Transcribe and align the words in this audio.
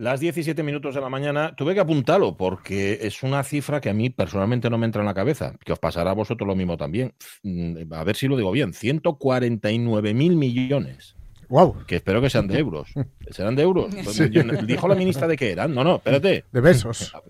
Las 0.00 0.18
17 0.18 0.62
minutos 0.62 0.94
de 0.94 1.00
la 1.02 1.10
mañana, 1.10 1.54
tuve 1.54 1.74
que 1.74 1.80
apuntarlo 1.80 2.34
porque 2.34 3.00
es 3.02 3.22
una 3.22 3.44
cifra 3.44 3.82
que 3.82 3.90
a 3.90 3.92
mí 3.92 4.08
personalmente 4.08 4.70
no 4.70 4.78
me 4.78 4.86
entra 4.86 5.02
en 5.02 5.06
la 5.06 5.12
cabeza, 5.12 5.52
que 5.62 5.74
os 5.74 5.78
pasará 5.78 6.12
a 6.12 6.14
vosotros 6.14 6.48
lo 6.48 6.56
mismo 6.56 6.78
también. 6.78 7.12
Mm, 7.42 7.92
a 7.92 8.02
ver 8.02 8.16
si 8.16 8.26
lo 8.26 8.38
digo 8.38 8.50
bien, 8.50 8.72
149 8.72 10.14
mil 10.14 10.36
millones. 10.36 11.16
Wow. 11.50 11.84
Que 11.86 11.96
espero 11.96 12.22
que 12.22 12.30
sean 12.30 12.48
de 12.48 12.58
euros. 12.58 12.88
¿Serán 13.30 13.56
de 13.56 13.62
euros? 13.62 13.94
Pues 14.02 14.66
Dijo 14.66 14.88
la 14.88 14.94
ministra 14.94 15.28
de 15.28 15.36
qué 15.36 15.52
eran. 15.52 15.74
No, 15.74 15.84
no, 15.84 15.96
espérate. 15.96 16.46
De 16.50 16.60
besos. 16.62 17.12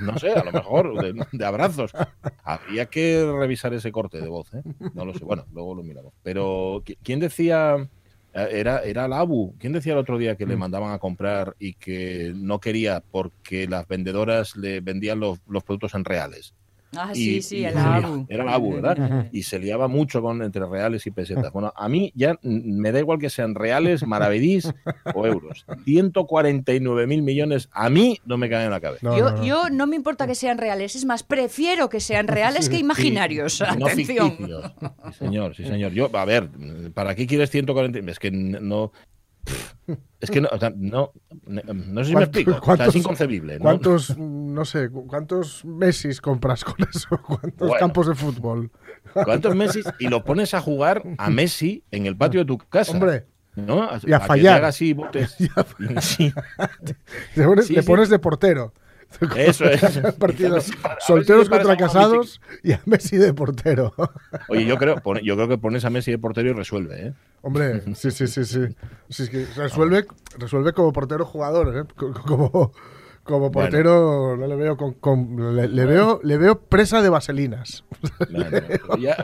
No 0.00 0.18
sé, 0.18 0.32
a 0.32 0.42
lo 0.42 0.50
mejor 0.50 1.14
de, 1.30 1.46
abrazos. 1.46 1.92
Habría 2.42 2.86
que 2.86 3.24
revisar 3.24 3.72
ese 3.72 3.92
corte 3.92 4.20
de 4.20 4.26
voz, 4.26 4.52
¿eh? 4.54 4.62
No 4.92 5.04
lo 5.04 5.14
sé. 5.14 5.24
Bueno, 5.24 5.46
luego 5.52 5.76
lo 5.76 5.84
miramos. 5.84 6.14
Pero, 6.24 6.82
¿quién 7.04 7.20
decía 7.20 7.88
era, 8.32 8.80
era 8.80 9.04
el 9.06 9.12
Abu. 9.12 9.54
¿Quién 9.58 9.72
decía 9.72 9.92
el 9.92 9.98
otro 9.98 10.18
día 10.18 10.36
que 10.36 10.46
le 10.46 10.56
mm. 10.56 10.58
mandaban 10.58 10.92
a 10.92 10.98
comprar 10.98 11.54
y 11.58 11.74
que 11.74 12.32
no 12.34 12.60
quería 12.60 13.00
porque 13.00 13.66
las 13.66 13.86
vendedoras 13.86 14.56
le 14.56 14.80
vendían 14.80 15.20
los, 15.20 15.40
los 15.46 15.64
productos 15.64 15.94
en 15.94 16.04
reales? 16.04 16.54
Ah, 16.96 17.10
sí, 17.14 17.40
sí, 17.40 17.64
el 17.64 17.76
ABU. 17.76 18.26
Era 18.28 18.42
el 18.44 18.48
ABU, 18.48 18.74
¿verdad? 18.74 19.28
Y 19.32 19.44
se 19.44 19.58
liaba 19.58 19.88
mucho 19.88 20.20
con 20.20 20.42
entre 20.42 20.66
reales 20.66 21.06
y 21.06 21.10
pesetas. 21.10 21.52
Bueno, 21.52 21.72
a 21.76 21.88
mí 21.88 22.12
ya 22.14 22.38
me 22.42 22.92
da 22.92 22.98
igual 22.98 23.18
que 23.18 23.28
sean 23.28 23.54
reales, 23.54 24.06
maravedís 24.06 24.72
o 25.14 25.26
euros. 25.26 25.66
149 25.84 27.06
mil 27.06 27.22
millones 27.22 27.68
a 27.72 27.90
mí 27.90 28.18
no 28.24 28.38
me 28.38 28.48
caen 28.48 28.66
en 28.66 28.70
la 28.70 28.80
cabeza. 28.80 29.16
yo, 29.16 29.32
no, 29.32 29.44
yo, 29.44 29.70
no 29.70 29.86
me 29.86 29.96
importa 29.96 30.26
que 30.26 30.34
sean 30.34 30.56
reales, 30.56 30.96
es 30.96 31.04
más, 31.04 31.22
prefiero 31.22 31.90
que 31.90 32.00
sean 32.00 32.26
reales 32.26 32.70
que 32.70 32.78
imaginarios. 32.78 33.60
Atención. 33.60 34.36
sí, 34.38 35.18
señor, 35.18 35.54
sí, 35.54 35.64
señor. 35.64 35.92
Yo, 35.92 36.08
a 36.12 36.24
ver, 36.24 36.48
¿para 36.94 37.14
qué 37.14 37.26
quieres 37.26 37.50
140? 37.50 38.10
Es 38.10 38.18
que 38.18 38.30
no 38.30 38.92
es 40.20 40.30
que 40.30 40.40
no, 40.40 40.48
no, 40.76 41.12
no 41.46 42.04
sé 42.04 42.10
si 42.10 42.16
me 42.16 42.22
explico. 42.22 42.74
es 42.74 42.96
inconcebible. 42.96 43.58
¿no? 43.58 43.62
¿Cuántos, 43.62 44.16
no 44.16 44.64
sé, 44.64 44.88
cuántos 44.90 45.64
Messi 45.64 46.14
compras 46.16 46.64
con 46.64 46.76
eso? 46.88 47.20
¿Cuántos 47.26 47.72
campos 47.78 48.06
de 48.08 48.14
fútbol? 48.14 48.70
¿Cuántos 49.12 49.54
Messi? 49.54 49.82
Y 49.98 50.08
lo 50.08 50.24
pones 50.24 50.54
a 50.54 50.60
jugar 50.60 51.02
a 51.18 51.30
Messi 51.30 51.84
en 51.90 52.06
el 52.06 52.16
patio 52.16 52.40
de 52.40 52.46
tu 52.46 52.58
casa. 52.58 52.92
Hombre. 52.92 53.26
¿no? 53.54 53.88
Y 54.06 54.12
a, 54.12 54.20
fallar. 54.20 54.64
así, 54.64 54.92
botes. 54.92 55.36
Sí. 56.00 56.32
Le 57.34 57.82
pones 57.82 58.08
de 58.08 58.18
portero. 58.18 58.72
Eso 59.36 59.64
es. 59.64 59.82
Partido. 60.18 60.58
Solteros 61.00 61.48
contra 61.48 61.76
casados 61.76 62.40
y 62.62 62.72
a 62.72 62.80
Messi 62.84 63.16
de 63.16 63.32
portero. 63.34 63.94
Oye, 64.48 64.64
yo 64.66 64.76
creo, 64.76 64.96
yo 65.22 65.36
creo 65.36 65.48
que 65.48 65.58
pones 65.58 65.84
a 65.84 65.90
Messi 65.90 66.10
de 66.10 66.18
portero 66.18 66.50
y 66.50 66.52
resuelve, 66.52 67.08
¿eh? 67.08 67.12
Hombre, 67.42 67.82
sí, 67.94 68.10
sí, 68.10 68.26
sí, 68.28 68.44
sí. 68.44 68.68
resuelve, 69.56 70.06
resuelve 70.38 70.72
como 70.72 70.92
portero 70.92 71.24
jugador, 71.24 71.76
¿eh? 71.76 71.84
Como, 71.96 72.72
como 73.24 73.50
portero 73.50 74.36
no 74.36 74.46
le 74.46 74.56
veo 74.56 74.76
con, 74.76 75.56
le, 75.56 75.86
veo 75.86 76.20
le 76.22 76.38
veo 76.38 76.60
presa 76.60 77.02
de 77.02 77.08
vaselinas. 77.08 77.84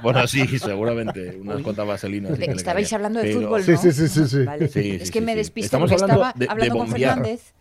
Bueno, 0.03 0.27
sí, 0.27 0.59
seguramente 0.59 1.39
unas 1.41 1.63
cuantas 1.63 1.87
vaselinas. 1.87 2.39
estabais 2.39 2.93
hablando 2.93 3.21
de 3.21 3.35
fútbol, 3.35 3.63
¿no? 3.67 3.77
Sí, 3.77 3.93
sí, 3.93 4.09
sí, 4.09 4.27
sí. 4.27 4.99
es 5.01 5.11
que 5.11 5.21
me 5.21 5.37
despisto 5.37 5.67
Estamos 5.67 5.93
hablando 5.93 6.15
estaba 6.15 6.33
de, 6.37 6.47
hablando 6.49 6.77
con 6.77 6.89
Fernández. 6.89 7.55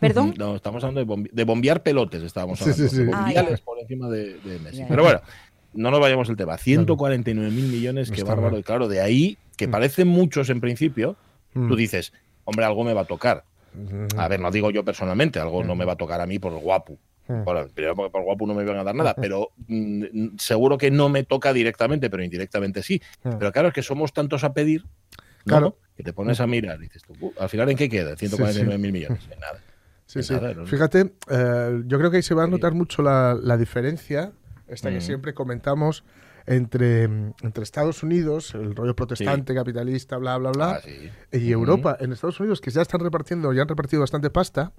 ¿Perdón? 0.00 0.34
No, 0.36 0.56
estamos 0.56 0.84
hablando 0.84 1.16
de, 1.32 1.44
bombear 1.44 1.82
pelotes, 1.82 2.22
estábamos 2.22 2.60
hablando. 2.60 2.88
Sí, 2.88 2.96
sí, 2.96 3.04
Bombiales 3.04 3.60
por 3.60 3.78
encima 3.78 4.08
de, 4.08 4.36
Messi. 4.62 4.84
Pero 4.88 5.02
bueno, 5.02 5.20
no 5.72 5.90
nos 5.90 6.00
vayamos 6.00 6.28
el 6.28 6.36
tema. 6.36 6.58
149 6.58 7.50
mil 7.50 7.66
millones, 7.66 8.10
qué 8.10 8.22
bárbaro. 8.22 8.58
Y 8.58 8.62
claro, 8.62 8.88
de 8.88 9.00
ahí, 9.00 9.38
que 9.56 9.68
mm. 9.68 9.70
parecen 9.70 10.08
muchos 10.08 10.50
en 10.50 10.60
principio, 10.60 11.16
tú 11.52 11.60
mm. 11.60 11.76
dices, 11.76 12.12
hombre, 12.44 12.66
algo 12.66 12.84
me 12.84 12.92
va 12.92 13.02
a 13.02 13.06
tocar. 13.06 13.44
A 14.16 14.28
ver, 14.28 14.40
no 14.40 14.50
digo 14.50 14.70
yo 14.70 14.84
personalmente, 14.84 15.38
algo 15.38 15.62
no 15.62 15.74
me 15.74 15.84
va 15.84 15.92
a 15.94 15.96
tocar 15.96 16.20
a 16.20 16.26
mí 16.26 16.38
por 16.38 16.52
el 16.52 16.60
guapo. 16.60 16.98
Bueno, 17.28 17.66
primero 17.74 17.96
porque 17.96 18.10
por 18.10 18.22
guapo 18.22 18.46
no 18.46 18.54
me 18.54 18.64
van 18.64 18.78
a 18.78 18.84
dar 18.84 18.94
nada, 18.94 19.14
pero 19.14 19.50
mm, 19.66 20.36
seguro 20.38 20.78
que 20.78 20.92
no 20.92 21.08
me 21.08 21.24
toca 21.24 21.52
directamente, 21.52 22.08
pero 22.08 22.22
indirectamente 22.22 22.82
sí. 22.82 23.02
Pero 23.22 23.50
claro, 23.50 23.68
es 23.68 23.74
que 23.74 23.82
somos 23.82 24.12
tantos 24.12 24.44
a 24.44 24.52
pedir, 24.52 24.84
claro. 25.44 25.76
que 25.96 26.04
te 26.04 26.12
pones 26.12 26.40
a 26.40 26.46
mirar 26.46 26.78
y 26.78 26.82
dices 26.82 27.02
tú, 27.02 27.32
al 27.38 27.48
final 27.48 27.68
¿en 27.68 27.76
qué 27.76 27.88
queda? 27.88 28.16
149 28.16 28.78
mil 28.78 28.92
millones. 28.92 29.28
En 29.30 29.40
nada. 29.40 29.60
Sí, 30.06 30.22
sí. 30.22 30.34
Fíjate, 30.66 31.14
eh, 31.28 31.82
yo 31.86 31.98
creo 31.98 32.10
que 32.10 32.18
ahí 32.18 32.22
se 32.22 32.34
va 32.34 32.44
a 32.44 32.46
notar 32.46 32.74
mucho 32.74 33.02
la, 33.02 33.56
diferencia, 33.56 34.32
esta 34.68 34.90
que 34.90 35.00
siempre 35.00 35.34
comentamos, 35.34 36.04
entre, 36.46 37.02
entre 37.04 37.62
Estados 37.62 38.04
Unidos, 38.04 38.54
el 38.54 38.76
rollo 38.76 38.94
protestante, 38.94 39.52
capitalista, 39.52 40.16
bla, 40.16 40.38
bla, 40.38 40.52
bla, 40.52 40.80
ah, 40.82 41.36
y 41.36 41.50
Europa. 41.50 41.96
En 41.98 42.12
Estados 42.12 42.38
Unidos, 42.38 42.60
que 42.60 42.70
ya 42.70 42.82
están 42.82 43.00
repartiendo, 43.00 43.52
ya 43.52 43.62
han 43.62 43.68
repartido 43.68 44.00
bastante 44.00 44.30
pasta, 44.30 44.72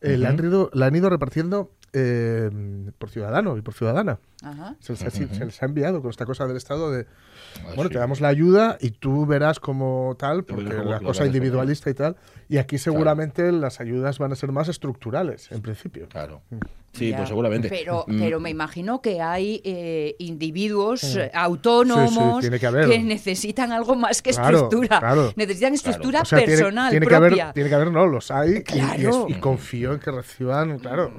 eh, 0.00 0.16
la, 0.16 0.30
han 0.30 0.38
ido, 0.38 0.70
la, 0.72 0.86
han 0.86 0.94
ido, 0.94 1.08
repartiendo 1.08 1.72
eh, 1.92 2.50
por 2.98 3.10
ciudadano 3.10 3.56
y 3.56 3.62
por 3.62 3.74
ciudadana. 3.74 4.18
Se, 4.80 4.92
les 4.92 5.62
ha, 5.62 5.66
enviado 5.66 6.00
con 6.00 6.10
esta 6.10 6.26
cosa 6.26 6.46
del 6.46 6.56
Estado 6.56 6.90
de, 6.90 7.06
bueno, 7.74 7.90
te 7.90 7.98
damos 7.98 8.20
la 8.20 8.28
ayuda 8.28 8.78
y 8.80 8.90
tú 8.90 9.26
verás 9.26 9.60
como 9.60 10.14
tal, 10.18 10.44
porque 10.44 10.74
la 10.74 11.00
cosa 11.00 11.26
individualista 11.26 11.90
y 11.90 11.94
tal. 11.94 12.16
Y 12.48 12.58
aquí 12.58 12.78
seguramente 12.78 13.50
las 13.52 13.80
ayudas 13.80 14.18
van 14.18 14.32
a 14.32 14.36
ser 14.36 14.52
más 14.52 14.68
estructurales, 14.68 15.50
en 15.50 15.62
principio. 15.62 16.08
Claro. 16.08 16.42
Mm. 16.50 16.56
Sí, 16.96 17.12
pues 17.16 17.28
seguramente. 17.28 17.68
Pero, 17.68 18.04
mm. 18.06 18.18
pero 18.18 18.40
me 18.40 18.50
imagino 18.50 19.00
que 19.00 19.20
hay 19.20 19.60
eh, 19.64 20.16
individuos 20.18 21.16
eh, 21.16 21.30
autónomos 21.34 22.44
que, 22.44 22.98
necesitan 22.98 23.72
algo 23.72 23.94
más 23.94 24.22
que 24.22 24.30
estructura. 24.30 25.00
Necesitan 25.36 25.74
estructura 25.74 26.22
personal 26.22 26.90
tiene, 26.90 27.06
propia. 27.06 27.18
Que 27.18 27.40
haber, 27.42 27.54
tiene 27.54 27.68
que 27.68 27.74
haber, 27.74 27.90
no, 27.90 28.06
los 28.06 28.30
hay 28.30 28.62
y, 29.28 29.34
confío 29.34 29.92
en 29.92 30.00
que 30.00 30.10
reciban, 30.10 30.78
claro. 30.78 31.12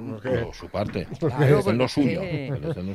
su 0.52 0.68
parte. 0.68 1.06
Claro, 1.38 1.58
es 1.60 1.66
lo 1.66 1.88
suyo. 1.88 2.20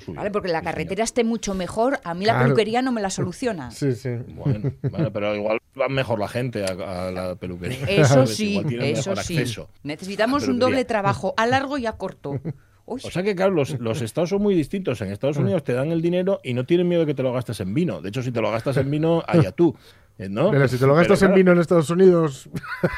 Vale, 0.08 0.32
porque 0.32 0.50
la 0.50 0.62
carretera 0.62 1.04
esté 1.04 1.24
mucho 1.24 1.54
mejor, 1.54 2.00
a 2.04 2.14
mí 2.14 2.26
la 2.26 2.42
peluquería 2.42 2.82
no 2.82 2.92
me 2.92 3.02
la 3.02 3.10
soluciona. 3.10 3.72
Sí, 3.72 3.94
sí. 3.94 4.10
Bueno, 4.30 4.72
pero 5.14 5.36
igual 5.36 5.60
va 5.80 5.88
mejor 5.90 6.20
la 6.20 6.28
gente 6.28 6.66
a, 6.66 7.12
la 7.12 7.36
peluquería. 7.36 7.86
Eso 7.88 8.26
sí, 8.28 8.62
eso 8.80 9.16
sí. 9.16 9.44
Necesitamos 9.84 10.48
un 10.48 10.60
doble 10.60 10.86
trabajo, 10.86 11.34
a 11.38 11.46
largo 11.46 11.78
y 11.78 11.86
a 11.86 11.94
corto. 11.94 12.40
O 12.86 13.00
sea 13.00 13.24
que, 13.24 13.36
claro, 13.36 13.52
los, 13.52 14.02
estados 14.02 14.30
son 14.30 14.42
muy 14.42 14.56
distintos. 14.56 15.00
En 15.02 15.10
Estados 15.10 15.38
Unidos 15.38 15.64
te 15.64 15.74
dan 15.74 15.92
el 15.92 16.02
dinero 16.02 16.42
y 16.44 16.54
no 16.54 16.66
tienen 16.66 16.88
miedo 16.88 17.02
de 17.02 17.08
que 17.08 17.14
te 17.14 17.24
lo 17.24 17.32
gastes 17.32 17.60
en 17.62 17.74
vino. 17.74 18.02
De 18.02 18.10
hecho, 18.10 18.22
si 18.22 18.32
te 18.32 18.42
lo 18.42 18.52
gastas 18.52 18.76
en 18.78 18.92
vino, 18.92 19.24
allá 19.26 19.52
tú. 19.52 19.76
Eh, 20.20 20.30
¿no? 20.30 20.52
Pero 20.52 20.68
si 20.68 20.78
te 20.78 20.86
lo 20.86 20.94
gastas 20.94 21.24
en 21.24 21.34
vino 21.34 21.52
en 21.52 21.60
Estados 21.60 21.90
Unidos. 21.90 22.48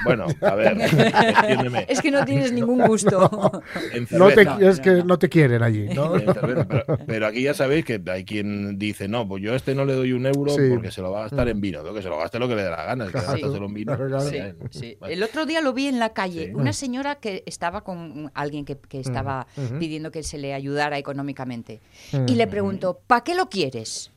Bueno, 0.04 0.26
a 0.42 0.56
ver, 0.56 0.78
entiéndeme. 0.82 1.86
Es 1.88 2.02
que 2.02 2.12
no 2.12 2.26
tienes 2.26 2.52
ningún 2.52 2.86
gusto. 2.86 3.30
No, 4.12 4.30
te, 4.30 4.46
es 4.60 4.82
que 4.82 5.04
no 5.04 5.18
te 5.18 5.30
quieren 5.30 5.64
allí. 5.64 5.88
¿no? 5.88 6.14
pero, 7.08 7.28
aquí 7.28 7.44
ya 7.44 7.54
sabéis 7.54 7.86
que 7.86 8.02
hay 8.08 8.26
quien 8.26 8.78
dice, 8.78 9.08
no, 9.08 9.28
pues 9.28 9.42
yo 9.42 9.54
a 9.54 9.56
este 9.56 9.76
no 9.76 9.86
le 9.86 9.94
doy 9.94 10.12
un 10.12 10.26
euro 10.26 10.54
porque 10.70 10.92
se 10.92 11.02
lo 11.02 11.12
va 11.12 11.20
a 11.20 11.24
gastar 11.24 11.48
en 11.48 11.62
vino. 11.62 11.84
Que 11.94 12.02
se 12.02 12.10
lo 12.10 12.18
gaste 12.18 12.38
lo 12.38 12.50
que 12.50 12.56
le 12.56 12.64
dé 12.64 12.70
la 12.70 12.84
gana, 12.84 13.08
que 13.08 13.18
en 13.18 13.74
vino. 13.74 13.98
El 15.08 15.24
otro 15.24 15.46
día 15.46 15.62
lo 15.62 15.74
vi 15.74 15.88
en 15.88 16.00
la 16.00 16.10
calle, 16.10 16.54
una 16.54 16.74
señora 16.74 17.16
que 17.16 17.44
estaba 17.46 17.82
con 17.82 18.30
alguien 18.34 18.66
que, 18.66 18.78
estaba 19.00 19.48
pidiendo 19.80 20.12
que 20.12 20.24
se 20.24 20.38
le 20.38 20.54
ayudara 20.54 20.98
económicamente. 20.98 21.80
Y 22.28 22.36
le 22.36 22.48
preguntó, 22.48 23.00
¿para 23.08 23.24
qué 23.24 23.36
lo 23.36 23.50
quieres? 23.50 24.12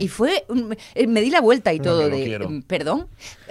Y 0.00 0.08
fue, 0.08 0.44
eh, 0.94 1.06
me 1.06 1.20
di 1.22 1.30
la 1.30 1.40
vuelta 1.40 1.72
y 1.72 1.80
todo 1.80 2.08
de, 2.08 2.38
mm, 2.38 2.62
perdón. 2.62 3.08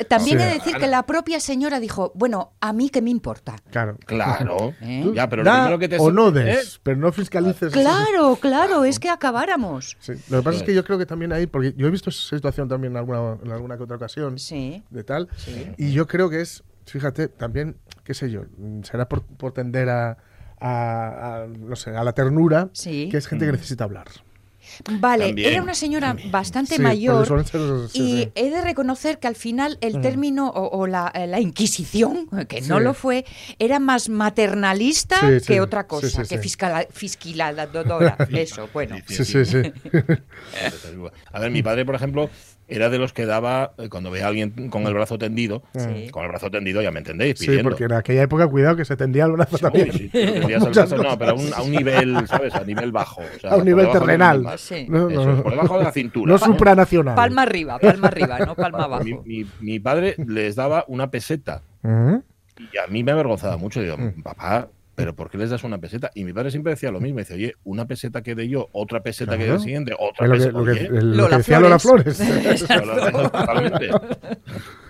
También 0.08 0.40
he 0.40 0.46
de 0.46 0.54
decir 0.54 0.76
que 0.78 0.88
la 0.88 1.04
propia 1.04 1.40
señora 1.40 1.80
dijo, 1.80 2.12
bueno, 2.16 2.54
a 2.60 2.74
mí 2.74 2.90
qué 2.90 3.02
me 3.02 3.10
importa. 3.10 3.56
Claro. 3.72 3.98
Claro. 4.06 4.74
¿Eh? 4.82 5.12
Ya, 5.14 5.28
pero 5.30 5.44
lo 5.44 5.80
que 5.80 5.90
te 5.90 5.98
o 5.98 6.12
no 6.12 6.32
des, 6.32 6.76
¿eh? 6.76 6.80
pero 6.84 6.98
no 6.98 7.12
fiscalices. 7.12 7.74
Claro, 7.74 8.36
claro, 8.36 8.84
es 8.84 9.00
que 9.00 9.10
acabáramos. 9.10 9.98
Lo 10.30 10.38
que 10.38 10.44
pasa 10.44 10.60
es 10.60 10.64
que 10.64 10.76
yo 10.76 10.84
creo 10.84 10.98
que 10.98 11.06
también 11.06 11.34
ahí, 11.34 11.48
porque 11.48 11.74
yo 11.76 11.88
he 11.88 11.92
visto 11.92 12.10
esa 12.10 12.36
situación 12.36 12.68
también 12.68 12.94
en 12.94 12.98
alguna, 12.98 13.38
en 13.44 13.52
alguna 13.52 13.78
que 13.78 13.84
otra 13.84 13.96
ocasión, 13.96 14.38
sí. 14.40 14.84
de 14.90 15.04
tal, 15.04 15.28
y 15.78 15.92
yo 15.92 16.08
creo 16.08 16.30
que 16.30 16.42
es, 16.42 16.64
fíjate, 16.86 17.28
también, 17.28 17.78
qué 18.04 18.14
sé 18.14 18.30
yo, 18.30 18.44
será 18.84 19.10
por, 19.10 19.24
por 19.24 19.54
tender 19.54 19.90
a, 19.90 20.18
a, 20.60 21.48
no 21.48 21.76
sé, 21.76 21.96
a 21.96 22.04
la 22.04 22.14
ternura, 22.14 22.70
que 22.84 23.10
es 23.12 23.28
gente 23.28 23.46
que 23.46 23.52
mm. 23.52 23.56
necesita 23.56 23.84
hablar. 23.84 24.08
Vale, 24.90 25.34
era 25.38 25.62
una 25.62 25.74
señora 25.74 26.16
bastante 26.32 26.80
mayor 26.80 27.28
y 27.94 28.30
he 28.36 28.50
de 28.50 28.62
reconocer 28.62 29.20
que 29.20 29.28
al 29.28 29.36
final 29.36 29.78
el 29.82 30.00
mm. 30.00 30.02
término 30.02 30.50
o, 30.50 30.88
la, 30.88 31.12
Inquisición, 31.40 32.28
que 32.48 32.62
no 32.62 32.80
lo 32.80 32.94
fue, 32.94 33.26
era 33.60 33.80
más 33.80 34.10
maternalista 34.10 35.20
que 35.46 35.62
otra 35.62 35.88
cosa, 35.88 36.24
que 36.24 36.38
fiscal, 36.38 36.88
fiscaladora. 36.92 38.18
Eso, 38.32 38.70
bueno. 38.74 38.98
Sí, 39.08 39.26
sí, 39.26 39.46
sí. 39.46 39.58
A 41.32 41.40
ver, 41.40 41.52
mi 41.52 41.62
padre, 41.62 41.86
por 41.86 41.96
ejemplo, 41.96 42.30
era 42.70 42.90
de 42.90 42.98
los 42.98 43.14
que 43.14 43.26
daba, 43.26 43.74
eh, 43.78 43.90
cuando 43.90 44.12
veía 44.12 44.26
a 44.26 44.28
alguien 44.30 44.70
con 44.70 44.86
el 44.88 44.94
brazo 44.94 45.18
tendido, 45.18 45.64
con 46.12 46.24
el 46.24 46.30
brazo 46.30 46.50
tendido, 46.52 46.82
ya 46.82 46.92
me 46.92 47.00
entendéis, 47.00 47.40
pidiendo. 47.40 47.62
Sí, 47.62 47.64
porque 47.64 47.84
en 47.86 47.94
aquella 47.94 48.24
época, 48.24 48.48
cuidado, 48.48 48.76
que 48.76 48.86
se 48.86 48.96
tendía 48.96 49.26
el 49.26 49.34
brazo 49.34 49.58
también. 49.58 49.92
Sí, 49.92 50.10
el 50.14 50.42
brazo, 50.42 50.98
no, 51.04 51.18
pero 51.18 51.32
a 51.32 51.34
un, 51.34 51.54
a 51.54 51.62
un, 51.62 51.72
nivel, 51.72 52.28
¿sabes? 52.28 52.54
A 52.56 52.64
nivel 52.64 52.92
bajo. 52.92 53.22
a 53.50 53.56
un 53.56 53.66
nivel 53.66 53.90
terrenal. 53.92 54.44
por 54.44 55.52
debajo 55.52 55.78
de 55.78 55.84
la 55.84 55.92
cintura. 55.92 56.32
No 56.32 56.38
supranacional. 56.38 57.16
Palma 57.16 57.44
arriba, 57.44 57.80
palma 57.80 58.08
arriba, 58.08 58.40
no 58.40 58.56
palma 58.56 58.84
abajo. 58.84 59.04
Mi, 59.04 59.46
mi, 59.60 59.80
padre 59.80 60.16
les 60.18 60.56
daba 60.56 60.86
una 60.88 61.10
peseta. 61.10 61.62
Y 61.84 62.78
a 62.78 62.88
mí 62.90 63.04
me 63.04 63.12
avergonzaba 63.12 63.58
mucho. 63.58 63.82
Digo, 63.82 63.98
mm. 63.98 64.22
papá, 64.22 64.68
¿pero 65.00 65.16
por 65.16 65.30
qué 65.30 65.38
les 65.38 65.50
das 65.50 65.64
una 65.64 65.78
peseta? 65.78 66.12
Y 66.14 66.26
mi 66.26 66.34
padre 66.34 66.52
siempre 66.52 66.72
decía 66.72 66.92
lo 66.92 67.00
mismo. 67.00 67.20
Dice, 67.20 67.36
oye, 67.36 67.56
una 67.64 67.86
peseta 67.86 68.22
que 68.22 68.36
de 68.36 68.50
yo, 68.50 68.68
otra 68.74 69.02
peseta 69.02 69.38
que 69.38 69.46
de 69.46 69.54
el 69.54 69.60
siguiente, 69.62 69.94
otra 69.98 70.30
peseta. 70.30 70.52
Lo 70.52 70.66
que, 70.66 70.90
lo 70.92 71.30
que 71.30 71.38
decía 71.38 71.60
Lola 71.62 71.80
Flores. 71.80 72.18
Totalmente. 72.18 73.90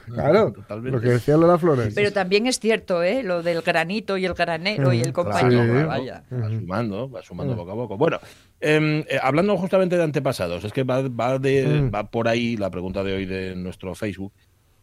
Claro, 0.08 0.52
Totalmente. 0.52 0.92
lo 0.98 1.02
que 1.02 1.10
decía 1.10 1.38
Lola 1.38 1.60
Flores. 1.60 1.94
Pero 1.94 2.12
también 2.12 2.48
es 2.48 2.60
cierto, 2.60 3.04
¿eh? 3.04 3.22
Lo 3.22 3.44
del 3.44 3.62
granito 3.62 4.18
y 4.18 4.26
el 4.26 4.34
granero 4.34 4.92
y 4.92 5.02
el 5.02 5.14
compañero. 5.14 5.88
vaya. 5.88 6.24
Va 6.32 6.50
sumando, 6.50 7.12
va 7.12 7.22
sumando 7.22 7.56
poco 7.56 7.72
a 7.72 7.76
poco. 7.76 7.98
Bueno, 7.98 8.20
em, 8.60 9.02
eh, 9.02 9.20
hablando 9.22 9.56
justamente 9.58 9.96
de 9.96 10.04
antepasados, 10.04 10.64
es 10.64 10.74
que 10.74 10.84
va, 10.84 11.08
va, 11.08 11.38
de, 11.38 11.88
va 11.94 12.10
por 12.10 12.28
ahí 12.28 12.58
la 12.58 12.72
pregunta 12.72 13.04
de 13.04 13.14
hoy 13.14 13.26
de 13.26 13.56
nuestro 13.56 13.94
Facebook. 13.94 14.34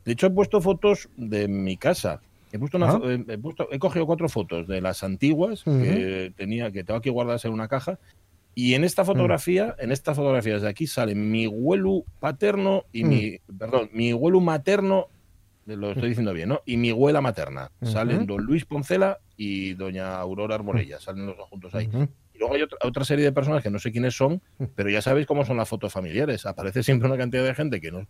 De 0.04 0.12
hecho, 0.12 0.28
he 0.28 0.30
puesto 0.30 0.60
fotos 0.60 1.08
de 1.16 1.48
mi 1.48 1.76
casa. 1.76 2.20
He, 2.56 2.58
puesto 2.58 2.78
una, 2.78 2.90
ah. 2.90 3.00
eh, 3.04 3.24
he, 3.28 3.38
puesto, 3.38 3.68
he, 3.70 3.78
cogido 3.78 4.06
cuatro 4.06 4.28
fotos 4.28 4.66
de 4.66 4.80
las 4.80 5.04
antiguas 5.04 5.62
que 5.64 6.32
tenía, 6.36 6.72
que 6.72 6.84
tengo 6.84 6.98
aquí 6.98 7.10
guardadas 7.10 7.44
en 7.44 7.52
una 7.52 7.68
caja. 7.68 7.98
Y 8.54 8.72
en 8.72 8.84
esta 8.84 9.04
fotografía, 9.04 9.76
en 9.78 9.92
estas 9.92 10.16
fotografías 10.16 10.62
de 10.62 10.68
aquí, 10.68 10.86
sale 10.86 11.14
mi 11.14 11.44
abuelo 11.44 12.04
paterno 12.20 12.84
y 12.90 13.04
mi, 13.04 13.38
perdón, 13.58 13.90
mi 13.92 14.12
abuelo 14.12 14.40
materno 14.40 15.08
lo 15.66 15.90
estoy 15.90 16.08
diciendo 16.08 16.32
bien, 16.32 16.48
¿no? 16.48 16.62
Y 16.64 16.78
mi 16.78 16.90
abuela 16.90 17.20
materna. 17.20 17.70
Salen 17.82 18.24
don 18.24 18.42
Luis 18.42 18.64
Poncela 18.64 19.18
y 19.36 19.74
doña 19.74 20.16
Aurora 20.16 20.54
Arborella, 20.54 21.00
salen 21.00 21.26
los 21.26 21.36
dos 21.36 21.50
juntos 21.50 21.74
ahí. 21.74 21.90
Y 22.36 22.38
luego 22.38 22.54
hay 22.54 22.62
otra, 22.62 23.04
serie 23.04 23.24
de 23.24 23.32
personas 23.32 23.62
que 23.62 23.70
no 23.70 23.78
sé 23.78 23.90
quiénes 23.90 24.14
son, 24.14 24.42
pero 24.76 24.90
ya 24.90 25.00
sabéis 25.00 25.26
cómo 25.26 25.44
son 25.44 25.56
las 25.56 25.68
fotos 25.68 25.92
familiares. 25.92 26.44
Aparece 26.44 26.82
siempre 26.82 27.08
una 27.08 27.16
cantidad 27.16 27.44
de 27.44 27.54
gente 27.54 27.80
que 27.80 27.90
no, 27.90 28.06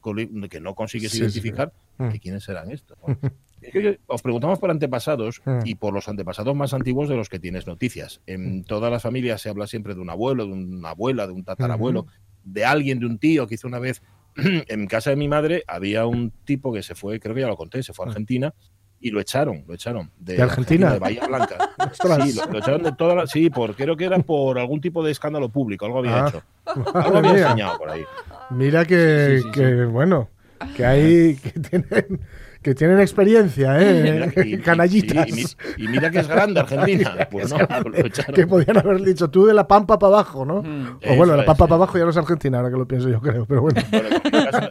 que 0.49 0.61
no 0.61 0.75
consigues 0.75 1.15
identificar. 1.15 1.73
¿Quiénes 2.21 2.45
serán 2.45 2.71
estos? 2.71 2.99
os 4.07 4.23
preguntamos 4.23 4.59
por 4.59 4.71
antepasados 4.71 5.43
y 5.65 5.77
por 5.77 5.95
los 5.95 6.09
antepasados 6.09 6.55
más 6.55 6.75
antiguos 6.75 7.09
de 7.09 7.17
los 7.17 7.29
que 7.29 7.39
tienes 7.39 7.67
noticias. 7.67 8.21
En 8.27 8.65
todas 8.65 8.91
las 8.91 9.03
familias 9.03 9.41
se 9.41 9.49
habla 9.49 9.67
siempre 9.67 9.95
de 9.95 10.01
un 10.01 10.11
abuelo, 10.11 10.47
de 10.47 10.53
una 10.53 10.91
abuela, 10.91 11.27
de 11.27 11.33
un 11.33 11.45
tatarabuelo, 11.45 12.07
de 12.45 12.65
alguien, 12.65 13.01
de 13.01 13.07
un 13.07 13.19
tío 13.19 13.47
que 13.47 13.55
hizo 13.55 13.67
una 13.67 13.79
vez 13.79 14.03
en 14.37 14.87
casa 14.87 15.11
de 15.11 15.17
mi 15.17 15.29
madre 15.29 15.65
había 15.67 16.07
un 16.07 16.31
tipo 16.45 16.73
que 16.73 16.83
se 16.83 16.95
fue, 16.95 17.19
creo 17.21 17.35
que 17.35 17.41
ya 17.41 17.47
lo 17.47 17.57
conté, 17.57 17.83
se 17.83 17.93
fue 17.93 18.05
a 18.05 18.09
Argentina 18.09 18.55
y 19.01 19.11
lo 19.11 19.21
echaron, 19.21 19.65
lo 19.67 19.75
echaron. 19.75 20.11
¿De, 20.19 20.41
Argentina? 20.41 20.93
De 20.93 20.99
Bahía 20.99 21.27
Blanca. 21.27 21.57
sí, 21.93 22.35
lo, 22.51 22.59
echaron 22.59 22.83
de 22.83 22.93
toda 22.93 23.15
la, 23.15 23.27
Sí, 23.27 23.51
por, 23.51 23.75
creo 23.75 23.97
que 23.97 24.05
era 24.05 24.19
por 24.19 24.59
algún 24.59 24.81
tipo 24.81 25.05
de 25.05 25.13
escándalo 25.13 25.49
público, 25.49 25.87
algo 25.87 25.99
había 25.99 26.25
ah. 26.25 26.29
hecho. 26.29 26.43
Algo 26.95 27.19
había 27.19 27.31
enseñado 27.31 27.79
por 27.79 27.91
ahí. 27.91 28.05
Mira 28.51 28.85
que, 28.85 29.41
que 29.53 29.85
bueno, 29.85 30.29
que 30.75 30.85
hay 30.85 31.37
que 31.37 31.51
tienen 31.61 32.21
que 32.67 32.75
tienen 32.75 32.99
experiencia, 32.99 33.79
¿eh? 33.81 34.61
Canallitas. 34.65 35.57
Y, 35.77 35.87
mira 35.87 36.11
que 36.11 36.19
es 36.19 36.27
grande 36.27 36.59
Argentina. 36.59 37.29
Pues 37.31 37.53
no, 37.53 37.59
que 38.35 38.47
podían 38.47 38.79
haber 38.79 39.03
dicho 39.03 39.31
tú 39.31 39.47
de 39.47 39.55
la 39.55 39.69
pampa 39.69 39.99
para 39.99 40.15
abajo, 40.15 40.45
¿no? 40.45 40.63
Mm. 40.63 40.99
O 41.11 41.17
bueno, 41.17 41.37
la 41.37 41.45
pampa 41.45 41.67
para 41.67 41.77
abajo 41.77 41.99
ya 41.99 42.05
no 42.05 42.11
es 42.11 42.17
Argentina, 42.17 42.59
ahora 42.59 42.71
que 42.71 42.77
lo 42.77 42.89
pienso 42.89 43.09
yo 43.09 43.21
creo, 43.21 43.47
pero 43.47 43.63
bueno. 43.63 43.81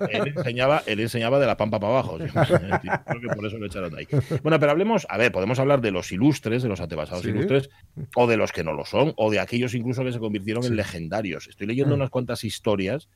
él, 0.10 0.34
enseñaba, 0.36 0.84
él 0.86 1.00
enseñaba 1.00 1.40
de 1.40 1.46
la 1.46 1.56
pampa 1.56 1.80
para 1.80 1.94
abajo. 1.94 2.18
Creo 2.18 3.22
que 3.22 3.28
por 3.36 3.46
eso 3.46 3.58
lo 3.58 3.68
echaron 3.68 3.96
ahí. 3.96 4.08
Bueno, 4.42 4.60
pero 4.60 4.72
hablemos, 4.72 5.08
a 5.10 5.18
ver, 5.18 5.32
podemos 5.32 5.60
hablar 5.60 5.80
de 5.80 5.92
los 5.92 6.12
ilustres, 6.12 6.64
de 6.64 6.70
los 6.70 6.82
antepasados 6.82 7.24
ilustres, 7.26 7.70
o 8.16 8.28
de 8.28 8.36
los 8.36 8.52
que 8.52 8.64
no 8.64 8.74
lo 8.74 8.84
son, 8.84 9.14
o 9.16 9.32
de 9.32 9.40
aquellos 9.40 9.74
incluso 9.74 10.04
que 10.04 10.12
se 10.12 10.20
convirtieron 10.20 10.66
en 10.66 10.76
legendarios. 10.76 11.48
Estoy 11.48 11.68
leyendo 11.68 11.96
mm. 11.96 12.00
unas 12.00 12.10
cuantas 12.10 12.44
historias 12.44 13.08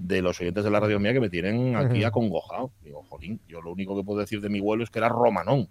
de 0.00 0.22
los 0.22 0.40
oyentes 0.40 0.64
de 0.64 0.70
la 0.70 0.80
radio 0.80 0.98
mía 0.98 1.12
que 1.12 1.20
me 1.20 1.30
tienen 1.30 1.76
aquí 1.76 2.04
acongojado. 2.04 2.72
Digo, 2.82 3.02
jolín, 3.08 3.40
yo 3.48 3.60
lo 3.60 3.72
único 3.72 3.96
que 3.96 4.04
puedo 4.04 4.20
decir 4.20 4.40
de 4.40 4.48
mi 4.48 4.60
vuelo 4.60 4.84
es 4.84 4.90
que 4.90 4.98
era 4.98 5.08
romanón 5.08 5.68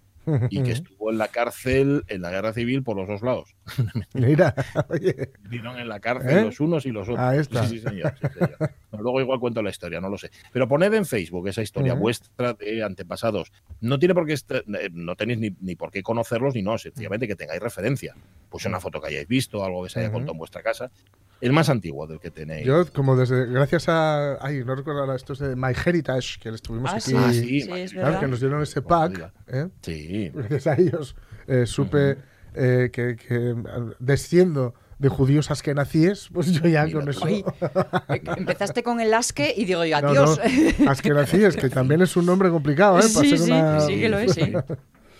y 0.49 0.61
que 0.61 0.71
estuvo 0.71 1.11
en 1.11 1.17
la 1.17 1.27
cárcel 1.29 2.03
en 2.07 2.21
la 2.21 2.29
guerra 2.29 2.53
civil 2.53 2.83
por 2.83 2.95
los 2.95 3.07
dos 3.07 3.21
lados. 3.21 3.55
Mira, 4.13 4.53
oye. 4.89 5.31
Vieron 5.49 5.79
en 5.79 5.89
la 5.89 5.99
cárcel 5.99 6.37
¿Eh? 6.37 6.41
los 6.43 6.59
unos 6.59 6.85
y 6.85 6.91
los 6.91 7.09
otros. 7.09 7.19
Ahí 7.19 7.39
está. 7.39 7.65
Sí, 7.65 7.79
señor. 7.79 8.13
luego 8.91 9.21
igual 9.21 9.39
cuento 9.39 9.61
la 9.61 9.69
historia, 9.69 9.99
no 9.99 10.09
lo 10.09 10.17
sé. 10.17 10.29
Pero 10.51 10.67
poned 10.67 10.93
en 10.93 11.05
Facebook 11.05 11.47
esa 11.47 11.61
historia 11.61 11.93
vuestra 11.93 12.53
de 12.53 12.83
antepasados. 12.83 13.51
No 13.81 13.97
tiene 13.97 14.13
por 14.13 14.27
qué 14.27 14.33
eh, 14.33 14.89
no 14.91 15.15
tenéis 15.15 15.39
ni, 15.39 15.55
ni, 15.61 15.75
por 15.75 15.91
qué 15.91 16.03
conocerlos 16.03 16.55
ni 16.55 16.61
no, 16.61 16.77
sencillamente 16.77 17.27
que 17.27 17.35
tengáis 17.35 17.61
referencia. 17.61 18.15
Pues 18.49 18.65
una 18.65 18.79
foto 18.79 19.01
que 19.01 19.07
hayáis 19.07 19.27
visto, 19.27 19.63
algo 19.63 19.83
que 19.83 19.89
se 19.89 19.99
haya 19.99 20.11
contado 20.11 20.33
en 20.33 20.37
vuestra 20.37 20.61
casa 20.61 20.91
el 21.41 21.53
más 21.53 21.69
antiguo 21.69 22.07
del 22.07 22.19
que 22.19 22.31
tenéis. 22.31 22.65
Yo, 22.65 22.85
como 22.93 23.15
desde, 23.15 23.45
gracias 23.45 23.87
a, 23.87 24.43
ay, 24.45 24.63
no 24.65 24.75
recuerdo 24.75 25.01
ahora, 25.01 25.15
estos 25.15 25.39
de 25.39 25.55
My 25.55 25.73
Heritage, 25.73 26.39
que 26.39 26.49
estuvimos 26.49 26.91
ah, 26.91 26.97
aquí, 26.97 27.13
ah, 27.15 27.31
sí, 27.31 27.67
que 28.19 28.27
nos 28.27 28.39
dieron 28.39 28.61
ese 28.61 28.81
pack, 28.81 29.31
¿eh? 29.47 29.69
sí. 29.81 30.31
gracias 30.33 30.67
a 30.67 30.75
ellos, 30.75 31.15
eh, 31.47 31.65
supe 31.65 32.17
eh, 32.53 32.89
que, 32.91 33.15
que, 33.15 33.55
desciendo 33.99 34.73
de 34.99 35.07
judíos 35.07 35.49
askenazíes, 35.49 36.29
pues 36.33 36.51
yo 36.51 36.67
ya 36.67 36.91
con 36.91 37.07
eso. 37.07 37.25
empezaste 38.07 38.83
con 38.83 38.99
el 38.99 39.13
asque 39.13 39.53
y 39.55 39.65
digo 39.65 39.85
yo, 39.85 39.97
adiós. 39.97 40.39
No, 40.79 40.91
Askenazíes, 40.91 41.55
que 41.55 41.69
también 41.69 42.01
es 42.01 42.15
un 42.17 42.25
nombre 42.25 42.49
complicado, 42.49 42.99
¿eh? 42.99 43.03
Sí, 43.07 43.37
sí, 43.37 43.53
sí 43.87 43.99
que 43.99 44.09
lo 44.09 44.19
es, 44.19 44.33
sí. 44.33 44.53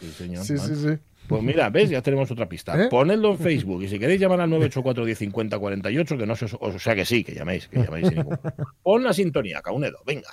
Sí, 0.02 0.12
señor. 0.12 0.46
Sí, 0.46 0.58
sí, 0.58 0.76
sí. 0.76 1.00
Pues 1.30 1.44
mira, 1.44 1.70
ves, 1.70 1.92
ya 1.92 2.02
tenemos 2.02 2.32
otra 2.32 2.50
pista. 2.50 2.74
¿Eh? 2.76 2.88
Ponedlo 2.90 3.30
en 3.30 3.38
Facebook 3.38 3.84
y 3.84 3.88
si 3.88 4.00
queréis 4.00 4.20
llamar 4.20 4.42
al 4.42 4.50
984 4.50 5.06
1050 5.06 5.60
48, 5.60 6.18
que 6.18 6.26
no 6.26 6.36
se 6.36 6.48
o 6.60 6.80
sea 6.80 6.96
que 6.96 7.06
sí, 7.06 7.24
que 7.24 7.36
llaméis, 7.36 7.68
que 7.68 7.84
llaméis 7.84 8.08
sin 8.08 8.18
ningún... 8.18 8.40
Pon 8.82 9.04
la 9.04 9.14
sintonía, 9.14 9.62
Caunedo, 9.62 10.00
venga. 10.08 10.30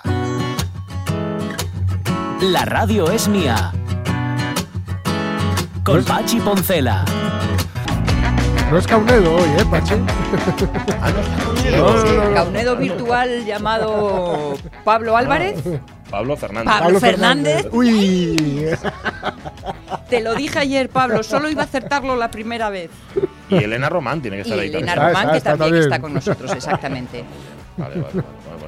La 2.41 2.65
radio 2.65 3.11
es 3.11 3.27
mía. 3.27 3.71
Con 5.83 6.03
Pachi 6.03 6.39
Poncela. 6.39 7.05
No 8.71 8.79
es 8.79 8.87
Caunedo 8.87 9.35
hoy, 9.35 9.49
¿eh, 9.59 9.65
Pachi? 9.69 9.93
Ah, 10.99 11.11
no, 11.11 12.33
Caunedo 12.33 12.75
virtual 12.75 13.45
llamado 13.45 14.55
Pablo 14.83 15.15
Álvarez. 15.15 15.63
Pablo 16.09 16.35
Fernández. 16.35 16.73
Pablo, 16.73 16.99
Fernández. 16.99 17.67
Uy. 17.71 18.65
Te 20.09 20.21
lo 20.21 20.35
dije 20.35 20.59
ayer, 20.59 20.89
Pablo, 20.89 21.23
solo 21.23 21.49
iba 21.49 21.63
a 21.63 21.65
acertarlo 21.65 22.15
la 22.15 22.31
primera 22.31 22.69
vez. 22.69 22.89
Y 23.49 23.55
Elena 23.55 23.89
Román 23.89 24.21
tiene 24.21 24.37
que 24.37 24.43
estar 24.43 24.59
ahí. 24.59 24.69
Elena 24.69 24.95
Román, 24.95 25.31
que 25.31 25.41
también 25.41 25.75
está 25.75 25.99
con 25.99 26.13
nosotros, 26.13 26.51
exactamente. 26.53 27.23
Vale, 27.77 27.95
vale, 27.95 28.13
vale. 28.13 28.23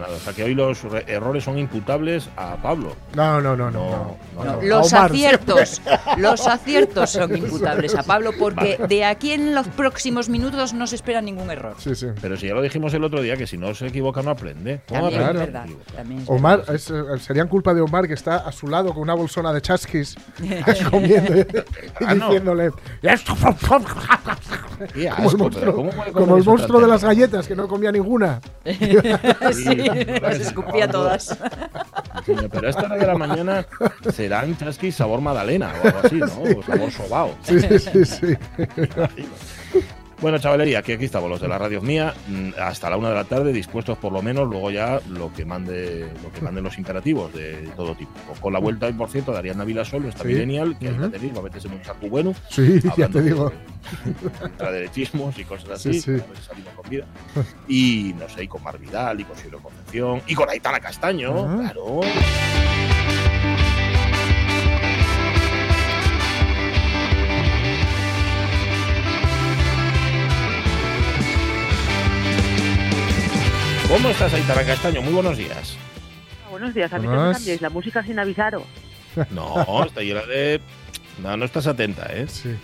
O 0.07 0.19
sea 0.19 0.33
que 0.33 0.43
hoy 0.43 0.55
los 0.55 0.83
errores 1.07 1.43
son 1.43 1.57
imputables 1.57 2.29
a 2.37 2.55
Pablo. 2.57 2.95
No, 3.15 3.41
no, 3.41 3.55
no, 3.55 3.69
no. 3.71 4.17
los 4.61 4.93
aciertos, 4.93 5.81
los 6.17 6.47
aciertos 6.47 7.09
son 7.11 7.35
imputables 7.35 7.95
a 7.95 8.03
Pablo 8.03 8.31
porque 8.37 8.79
de 8.87 9.05
aquí 9.05 9.31
en 9.31 9.55
los 9.55 9.67
próximos 9.67 10.29
minutos 10.29 10.73
no 10.73 10.87
se 10.87 10.95
espera 10.95 11.21
ningún 11.21 11.49
error. 11.51 11.75
Sí, 11.79 11.95
sí. 11.95 12.07
Pero 12.21 12.37
si 12.37 12.47
ya 12.47 12.53
lo 12.53 12.61
dijimos 12.61 12.93
el 12.93 13.03
otro 13.03 13.21
día 13.21 13.35
que 13.37 13.47
si 13.47 13.57
no 13.57 13.73
se 13.73 13.87
equivoca 13.87 14.21
no 14.21 14.31
aprende. 14.31 14.81
También 14.85 15.21
es 15.21 15.33
verdad. 15.33 15.65
Omar, 16.27 16.63
es, 16.73 16.89
eh, 16.89 17.03
serían 17.19 17.47
culpa 17.47 17.73
de 17.73 17.81
Omar 17.81 18.07
que 18.07 18.13
está 18.13 18.37
a 18.37 18.51
su 18.51 18.67
lado 18.67 18.93
con 18.93 19.03
una 19.03 19.13
bolsona 19.13 19.53
de 19.53 19.61
chasquis 19.61 20.15
comiendo 20.89 21.37
y 21.37 21.45
ah, 22.05 22.13
diciéndole 22.15 22.71
como 25.15 25.31
el 25.31 25.37
monstruo, 25.37 25.89
como 26.13 26.37
el 26.37 26.43
monstruo 26.43 26.81
de 26.81 26.87
las 26.87 27.03
galletas 27.03 27.47
que 27.47 27.55
no 27.55 27.67
comía 27.67 27.91
ninguna. 27.91 28.39
sí, 28.65 29.88
las 30.21 30.39
escupía 30.39 30.87
todas. 30.89 31.37
pero 32.51 32.69
esta 32.69 32.83
hora 32.83 32.97
de 32.97 33.07
la 33.07 33.17
mañana 33.17 33.65
serán 34.13 34.57
chasquis 34.57 34.95
sabor 34.95 35.21
magdalena 35.21 35.71
o 35.83 35.87
algo 35.87 35.99
así, 36.03 36.15
¿no? 36.15 36.27
O 36.59 36.63
sabor 36.63 36.91
sobao. 36.91 37.35
Sí, 37.43 37.59
sí, 37.61 38.05
sí. 38.05 38.37
Bueno, 40.21 40.37
chavalería, 40.37 40.79
aquí, 40.79 40.91
aquí 40.91 41.05
estamos, 41.05 41.29
los 41.29 41.39
de 41.39 41.47
la 41.47 41.57
radio 41.57 41.81
mía, 41.81 42.13
mm, 42.27 42.49
hasta 42.61 42.89
la 42.89 42.97
una 42.97 43.07
de 43.09 43.15
la 43.15 43.23
tarde, 43.23 43.53
dispuestos 43.53 43.97
por 43.97 44.11
lo 44.11 44.21
menos, 44.21 44.49
luego 44.49 44.69
ya 44.69 44.99
lo 45.09 45.31
que 45.31 45.45
mande, 45.45 46.09
lo 46.21 46.31
que 46.33 46.41
manden 46.41 46.65
los 46.65 46.77
imperativos 46.77 47.33
de 47.33 47.69
todo 47.77 47.95
tipo. 47.95 48.11
Con 48.41 48.51
la 48.51 48.59
vuelta, 48.59 48.91
por 48.91 49.09
cierto, 49.09 49.31
de 49.31 49.37
Ariadna 49.37 49.63
Vilasol, 49.63 50.05
esta 50.05 50.25
millennial, 50.25 50.77
que 50.77 50.89
uh 50.89 50.91
-huh. 50.91 51.13
hay 51.13 51.29
que 51.29 51.39
a 51.39 51.41
veces 51.41 51.65
en 51.65 51.71
un 51.71 51.83
saco 51.85 52.09
bueno. 52.09 52.33
Sí, 52.49 52.81
ya 52.97 53.07
te 53.07 53.21
digo. 53.21 53.49
derechismos 54.59 55.39
y 55.39 55.45
cosas 55.45 55.69
así, 55.69 55.93
sí, 55.93 56.01
sí. 56.01 56.11
a 56.11 56.13
ver 56.15 56.37
si 56.37 56.43
salimos 56.43 56.73
con 56.73 56.89
vida. 56.89 57.05
Y 57.69 58.13
no 58.19 58.27
sé, 58.27 58.43
y 58.43 58.47
con 58.49 58.61
Mar 58.61 58.77
Vidal, 58.77 59.21
y 59.21 59.23
con 59.23 59.37
Silvio 59.37 59.59
Concepción, 59.59 60.21
y 60.27 60.35
con 60.35 60.49
Aitana 60.49 60.81
Castaño, 60.81 61.31
uh 61.31 61.47
-huh. 61.47 61.59
claro. 61.61 62.01
¿Cómo 73.89 74.09
estás, 74.09 74.31
Aitana 74.35 74.63
Castaño? 74.63 75.01
Muy 75.01 75.13
buenos 75.13 75.35
días. 75.35 75.75
Buenos 76.51 76.75
días, 76.75 76.93
a 76.93 76.99
mí 76.99 77.07
no 77.07 77.25
me 77.25 77.33
cambiéis 77.33 77.59
la 77.59 77.71
música 77.71 78.03
sin 78.03 78.19
avisaros. 78.19 78.63
No, 79.31 79.83
está 79.83 80.01
llena 80.01 80.21
de... 80.21 80.61
No, 81.23 81.35
no 81.35 81.43
estás 81.43 81.65
atenta, 81.65 82.05
¿eh? 82.13 82.27
Sí. 82.27 82.55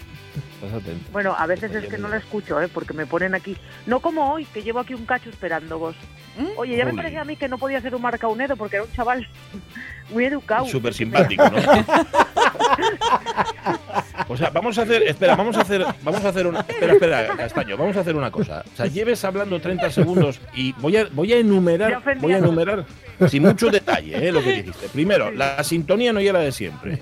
Estás 0.54 0.82
atenta. 0.82 1.10
Bueno, 1.12 1.36
a 1.36 1.48
veces 1.48 1.74
es 1.74 1.88
que 1.88 1.98
no 1.98 2.08
la 2.08 2.18
escucho, 2.18 2.62
¿eh? 2.62 2.68
Porque 2.68 2.94
me 2.94 3.08
ponen 3.08 3.34
aquí... 3.34 3.58
No 3.88 4.00
como 4.00 4.32
hoy, 4.32 4.46
que 4.46 4.62
llevo 4.62 4.80
aquí 4.80 4.94
un 4.94 5.08
cacho 5.08 5.32
esperando 5.32 5.80
vos. 5.80 5.96
¿Mm? 6.38 6.58
Oye, 6.58 6.78
ya 6.78 6.86
me 6.86 6.94
parecía 6.94 7.22
a 7.22 7.26
mí 7.26 7.36
que 7.36 7.50
no 7.50 7.58
podía 7.58 7.82
ser 7.82 7.96
un 7.96 8.04
marcaunedo 8.04 8.56
porque 8.56 8.76
era 8.76 8.86
un 8.86 8.92
chaval 8.94 9.28
muy 10.12 10.26
educado. 10.26 10.68
Súper 10.68 10.94
simpático, 10.94 11.44
¿no? 11.50 11.58
O 14.28 14.38
sea, 14.38 14.50
vamos 14.50 14.78
a 14.78 14.84
hacer, 14.84 15.04
espera, 15.04 15.36
vamos 15.36 15.56
a 15.56 15.62
hacer, 15.62 15.86
vamos 16.02 16.24
a 16.24 16.30
hacer 16.30 16.48
una, 16.48 16.62
espera, 16.62 16.94
espera, 16.94 17.36
Castaño, 17.38 17.78
vamos 17.78 17.96
a 17.96 18.00
hacer 18.00 18.16
una 18.16 18.32
cosa. 18.32 18.64
O 18.74 18.76
sea, 18.76 18.88
lleves 18.88 19.24
hablando 19.24 19.60
30 19.60 19.92
segundos 19.92 20.42
y 20.56 20.72
voy 20.74 20.98
a, 20.98 21.06
voy 21.12 21.34
a 21.34 21.38
enumerar, 21.38 22.02
voy 22.20 22.34
a 22.34 22.38
enumerar 22.38 22.86
sin 23.28 23.44
mucho 23.44 23.70
detalle, 23.70 24.28
¿eh? 24.28 24.32
lo 24.32 24.42
que 24.42 24.64
dijiste. 24.64 24.90
Primero, 24.90 25.32
la 25.32 25.64
sintonía 25.64 26.12
no 26.12 26.20
era 26.20 26.40
de 26.40 26.52
siempre. 26.52 27.00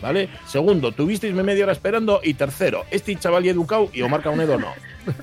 ¿Vale? 0.00 0.30
Segundo, 0.46 0.92
tuvisteis 0.92 1.34
media 1.34 1.64
hora 1.64 1.72
esperando. 1.72 2.20
Y 2.22 2.34
tercero, 2.34 2.84
este 2.90 3.14
chaval 3.16 3.44
y 3.44 3.50
educado 3.50 3.90
y 3.92 4.00
Omar 4.00 4.22
Caunedo 4.22 4.58
no. 4.58 4.72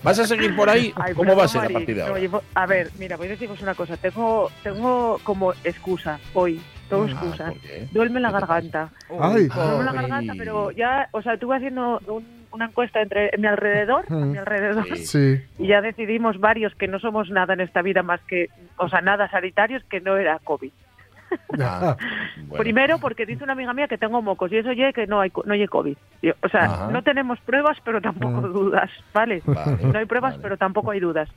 ¿Vas 0.03 0.19
a 0.19 0.27
seguir 0.27 0.55
por 0.55 0.69
ahí? 0.69 0.93
¿Cómo 1.15 1.35
va 1.35 1.45
a 1.45 1.47
ser 1.47 1.63
la 1.63 1.69
partida? 1.69 2.07
a 2.53 2.65
ver, 2.65 2.91
mira, 2.99 3.17
voy 3.17 3.27
a 3.27 3.31
deciros 3.31 3.59
una 3.61 3.73
cosa. 3.73 3.97
Tengo, 3.97 4.51
tengo 4.63 5.19
como 5.23 5.53
excusa 5.63 6.19
hoy. 6.33 6.61
Tengo 6.89 7.03
ah, 7.03 7.09
excusa. 7.09 7.53
Duerme 7.91 8.19
la 8.19 8.31
garganta. 8.31 8.89
Ay. 9.19 9.47
Duerme 9.47 9.83
la 9.83 9.93
garganta, 9.93 10.33
pero 10.37 10.71
ya, 10.71 11.09
o 11.11 11.21
sea, 11.21 11.33
estuve 11.33 11.57
haciendo 11.57 12.01
una 12.51 12.65
encuesta 12.65 13.01
entre 13.01 13.29
en 13.33 13.41
mi 13.41 13.47
alrededor, 13.47 14.05
en 14.09 14.31
mi 14.31 14.37
alrededor 14.37 14.97
sí. 14.97 15.41
y 15.59 15.67
ya 15.67 15.81
decidimos 15.81 16.39
varios 16.39 16.73
que 16.75 16.87
no 16.87 16.99
somos 16.99 17.29
nada 17.29 17.53
en 17.53 17.61
esta 17.61 17.81
vida 17.81 18.03
más 18.03 18.21
que, 18.21 18.49
o 18.77 18.89
sea, 18.89 19.01
nada 19.01 19.29
sanitarios, 19.29 19.83
que 19.83 20.01
no 20.01 20.17
era 20.17 20.39
COVID. 20.39 20.71
Ah, 21.59 21.97
Primero 22.57 22.99
porque 22.99 23.25
dice 23.25 23.43
una 23.43 23.53
amiga 23.53 23.73
mía 23.73 23.87
que 23.89 23.97
tengo 23.97 24.21
mocos 24.21 24.49
y 24.51 24.57
eso 24.57 24.71
ya 24.71 24.93
que 24.93 25.07
no 25.07 25.19
hay 25.19 25.31
no 25.45 25.53
hay 25.53 25.67
COVID. 25.67 25.97
o 26.41 26.49
sea, 26.49 26.87
no 26.91 27.01
tenemos 27.03 27.39
pruebas 27.41 27.77
pero 27.83 28.01
tampoco 28.01 28.47
mm. 28.47 28.53
dudas, 28.53 28.89
¿vale? 29.13 29.41
No 29.45 29.99
hay 29.99 30.05
pruebas 30.05 30.37
pero 30.41 30.57
tampoco 30.57 30.91
hay 30.91 30.99
dudas. 30.99 31.29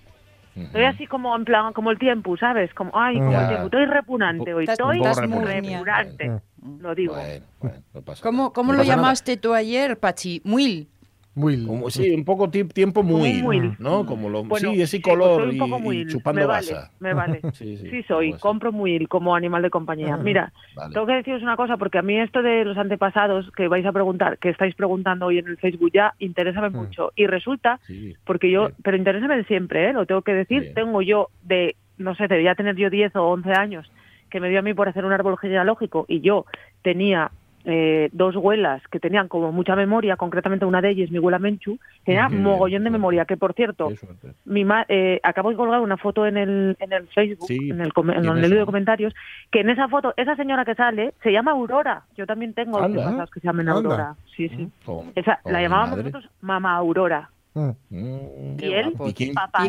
Estoy 0.57 0.85
así 0.85 1.07
como 1.07 1.35
en 1.37 1.45
plan, 1.45 1.73
como 1.73 1.91
el 1.91 1.99
tiempo, 1.99 2.37
¿sabes? 2.37 2.73
Como, 2.75 2.91
ay, 2.95 3.19
como 3.19 3.41
el 3.41 3.49
tiempo. 3.49 3.65
Estoy 3.67 3.87
repugnante 3.87 4.55
hoy. 4.55 4.65
Estoy 4.69 5.01
repugnante. 5.01 6.41
Lo 6.81 6.95
digo. 6.95 7.17
¿Cómo, 8.23 8.53
cómo 8.53 8.73
lo 8.73 8.83
llamaste 8.83 9.37
tú 9.37 9.55
ayer, 9.55 9.99
Pachi? 9.99 10.43
Muil. 10.45 10.89
Muy 11.35 11.65
como, 11.65 11.91
sí, 11.91 12.11
un 12.11 12.25
poco 12.25 12.51
tiempo 12.51 13.05
muy, 13.05 13.41
¿no? 13.79 14.05
Como 14.05 14.29
lo, 14.29 14.45
sí, 14.57 14.83
ese 14.83 15.01
color 15.01 15.53
y, 15.53 16.07
chupando 16.09 16.41
me 16.41 16.47
vale, 16.47 16.67
Me 16.99 17.15
vale. 17.15 17.41
sí, 17.53 17.77
sí, 17.77 18.03
soy, 18.03 18.33
compro 18.33 18.73
muy 18.73 19.07
como 19.07 19.37
animal 19.37 19.63
de 19.63 19.71
compañía. 19.71 20.17
Mira, 20.17 20.53
tengo 20.93 21.07
que 21.07 21.13
deciros 21.13 21.43
una 21.43 21.57
cosa, 21.57 21.77
porque 21.77 21.99
a 21.99 22.03
mí 22.03 22.19
esto 22.19 22.43
de 22.43 22.65
los 22.65 22.77
antepasados 22.77 23.51
que 23.53 23.69
vais 23.69 23.87
a 23.87 23.93
preguntar, 23.93 24.39
que 24.39 24.49
estáis 24.49 24.75
preguntando 24.75 25.27
hoy 25.27 25.39
en 25.39 25.47
el 25.47 25.57
Facebook 25.57 25.93
ya, 25.95 26.15
interesa 26.19 26.69
mm. 26.69 26.75
mucho. 26.75 27.13
Y 27.15 27.27
resulta, 27.27 27.79
porque 28.25 28.51
yo, 28.51 28.71
pero 28.83 28.97
interésame 28.97 29.45
siempre, 29.45 29.91
¿eh? 29.91 29.93
lo 29.93 30.07
tengo 30.07 30.23
que 30.23 30.35
decir, 30.35 30.73
tengo 30.75 31.01
yo 31.01 31.29
de, 31.45 31.77
no 31.97 32.17
sé, 32.17 32.27
debería 32.27 32.57
tener 32.57 32.75
yo 32.75 32.91
10 32.91 33.15
o 33.15 33.29
11 33.29 33.53
años, 33.53 33.93
que 34.31 34.41
me 34.41 34.49
dio 34.49 34.59
a 34.59 34.63
mí 34.63 34.75
por 34.75 34.89
hacer 34.89 35.05
un 35.05 35.13
árbol 35.13 35.39
genealógico 35.39 36.07
y 36.09 36.21
yo 36.21 36.45
tenía 36.83 37.31
eh, 37.65 38.09
dos 38.13 38.35
abuelas 38.37 38.83
que 38.89 39.01
tenían 39.01 39.29
como 39.29 39.53
mucha 39.53 39.77
memoria, 39.77 40.17
concretamente 40.17 40.65
una 40.65 40.81
de 40.81 40.91
ellas, 40.91 41.11
mi 41.11 41.19
abuela 41.19 41.39
Menchu, 41.39 41.79
tenía 42.05 42.29
mogollón 42.29 42.85
de 42.85 42.91
memoria, 42.91 43.25
que 43.25 43.37
por 43.37 43.53
cierto, 43.55 43.93
mi 44.45 44.67
eh, 44.89 45.21
acabo 45.23 45.51
de 45.51 45.57
colgar 45.57 45.81
una 45.81 45.97
foto 45.97 46.27
en 46.27 46.37
el, 46.37 46.77
en 46.81 46.93
el 46.93 47.07
Facebook, 47.09 47.51
en 47.51 47.81
el, 47.81 47.93
en 47.97 48.27
el 48.27 48.41
libro 48.43 48.61
de 48.61 48.67
comentarios, 48.67 49.15
que 49.51 49.61
en 49.61 49.71
esa 49.71 49.89
foto, 49.89 50.15
esa 50.17 50.37
señora 50.37 50.65
que 50.65 50.75
sale, 50.75 51.13
se 51.23 51.33
llama 51.33 51.53
Aurora. 51.53 52.05
Yo 52.17 52.27
también 52.27 52.55
tengo 52.55 52.79
antepasados 52.79 53.31
que 53.31 53.41
se 53.41 53.47
llaman 53.47 53.69
Aurora. 53.69 54.15
Sí, 54.37 54.49
sí. 54.49 54.69
Mm, 54.87 55.11
esa, 55.15 55.41
la 55.45 55.61
llamábamos 55.61 55.99
nosotros 55.99 56.31
Mamá 56.41 56.77
Aurora. 56.77 57.31
Mm. 57.55 57.71
Y 58.59 58.73
él, 58.73 58.95
quién, 59.15 59.35
papá 59.35 59.65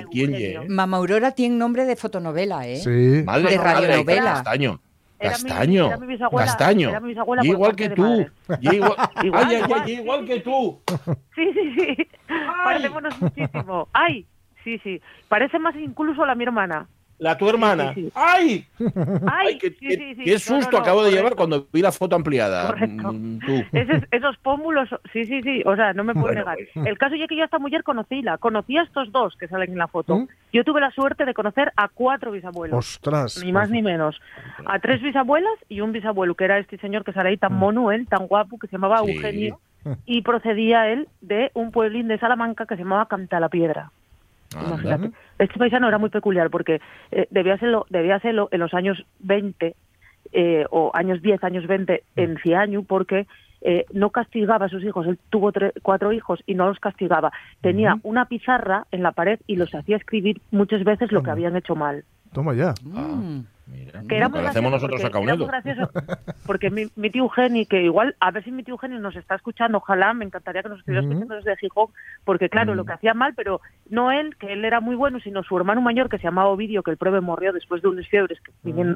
Mamá 0.67 0.97
Aurora 0.97 1.31
tiene 1.31 1.55
nombre 1.55 1.85
de 1.85 1.95
fotonovela, 1.95 2.67
¿eh? 2.67 2.77
Sí. 2.77 3.23
de 3.23 3.57
radionovela. 3.57 4.43
Castaño. 5.21 5.89
Castaño. 6.35 6.91
igual 7.43 7.75
que 7.75 7.89
tú. 7.89 8.25
igual, 8.61 8.95
igual, 9.23 9.89
igual 9.89 10.25
que 10.25 10.39
tú. 10.41 10.81
Sí, 11.35 11.53
sí, 11.53 11.75
sí. 11.77 12.07
Parecémonos 12.63 13.21
muchísimo. 13.21 13.87
Ay, 13.93 14.25
sí, 14.63 14.79
sí. 14.79 15.01
Parece 15.27 15.59
más 15.59 15.75
incluso 15.75 16.25
la 16.25 16.35
mi 16.35 16.43
hermana. 16.43 16.87
La 17.21 17.37
tu 17.37 17.47
hermana. 17.47 17.93
¡Ay! 18.15 18.65
¡Ay! 19.31 19.59
qué, 19.59 20.39
susto 20.39 20.75
acabo 20.75 21.03
de 21.03 21.11
llevar 21.11 21.35
cuando 21.35 21.67
vi 21.71 21.79
la 21.79 21.91
foto 21.91 22.15
ampliada. 22.15 22.73
Mm, 22.75 23.37
esos, 24.11 24.37
pómulos, 24.37 24.89
sí, 25.13 25.25
sí, 25.25 25.39
sí. 25.43 25.61
O 25.67 25.75
sea, 25.75 25.93
no 25.93 26.03
me 26.03 26.15
puedo 26.15 26.33
negar. 26.33 26.57
El 26.73 26.97
caso 26.97 27.13
es 27.13 27.29
que 27.29 27.37
yo 27.37 27.43
esta 27.43 27.59
mujer 27.59 27.83
conocí 27.83 28.23
la. 28.23 28.39
Conocí 28.39 28.75
a 28.75 28.81
estos 28.81 29.11
dos 29.11 29.35
que 29.37 29.47
salen 29.47 29.71
en 29.71 29.77
la 29.77 29.87
foto. 29.87 30.17
¿Mm? 30.17 30.27
Yo 30.51 30.63
tuve 30.63 30.81
la 30.81 30.89
suerte 30.89 31.25
de 31.25 31.35
conocer 31.35 31.71
a 31.75 31.89
cuatro 31.89 32.31
bisabuelos. 32.31 32.75
¡Ostras! 32.75 33.39
Ni 33.45 33.51
más 33.51 33.69
ni 33.69 33.83
menos. 33.83 34.19
A 34.65 34.79
tres 34.79 34.99
bisabuelas 35.03 35.53
y 35.69 35.81
un 35.81 35.91
bisabuelo, 35.91 36.33
que 36.33 36.45
era 36.45 36.57
este 36.57 36.79
señor 36.79 37.03
que 37.03 37.13
sale 37.13 37.29
ahí 37.29 37.37
tan 37.37 37.53
mm. 37.53 37.57
mono, 37.57 37.91
él, 37.91 38.07
tan 38.07 38.25
guapo, 38.25 38.57
que 38.57 38.65
se 38.65 38.77
llamaba 38.77 38.97
Eugenio. 38.97 39.59
Y 40.05 40.21
procedía 40.21 40.89
él 40.91 41.07
de 41.21 41.49
un 41.55 41.71
pueblín 41.71 42.07
de 42.07 42.19
Salamanca 42.19 42.67
que 42.67 42.75
se 42.75 42.83
llamaba 42.83 43.07
Cantalapiedra. 43.07 43.91
Imagínate. 44.55 45.11
Este 45.39 45.57
paisano 45.57 45.87
era 45.87 45.97
muy 45.97 46.09
peculiar 46.09 46.49
porque 46.49 46.81
eh, 47.11 47.27
debía, 47.31 47.55
hacerlo, 47.55 47.85
debía 47.89 48.15
hacerlo 48.15 48.49
en 48.51 48.59
los 48.59 48.73
años 48.73 49.05
20 49.19 49.75
eh, 50.33 50.65
o 50.69 50.91
años 50.93 51.21
10, 51.21 51.43
años 51.43 51.67
20 51.67 52.03
en 52.15 52.37
Ciañu 52.37 52.85
porque 52.85 53.27
eh, 53.61 53.85
no 53.93 54.09
castigaba 54.09 54.65
a 54.65 54.69
sus 54.69 54.83
hijos. 54.83 55.05
Él 55.07 55.19
tuvo 55.29 55.51
cuatro 55.81 56.11
hijos 56.11 56.39
y 56.45 56.55
no 56.55 56.67
los 56.67 56.79
castigaba. 56.79 57.31
Tenía 57.61 57.95
una 58.03 58.25
pizarra 58.25 58.87
en 58.91 59.03
la 59.03 59.11
pared 59.11 59.39
y 59.47 59.55
los 59.55 59.73
hacía 59.73 59.97
escribir 59.97 60.41
muchas 60.51 60.83
veces 60.83 61.11
lo 61.11 61.21
que 61.21 61.31
habían 61.31 61.55
hecho 61.55 61.75
mal. 61.75 62.03
Toma 62.33 62.53
ya. 62.53 62.73
Ah. 62.95 63.41
Que 64.07 64.17
era 64.17 64.29
muy 64.29 64.39
hacemos 64.39 64.71
nosotros 64.71 65.03
a 65.03 65.09
porque 66.45 66.69
mi, 66.69 66.87
mi, 66.95 67.09
tío 67.09 67.23
Eugenio, 67.23 67.65
que 67.69 67.83
igual, 67.83 68.15
a 68.19 68.31
ver 68.31 68.43
si 68.43 68.51
mi 68.51 68.63
tío 68.63 68.73
Eugenio 68.73 68.99
nos 68.99 69.15
está 69.15 69.35
escuchando, 69.35 69.77
ojalá, 69.77 70.13
me 70.13 70.25
encantaría 70.25 70.63
que 70.63 70.69
nos 70.69 70.79
estuviera 70.79 71.05
escuchando 71.05 71.35
desde 71.35 71.57
Gijón, 71.57 71.87
porque 72.23 72.49
claro, 72.49 72.75
lo 72.75 72.85
que 72.85 72.93
hacía 72.93 73.13
mal, 73.13 73.33
pero 73.35 73.61
no 73.89 74.11
él, 74.11 74.35
que 74.37 74.53
él 74.53 74.65
era 74.65 74.79
muy 74.79 74.95
bueno, 74.95 75.19
sino 75.19 75.43
su 75.43 75.57
hermano 75.57 75.81
mayor, 75.81 76.09
que 76.09 76.17
se 76.17 76.23
llamaba 76.23 76.49
Ovidio, 76.49 76.83
que 76.83 76.91
el 76.91 76.97
prove 76.97 77.21
murió 77.21 77.53
después 77.53 77.81
de 77.81 77.89
unas 77.89 78.07
fiebres, 78.07 78.39
que, 78.41 78.51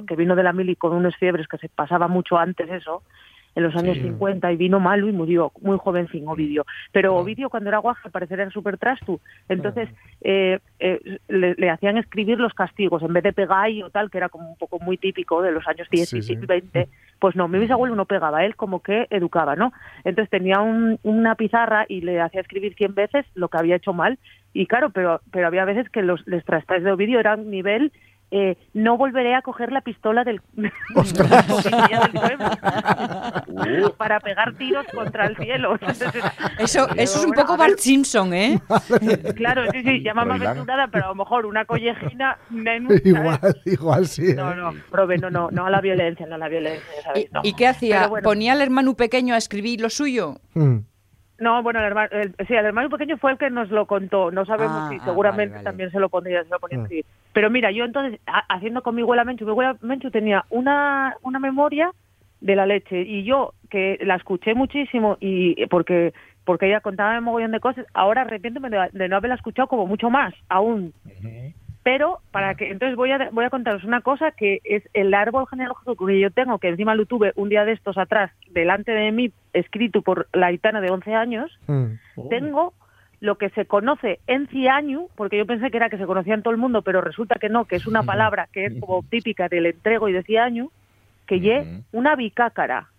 que 0.08 0.15
vino 0.15 0.36
de 0.36 0.44
la 0.44 0.53
mili 0.53 0.75
con 0.75 0.94
unas 0.94 1.15
fiebres 1.15 1.48
que 1.48 1.58
se 1.58 1.70
pasaba 1.70 2.08
mucho 2.08 2.38
antes 2.38 2.70
eso, 2.70 3.03
en 3.56 3.64
los 3.64 3.76
años 3.76 3.98
50 3.98 4.52
y 4.52 4.58
vino 4.58 4.80
malo 4.80 5.08
y 5.08 5.14
murió 5.14 5.52
muy 5.62 5.78
joven 5.78 6.08
sin 6.10 6.28
Ovidio. 6.28 6.66
Pero 6.92 7.16
Ovidio 7.16 7.50
cuando 7.50 7.70
era 7.70 7.80
guaje 7.80 8.10
parecer 8.10 8.40
era 8.40 8.52
súper 8.52 8.78
trastu. 8.78 9.20
Entonces 9.50 9.90
eh, 10.22 10.60
eh, 10.80 11.20
le, 11.28 11.70
hacían 11.70 11.98
escribir 11.98 12.40
los 12.40 12.54
castigos 12.54 13.02
en 13.02 13.14
vez 13.14 13.24
de 13.24 13.34
pegar 13.34 13.56
o 13.84 13.90
tal, 13.90 14.12
que 14.12 14.18
era 14.18 14.30
como 14.30 14.50
un 14.50 14.58
poco 14.58 14.80
muy 14.80 14.98
típico 14.98 15.42
de 15.42 15.52
los 15.52 15.66
años 15.68 15.88
10 15.90 16.14
y 16.14 16.36
20. 16.36 16.90
Pues 17.20 17.36
no, 17.36 17.48
mi 17.48 17.58
bisabuelo 17.58 17.96
no 17.96 18.06
pegaba, 18.06 18.46
él 18.46 18.56
como 18.56 18.82
que 18.82 19.08
educaba, 19.10 19.56
¿no? 19.56 19.72
Entonces 20.04 20.30
tenía 20.30 20.60
una 20.60 21.36
pizarra 21.36 21.86
y 21.88 22.02
le 22.02 22.20
hacía 22.20 22.42
escribir 22.42 22.76
100 22.76 22.94
veces 22.94 23.26
lo 23.34 23.48
que 23.48 23.58
había 23.58 23.78
hecho 23.78 23.94
mal. 23.94 24.20
Y 24.54 24.68
claro, 24.68 24.90
pero, 24.90 25.22
pero 25.32 25.48
había 25.48 25.66
veces 25.66 25.90
que 25.90 26.02
los 26.02 26.26
les 26.28 26.44
de 26.46 26.92
Ovidio 26.92 27.20
eran 27.20 27.50
nivel 27.50 27.92
eh, 28.38 28.58
no 28.74 28.98
volveré 28.98 29.34
a 29.34 29.42
coger 29.42 29.72
la 29.72 29.80
pistola 29.80 30.25
del, 30.25 30.42
para 33.98 34.20
pegar 34.20 34.54
tiros 34.56 34.86
contra 34.94 35.27
el 35.27 35.38
cielo. 35.38 35.80
Eso, 36.60 36.89
eso 36.98 37.20
es 37.20 37.25
un 37.25 37.32
poco 37.32 37.56
Bart 37.56 37.77
Simpson, 37.77 38.34
¿eh? 38.34 38.60
Claro, 39.38 39.72
sí, 39.72 39.84
sí, 39.84 40.01
llama 40.01 40.25
más 40.25 40.42
aventurada, 40.42 40.88
pero 40.88 41.06
a 41.06 41.10
lo 41.10 41.15
mejor 41.15 41.46
una 41.46 41.63
collejina 41.63 42.38
menos. 42.50 42.92
Igual, 43.06 43.39
igual 43.63 44.06
sí. 44.06 44.34
No, 44.34 44.51
¿eh? 44.51 44.56
no, 44.58 44.74
prove, 44.92 45.18
no, 45.18 45.30
no, 45.30 45.50
no 45.50 45.65
a 45.65 45.70
la 45.70 45.80
violencia, 45.80 46.25
no 46.25 46.36
a 46.36 46.38
la 46.38 46.50
violencia, 46.50 46.84
¿sabes? 47.06 47.30
¿Y, 47.44 47.54
qué 47.54 47.68
hacía? 47.68 48.10
¿Ponía 48.22 48.51
al 48.51 48.62
hermano 48.62 48.96
pequeño 48.96 49.34
a 49.34 49.38
escribir 49.38 49.80
lo 49.80 49.89
suyo? 49.89 50.42
Mm. 50.56 50.80
No, 51.38 51.62
bueno, 51.63 51.80
el 51.80 51.86
hermano, 51.86 52.10
sí, 52.48 52.54
el 52.54 52.65
hermano 52.65 52.89
pequeño 52.89 53.18
fue 53.18 53.32
el 53.32 53.38
que 53.38 53.50
nos 53.50 53.70
lo 53.70 53.86
contó. 53.86 54.32
No 54.32 54.46
sabemos 54.46 54.77
ah, 54.80 54.89
si 54.89 54.98
ah, 54.98 55.01
seguramente 55.06 55.60
también 55.63 55.92
se 55.92 56.00
lo 56.00 56.10
pondría, 56.10 56.44
se 56.44 56.50
lo 56.50 56.60
ponía 56.60 56.80
mm. 56.80 56.88
Pero 57.34 57.50
mira, 57.50 57.72
yo 57.72 57.84
entonces, 57.84 58.20
haciendo 58.25 58.82
con 58.82 58.96
mi 58.96 59.01
abuela 59.01 59.25
Menchu, 59.25 59.44
mi 59.44 59.51
abuela 59.51 59.75
Menchu 59.82 60.12
tenía 60.12 60.46
una, 60.50 61.18
una 61.24 61.39
memoria 61.39 61.92
de 62.39 62.56
la 62.56 62.65
leche 62.65 63.01
y 63.01 63.24
yo 63.24 63.54
que 63.70 63.98
la 64.01 64.15
escuché 64.15 64.54
muchísimo 64.54 65.18
y 65.20 65.65
porque 65.68 66.13
porque 66.46 66.68
ella 66.68 66.80
contaba 66.80 67.18
un 67.18 67.24
mogollón 67.24 67.51
de 67.51 67.60
cosas, 67.60 67.86
ahora 67.94 68.22
arrepiéntome 68.22 68.70
de, 68.70 69.10
no 69.10 69.15
haberla 69.15 69.36
escuchado 69.36 69.68
como 69.68 69.88
mucho 69.88 70.10
más 70.10 70.34
aún. 70.48 70.94
Pero 71.86 72.18
para 72.32 72.56
que 72.56 72.72
entonces 72.72 72.98
voy 72.98 73.12
a 73.12 73.30
voy 73.30 73.46
a 73.46 73.51
contaros 73.51 73.84
una 73.84 74.01
cosa 74.01 74.32
que 74.32 74.60
es 74.63 74.82
el 74.96 75.13
árbol 75.13 75.46
genealógico 75.48 75.96
que 75.96 76.20
yo 76.20 76.32
tengo, 76.32 76.58
que 76.58 76.70
encima 76.70 76.96
lo 76.96 77.06
tuve 77.06 77.32
un 77.36 77.48
día 77.48 77.63
de 77.63 77.74
estos 77.74 78.00
atrás 78.00 78.32
delante 78.50 78.92
de 78.92 79.12
mí, 79.12 79.32
escrito 79.54 80.01
por 80.01 80.27
la 80.34 80.50
gitana 80.50 80.82
de 80.82 80.89
11 80.89 81.13
años. 81.13 81.60
Mm. 81.68 81.94
Tengo 82.32 82.74
lo 83.20 83.38
que 83.38 83.51
se 83.51 83.68
conoce 83.68 84.20
en 84.25 84.48
Ciañu, 84.48 85.10
porque 85.15 85.38
yo 85.38 85.46
pensé 85.46 85.70
que 85.70 85.77
era 85.77 85.92
que 85.92 86.00
se 86.00 86.08
conocía 86.08 86.34
en 86.34 86.42
todo 86.42 86.56
el 86.56 86.60
mundo, 86.60 86.82
pero 86.82 87.01
resulta 87.01 87.36
que 87.36 87.50
no, 87.50 87.65
que 87.65 87.75
es 87.75 87.86
una 87.86 88.01
palabra 88.01 88.50
que 88.51 88.65
es 88.65 88.80
como 88.80 89.04
típica 89.12 89.48
del 89.48 89.68
entrego 89.68 90.10
y 90.10 90.13
de 90.13 90.24
Ciañu, 90.24 90.72
que 91.27 91.39
ye 91.39 91.84
una 91.92 92.15
bicácara, 92.15 92.89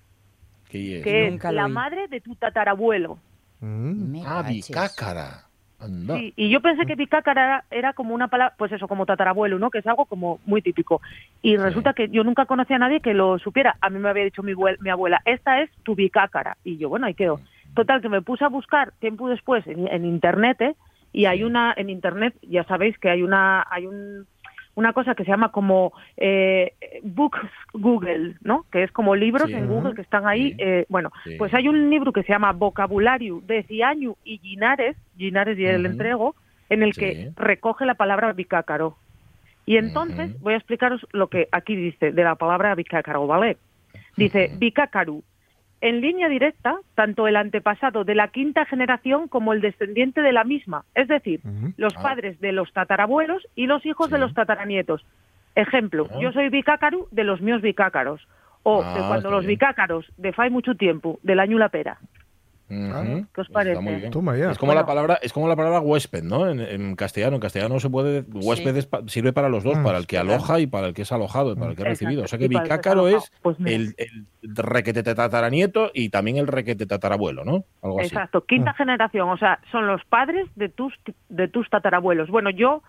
que 0.70 1.26
es 1.26 1.42
la 1.42 1.66
madre 1.66 2.06
de 2.06 2.20
tu 2.20 2.36
tatarabuelo. 2.36 3.18
Mm. 3.58 4.22
Ah, 4.24 4.44
bicácara. 4.46 5.45
Sí, 5.78 6.32
y 6.36 6.48
yo 6.48 6.60
pensé 6.60 6.86
que 6.86 6.94
bicácara 6.94 7.64
era, 7.70 7.92
como 7.92 8.14
una 8.14 8.28
palabra, 8.28 8.54
pues 8.56 8.72
eso, 8.72 8.88
como 8.88 9.04
tatarabuelo, 9.04 9.58
¿no? 9.58 9.70
Que 9.70 9.78
es 9.78 9.86
algo 9.86 10.06
como 10.06 10.40
muy 10.46 10.62
típico. 10.62 11.02
Y 11.42 11.56
resulta 11.56 11.92
que 11.92 12.08
yo 12.08 12.24
nunca 12.24 12.46
conocí 12.46 12.72
a 12.72 12.78
nadie 12.78 13.00
que 13.00 13.12
lo 13.12 13.38
supiera. 13.38 13.76
A 13.80 13.90
mí 13.90 13.98
me 13.98 14.08
había 14.08 14.24
dicho 14.24 14.42
mi, 14.42 14.54
mi 14.80 14.90
abuela, 14.90 15.20
esta 15.26 15.60
es 15.60 15.70
tu 15.82 15.94
bicácara. 15.94 16.56
Y 16.64 16.78
yo, 16.78 16.88
bueno, 16.88 17.06
ahí 17.06 17.14
quedó. 17.14 17.40
Total, 17.74 18.00
que 18.00 18.08
me 18.08 18.22
puse 18.22 18.44
a 18.44 18.48
buscar 18.48 18.92
tiempo 19.00 19.28
después 19.28 19.66
en, 19.66 20.04
internet, 20.06 20.60
¿eh? 20.62 20.76
Y 21.12 21.26
hay 21.26 21.42
una, 21.42 21.74
en 21.76 21.90
internet, 21.90 22.34
ya 22.42 22.64
sabéis 22.64 22.98
que 22.98 23.10
hay 23.10 23.22
una, 23.22 23.66
hay 23.70 23.86
un, 23.86 24.26
una 24.76 24.92
cosa 24.92 25.14
que 25.14 25.24
se 25.24 25.30
llama 25.30 25.50
como 25.50 25.92
eh, 26.16 26.74
Books 27.02 27.40
Google, 27.72 28.34
¿no? 28.42 28.66
Que 28.70 28.84
es 28.84 28.92
como 28.92 29.16
libros 29.16 29.50
en 29.50 29.66
Google 29.66 29.94
que 29.94 30.02
están 30.02 30.26
ahí. 30.26 30.54
Eh, 30.58 30.84
bueno, 30.88 31.10
pues 31.38 31.52
hay 31.54 31.66
un 31.66 31.90
libro 31.90 32.12
que 32.12 32.22
se 32.22 32.32
llama 32.32 32.52
Vocabulario 32.52 33.42
de 33.46 33.62
Ciaño 33.64 34.16
y 34.22 34.38
Ginares, 34.38 34.96
Ginares 35.16 35.58
y 35.58 35.64
el 35.64 35.86
entrego, 35.86 36.36
en 36.68 36.82
el 36.82 36.94
que 36.94 37.32
recoge 37.36 37.86
la 37.86 37.94
palabra 37.94 38.32
bicácaro. 38.34 38.96
Y 39.64 39.78
entonces 39.78 40.38
voy 40.40 40.54
a 40.54 40.58
explicaros 40.58 41.04
lo 41.12 41.28
que 41.28 41.48
aquí 41.50 41.74
dice 41.74 42.12
de 42.12 42.22
la 42.22 42.34
palabra 42.36 42.74
bicácaro, 42.74 43.26
¿vale? 43.26 43.56
Dice 44.16 44.52
bicácaro 44.58 45.22
en 45.80 46.00
línea 46.00 46.28
directa 46.28 46.78
tanto 46.94 47.28
el 47.28 47.36
antepasado 47.36 48.04
de 48.04 48.14
la 48.14 48.28
quinta 48.28 48.64
generación 48.64 49.28
como 49.28 49.52
el 49.52 49.60
descendiente 49.60 50.22
de 50.22 50.32
la 50.32 50.44
misma, 50.44 50.84
es 50.94 51.08
decir, 51.08 51.40
los 51.76 51.94
ah. 51.96 52.02
padres 52.02 52.40
de 52.40 52.52
los 52.52 52.72
tatarabuelos 52.72 53.46
y 53.54 53.66
los 53.66 53.84
hijos 53.84 54.10
de 54.10 54.18
los 54.18 54.34
tataranietos. 54.34 55.04
Ejemplo, 55.54 56.08
ah. 56.10 56.18
yo 56.20 56.32
soy 56.32 56.48
bicácaro 56.48 57.08
de 57.10 57.24
los 57.24 57.40
míos 57.40 57.62
bicácaros, 57.62 58.26
o 58.62 58.82
de 58.82 59.00
ah, 59.00 59.04
cuando 59.08 59.30
los 59.30 59.46
bicácaros 59.46 60.06
de 60.16 60.32
fai 60.32 60.50
mucho 60.50 60.74
tiempo, 60.74 61.18
del 61.22 61.40
año 61.40 61.58
la 61.58 61.68
pera. 61.68 61.98
¿Qué 62.68 63.40
os 63.40 63.48
parece? 63.48 64.08
Es 64.50 64.58
como 64.58 64.74
la 64.74 64.86
palabra, 64.86 65.18
es 65.22 65.32
como 65.32 65.48
la 65.48 65.54
palabra 65.54 65.80
huésped, 65.80 66.24
¿no? 66.24 66.48
En, 66.48 66.96
castellano, 66.96 67.36
en 67.36 67.40
castellano 67.40 67.78
se 67.78 67.88
puede 67.88 68.24
huésped 68.32 68.84
sirve 69.06 69.32
para 69.32 69.48
los 69.48 69.62
dos, 69.62 69.78
mm. 69.78 69.84
para 69.84 69.98
el 69.98 70.06
que 70.06 70.18
aloja 70.18 70.58
y 70.58 70.66
para 70.66 70.88
el 70.88 70.94
que 70.94 71.02
es 71.02 71.12
alojado, 71.12 71.52
y 71.52 71.56
para 71.56 71.70
el 71.70 71.76
que 71.76 71.82
ha 71.82 71.86
recibido. 71.86 72.24
O 72.24 72.26
sea 72.26 72.38
que 72.38 72.48
bicácaro 72.48 73.06
es 73.08 73.32
pues 73.42 73.56
el, 73.64 73.94
el, 73.98 74.26
requete 74.42 75.02
tataranieto 75.02 75.90
y 75.94 76.08
también 76.08 76.38
el 76.38 76.48
requete 76.48 76.86
tatarabuelo, 76.86 77.44
¿no? 77.44 77.64
Algo 77.82 78.00
Exacto, 78.00 78.44
quinta 78.44 78.72
mm. 78.72 78.76
generación, 78.76 79.28
o 79.28 79.36
sea, 79.36 79.60
son 79.70 79.86
los 79.86 80.04
padres 80.04 80.48
de 80.56 80.68
tus 80.68 80.92
de 81.28 81.46
tus 81.46 81.70
tatarabuelos. 81.70 82.28
Bueno, 82.30 82.50
yo 82.50 82.82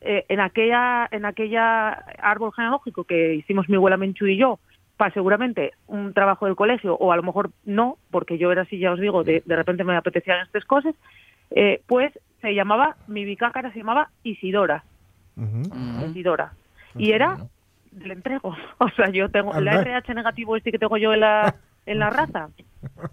eh, 0.00 0.24
en 0.28 0.40
aquella 0.40 1.08
en 1.12 1.24
aquella 1.24 1.90
árbol 2.20 2.52
genealógico 2.52 3.04
que 3.04 3.34
hicimos 3.34 3.68
mi 3.68 3.76
abuela 3.76 3.96
Menchu 3.96 4.26
y 4.26 4.38
yo, 4.38 4.58
para 5.00 5.14
seguramente 5.14 5.72
un 5.86 6.12
trabajo 6.12 6.44
del 6.44 6.56
colegio, 6.56 6.94
o 6.94 7.10
a 7.10 7.16
lo 7.16 7.22
mejor 7.22 7.52
no, 7.64 7.96
porque 8.10 8.36
yo 8.36 8.52
era 8.52 8.62
así, 8.62 8.78
ya 8.78 8.92
os 8.92 9.00
digo, 9.00 9.24
de, 9.24 9.42
de 9.46 9.56
repente 9.56 9.82
me 9.82 9.96
apetecían 9.96 10.42
estas 10.44 10.66
cosas, 10.66 10.94
eh, 11.52 11.80
pues 11.86 12.12
se 12.42 12.54
llamaba, 12.54 12.96
mi 13.06 13.24
bicácara 13.24 13.72
se 13.72 13.78
llamaba 13.78 14.10
Isidora. 14.24 14.84
Isidora. 16.06 16.52
Y 16.98 17.12
era 17.12 17.38
del 17.92 18.10
entrego. 18.10 18.54
O 18.76 18.90
sea, 18.90 19.08
yo 19.08 19.30
tengo 19.30 19.54
el 19.54 19.68
RH 19.68 20.12
negativo 20.12 20.54
este 20.54 20.70
que 20.70 20.78
tengo 20.78 20.98
yo 20.98 21.14
en 21.14 21.20
la, 21.20 21.54
en 21.86 21.98
la 21.98 22.10
raza. 22.10 22.50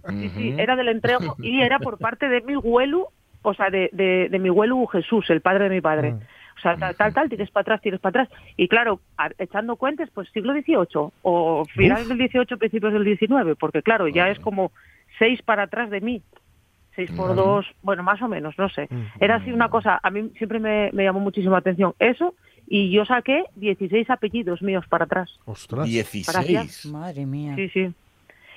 Sí, 0.09 0.29
sí, 0.35 0.55
era 0.57 0.75
del 0.75 0.89
entrego 0.89 1.37
y 1.39 1.61
era 1.61 1.79
por 1.79 1.99
parte 1.99 2.27
de 2.27 2.41
mi 2.41 2.55
abuelo, 2.55 3.13
o 3.43 3.53
sea, 3.53 3.69
de, 3.69 3.89
de, 3.93 4.39
mi 4.39 4.49
abuelo 4.49 4.85
Jesús, 4.87 5.29
el 5.29 5.39
padre 5.39 5.69
de 5.69 5.75
mi 5.75 5.79
padre. 5.79 6.11
Mm. 6.11 6.19
O 6.57 6.59
sea, 6.59 6.75
tal, 6.75 6.95
tal, 6.95 7.13
tal, 7.13 7.29
tires 7.29 7.51
para 7.51 7.61
atrás, 7.61 7.81
tires 7.81 7.99
para 7.99 8.23
atrás. 8.23 8.39
Y 8.55 8.67
claro, 8.67 8.99
echando 9.37 9.75
cuentas, 9.75 10.09
pues 10.13 10.29
siglo 10.31 10.53
XVIII 10.53 11.11
o 11.21 11.65
finales 11.65 12.07
del 12.07 12.17
XVIII, 12.17 12.57
principios 12.57 12.93
del 12.93 13.17
XIX, 13.17 13.55
porque 13.59 13.83
claro, 13.83 14.07
ya 14.07 14.29
es 14.29 14.39
como 14.39 14.71
seis 15.19 15.41
para 15.43 15.63
atrás 15.63 15.89
de 15.89 16.01
mí. 16.01 16.21
Seis 16.95 17.11
por 17.11 17.35
dos, 17.35 17.67
bueno, 17.83 18.01
más 18.01 18.19
o 18.23 18.27
menos, 18.27 18.57
no 18.57 18.69
sé. 18.69 18.89
Era 19.19 19.35
así 19.35 19.51
una 19.51 19.69
cosa, 19.69 19.99
a 20.01 20.09
mí 20.09 20.31
siempre 20.35 20.59
me, 20.59 20.91
llamó 20.91 21.19
muchísimo 21.19 21.51
la 21.51 21.59
atención 21.59 21.93
eso, 21.99 22.33
y 22.65 22.89
yo 22.89 23.05
saqué 23.05 23.43
16 23.55 24.09
apellidos 24.09 24.63
míos 24.63 24.83
para 24.89 25.05
atrás. 25.05 25.39
¡Ostras! 25.45 25.87
16. 25.87 26.87
Madre 26.87 27.27
mía. 27.27 27.55
Sí, 27.55 27.69
sí. 27.69 27.93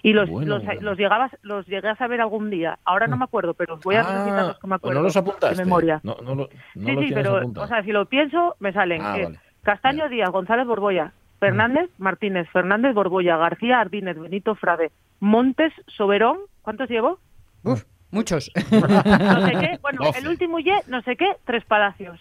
Y 0.03 0.13
los, 0.13 0.31
los, 0.31 0.63
los, 0.81 0.99
llegabas, 0.99 1.37
los 1.43 1.67
llegué 1.67 1.89
a 1.89 1.97
saber 1.97 2.21
algún 2.21 2.51
día. 2.51 2.79
Ahora 2.85 3.07
no 3.07 3.17
me 3.17 3.25
acuerdo, 3.25 3.55
pero 3.55 3.75
os 3.75 3.83
voy 3.83 3.97
a 3.97 4.01
ah, 4.01 4.47
los 4.49 4.59
que 4.59 4.67
me 4.67 4.75
acuerdo. 4.77 4.99
No 4.99 5.05
los 5.05 5.17
apuntaste. 5.17 5.57
De 5.57 5.65
memoria. 5.65 6.01
No, 6.03 6.17
no, 6.23 6.47
sí, 6.75 6.97
sí, 7.07 7.11
pero 7.13 7.43
o 7.55 7.67
sea, 7.67 7.83
si 7.83 7.93
lo 7.93 8.07
pienso, 8.07 8.57
me 8.61 8.73
salen. 8.73 9.03
Ah, 9.03 9.17
Castaño 9.63 10.09
Díaz, 10.09 10.31
González 10.31 10.67
Borboya, 10.67 11.13
Fernández 11.39 11.91
Martínez, 11.99 12.49
Fernández 12.51 12.95
Borboya, 12.95 13.37
García 13.37 13.81
Ardínez, 13.81 14.19
Benito 14.19 14.55
Frade, 14.55 14.91
Montes 15.21 15.73
Soberón. 15.87 16.39
¿Cuántos 16.63 16.89
llevo? 16.89 17.19
Uf, 17.63 17.85
muchos. 18.11 18.51
no 18.71 19.47
sé 19.47 19.53
qué. 19.61 19.79
Bueno, 19.83 20.01
el 20.17 20.29
último 20.29 20.59
Y, 20.59 20.71
no 20.87 21.03
sé 21.03 21.17
qué, 21.17 21.37
Tres 21.45 21.65
Palacios. 21.67 22.19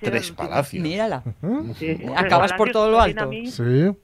Tres 0.00 0.32
Palacios. 0.32 0.82
Mírala. 0.82 1.22
Acabas 2.16 2.52
por 2.54 2.72
todo 2.72 2.90
lo 2.90 3.00
alto. 3.00 3.30
Sí 3.46 3.94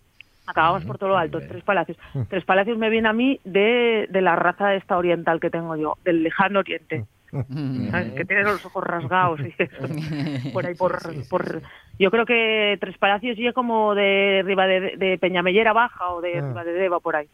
acabamos 0.50 0.84
por 0.84 0.98
todo 0.98 1.10
lo 1.10 1.18
alto, 1.18 1.40
Tres 1.40 1.62
Palacios. 1.64 1.98
Tres 2.28 2.44
Palacios 2.44 2.78
me 2.78 2.90
viene 2.90 3.08
a 3.08 3.12
mí 3.12 3.40
de, 3.44 4.06
de 4.10 4.20
la 4.20 4.36
raza 4.36 4.74
esta 4.74 4.96
oriental 4.98 5.40
que 5.40 5.50
tengo 5.50 5.76
yo, 5.76 5.96
del 6.04 6.22
lejano 6.22 6.60
oriente. 6.60 7.04
Que 7.30 8.24
tiene 8.24 8.42
los 8.42 8.66
ojos 8.66 8.82
rasgados 8.82 9.40
y 9.40 10.50
por 10.50 10.66
ahí 10.66 10.74
por, 10.74 10.98
por, 11.28 11.62
yo 11.96 12.10
creo 12.10 12.26
que 12.26 12.76
Tres 12.80 12.98
Palacios 12.98 13.36
sigue 13.36 13.52
como 13.52 13.94
de 13.94 14.40
arriba 14.40 14.66
de, 14.66 14.96
de, 14.96 15.16
Peñamellera 15.16 15.72
Baja 15.72 16.12
o 16.12 16.20
de 16.20 16.34
ah. 16.34 16.38
arriba 16.38 16.64
de 16.64 16.72
Deva 16.72 16.98
por 16.98 17.14
ahí. 17.14 17.28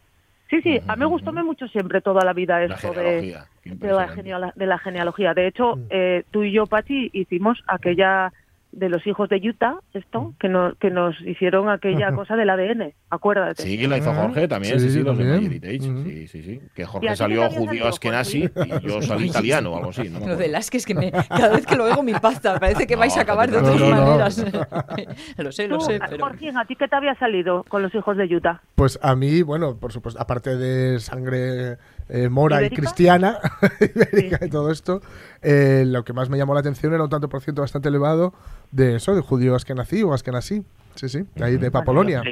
Sí, 0.49 0.61
sí, 0.61 0.79
a 0.87 0.95
mí 0.95 0.99
me 0.99 1.05
gustó 1.07 1.33
mucho 1.33 1.67
siempre 1.67 2.01
toda 2.01 2.23
la 2.23 2.33
vida 2.33 2.63
esto 2.63 2.93
de, 2.93 3.37
de, 3.65 3.87
la 3.91 4.53
de 4.55 4.65
la 4.65 4.77
genealogía. 4.77 5.33
De 5.33 5.47
hecho, 5.47 5.75
mm. 5.75 5.81
eh, 5.89 6.23
tú 6.31 6.43
y 6.43 6.53
yo, 6.53 6.67
Pachi, 6.67 7.09
hicimos 7.11 7.61
aquella 7.67 8.31
de 8.77 8.89
los 8.89 9.05
hijos 9.07 9.27
de 9.29 9.37
Utah, 9.37 9.79
esto, 9.93 10.21
mm. 10.21 10.33
que, 10.39 10.49
no, 10.49 10.75
que 10.75 10.91
nos 10.91 11.19
hicieron 11.21 11.67
aquella 11.69 12.11
cosa 12.15 12.35
del 12.35 12.49
ADN, 12.49 12.93
acuérdate. 13.09 13.63
Sí, 13.63 13.87
la 13.87 13.97
hizo 13.97 14.13
Jorge 14.13 14.47
también, 14.47 14.79
sí, 14.79 14.89
sí, 14.89 15.01
los 15.01 15.17
de 15.17 15.79
sí, 15.79 16.27
sí, 16.27 16.43
sí. 16.43 16.61
Que 16.75 16.85
Jorge 16.85 17.15
salió 17.15 17.49
judío 17.49 17.87
askenazi 17.87 18.43
y 18.43 18.87
yo 18.87 19.01
salí 19.01 19.27
italiano 19.27 19.71
o 19.71 19.77
algo 19.77 19.89
así. 19.89 20.07
lo 20.09 20.35
del 20.35 20.53
es 20.55 20.85
que 20.85 20.93
me, 20.93 21.11
cada 21.11 21.55
vez 21.55 21.65
que 21.65 21.75
lo 21.75 21.85
oigo 21.85 22.03
me 22.03 22.11
impacta, 22.11 22.59
parece 22.59 22.85
que 22.85 22.95
vais 22.95 23.15
a 23.17 23.21
acabar 23.21 23.49
de 23.49 23.57
otras 23.57 23.79
maneras. 23.79 24.45
lo 25.37 25.51
sé, 25.51 25.67
lo 25.67 25.79
sé. 25.79 25.99
Pero... 26.09 26.25
Jorge, 26.25 26.51
¿a 26.55 26.65
ti 26.65 26.75
qué 26.75 26.87
te 26.87 26.95
había 26.95 27.15
salido 27.15 27.63
con 27.63 27.81
los 27.81 27.93
hijos 27.95 28.15
de 28.17 28.25
Utah? 28.25 28.61
Pues 28.75 28.99
a 29.01 29.15
mí, 29.15 29.41
bueno, 29.41 29.77
por 29.77 29.91
supuesto, 29.91 30.21
aparte 30.21 30.55
de 30.55 30.99
sangre 30.99 31.77
eh, 32.09 32.29
mora 32.29 32.63
y 32.63 32.69
cristiana, 32.69 33.37
ibérica 33.79 34.39
y 34.45 34.49
todo 34.49 34.71
esto, 34.71 35.01
eh, 35.41 35.83
lo 35.85 36.03
que 36.03 36.13
más 36.13 36.29
me 36.29 36.37
llamó 36.37 36.53
la 36.53 36.61
atención 36.61 36.93
era 36.93 37.03
un 37.03 37.09
tanto 37.09 37.29
por 37.29 37.41
ciento 37.41 37.61
bastante 37.61 37.89
elevado 37.89 38.33
de 38.71 38.95
eso, 38.95 39.15
de 39.15 39.21
judío 39.21 39.57
nací 39.75 40.03
o 40.03 40.13
askenazí. 40.13 40.63
Sí, 40.95 41.09
sí, 41.09 41.25
de 41.35 41.45
ahí 41.45 41.57
de 41.57 41.69
Papolonia. 41.69 42.23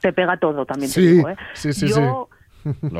Te 0.00 0.12
pega 0.12 0.36
todo 0.36 0.66
también. 0.66 0.90
Sí, 0.90 1.00
te 1.00 1.12
digo, 1.12 1.28
¿eh? 1.30 1.36
sí, 1.54 1.72
sí, 1.72 1.88
yo, 1.88 2.28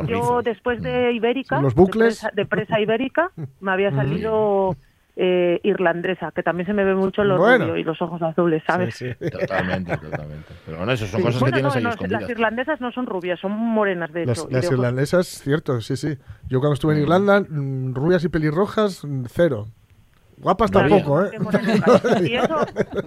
yo 0.07 0.41
después 0.43 0.81
de 0.81 1.11
Ibérica, 1.13 1.61
los 1.61 1.75
bucles, 1.75 2.25
de 2.33 2.45
presa, 2.45 2.79
ibérica, 2.79 3.31
me 3.59 3.71
había 3.71 3.91
salido 3.95 4.75
eh, 5.15 5.59
irlandesa, 5.63 6.31
que 6.31 6.41
también 6.41 6.65
se 6.65 6.73
me 6.73 6.83
ve 6.83 6.95
mucho 6.95 7.23
los 7.23 7.37
rubios 7.37 7.77
y 7.77 7.83
los 7.83 8.01
ojos 8.01 8.21
azules, 8.21 8.63
¿sabes? 8.65 8.95
Sí, 8.95 9.11
sí. 9.19 9.29
Totalmente, 9.31 9.95
totalmente. 9.97 10.53
Pero 10.65 10.77
bueno, 10.77 10.91
eso 10.91 11.05
son 11.05 11.21
cosas 11.21 11.43
que 11.43 11.51
tienes 11.51 11.75
ahí 11.75 11.85
escondidas. 11.85 12.21
Las 12.21 12.29
irlandesas 12.31 12.81
no 12.81 12.91
son 12.91 13.05
rubias, 13.05 13.39
son 13.39 13.51
morenas 13.51 14.11
de 14.11 14.23
hecho. 14.23 14.47
Las, 14.49 14.71
irlandesas, 14.71 15.27
cierto, 15.27 15.81
sí, 15.81 15.97
sí. 15.97 16.17
Yo 16.49 16.59
cuando 16.59 16.73
estuve 16.73 16.93
en 16.93 16.99
mm. 16.99 17.03
Irlanda, 17.03 17.41
mm, 17.41 17.93
rubias 17.93 18.23
y 18.23 18.29
pelirrojas, 18.29 19.05
mm, 19.05 19.25
cero. 19.27 19.67
Guapas 20.37 20.71
tampoco, 20.71 21.23
¿eh? 21.23 21.31
Y 22.27 22.35
eso, 22.35 22.57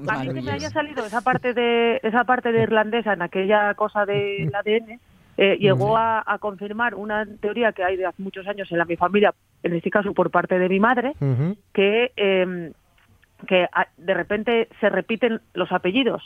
a 0.09 0.19
mí 0.21 0.33
que 0.33 0.43
me 0.43 0.53
haya 0.53 0.71
salido 0.71 1.05
esa 1.05 1.21
parte 1.23 1.55
de 1.55 1.99
esa 2.03 2.25
parte 2.25 2.53
de 2.53 2.63
irlandesa 2.63 3.15
en 3.15 3.23
aquella 3.23 3.75
cosa 3.75 4.07
del 4.07 4.55
ADN, 4.55 5.01
eh, 5.37 5.57
llegó 5.59 5.97
a, 5.97 6.25
confirmar 6.41 6.95
una 6.95 7.27
teoría 7.41 7.73
que 7.73 7.85
hay 7.85 7.97
de 7.97 8.07
hace 8.07 8.23
muchos 8.23 8.47
años 8.47 8.71
en 8.71 8.79
la 8.79 8.85
mi 8.85 8.97
familia, 8.97 9.35
en 9.63 9.75
este 9.75 9.91
caso 9.91 10.13
por 10.13 10.31
parte 10.31 10.59
de 10.59 10.69
mi 10.69 10.81
madre, 10.81 11.15
que 11.73 12.13
em, 12.17 12.73
que 13.47 13.69
de 13.99 14.15
repente 14.15 14.69
se 14.81 14.89
repiten 14.89 15.41
los 15.53 15.71
apellidos, 15.73 16.23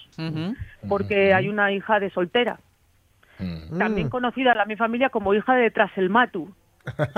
porque 0.89 1.35
hay 1.35 1.49
una 1.49 1.73
hija 1.73 1.99
de 1.99 2.11
soltera, 2.11 2.61
también 3.79 4.09
mm. 4.09 4.11
conocida 4.11 4.53
en 4.53 4.59
la 4.59 4.65
mi 4.65 4.77
familia 4.77 5.11
como 5.11 5.35
hija 5.35 5.55
de 5.55 5.71
Traselmatu. 5.71 6.53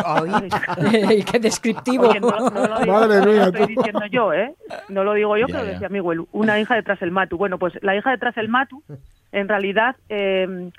Ay, 0.05 1.22
qué 1.31 1.38
descriptivo. 1.38 2.12
no, 2.14 3.07
lo 3.07 3.20
digo, 3.20 3.44
estoy 3.44 3.66
diciendo 3.66 4.07
yo, 4.11 4.33
¿eh? 4.33 4.55
No 4.88 5.05
lo 5.05 5.14
digo 5.14 5.37
yo, 5.37 5.46
lo 5.46 5.64
decía 5.64 5.88
mi 5.88 5.98
abuelo. 5.98 6.28
Una 6.33 6.59
hija 6.59 6.74
de 6.74 6.83
Traselmatu. 6.83 7.37
Bueno, 7.37 7.59
pues 7.59 7.74
la 7.83 7.96
hija 7.96 8.11
de 8.11 8.18
Traselmatu, 8.18 8.83
en 9.31 9.48
realidad, 9.48 9.96
eh, 10.09 10.70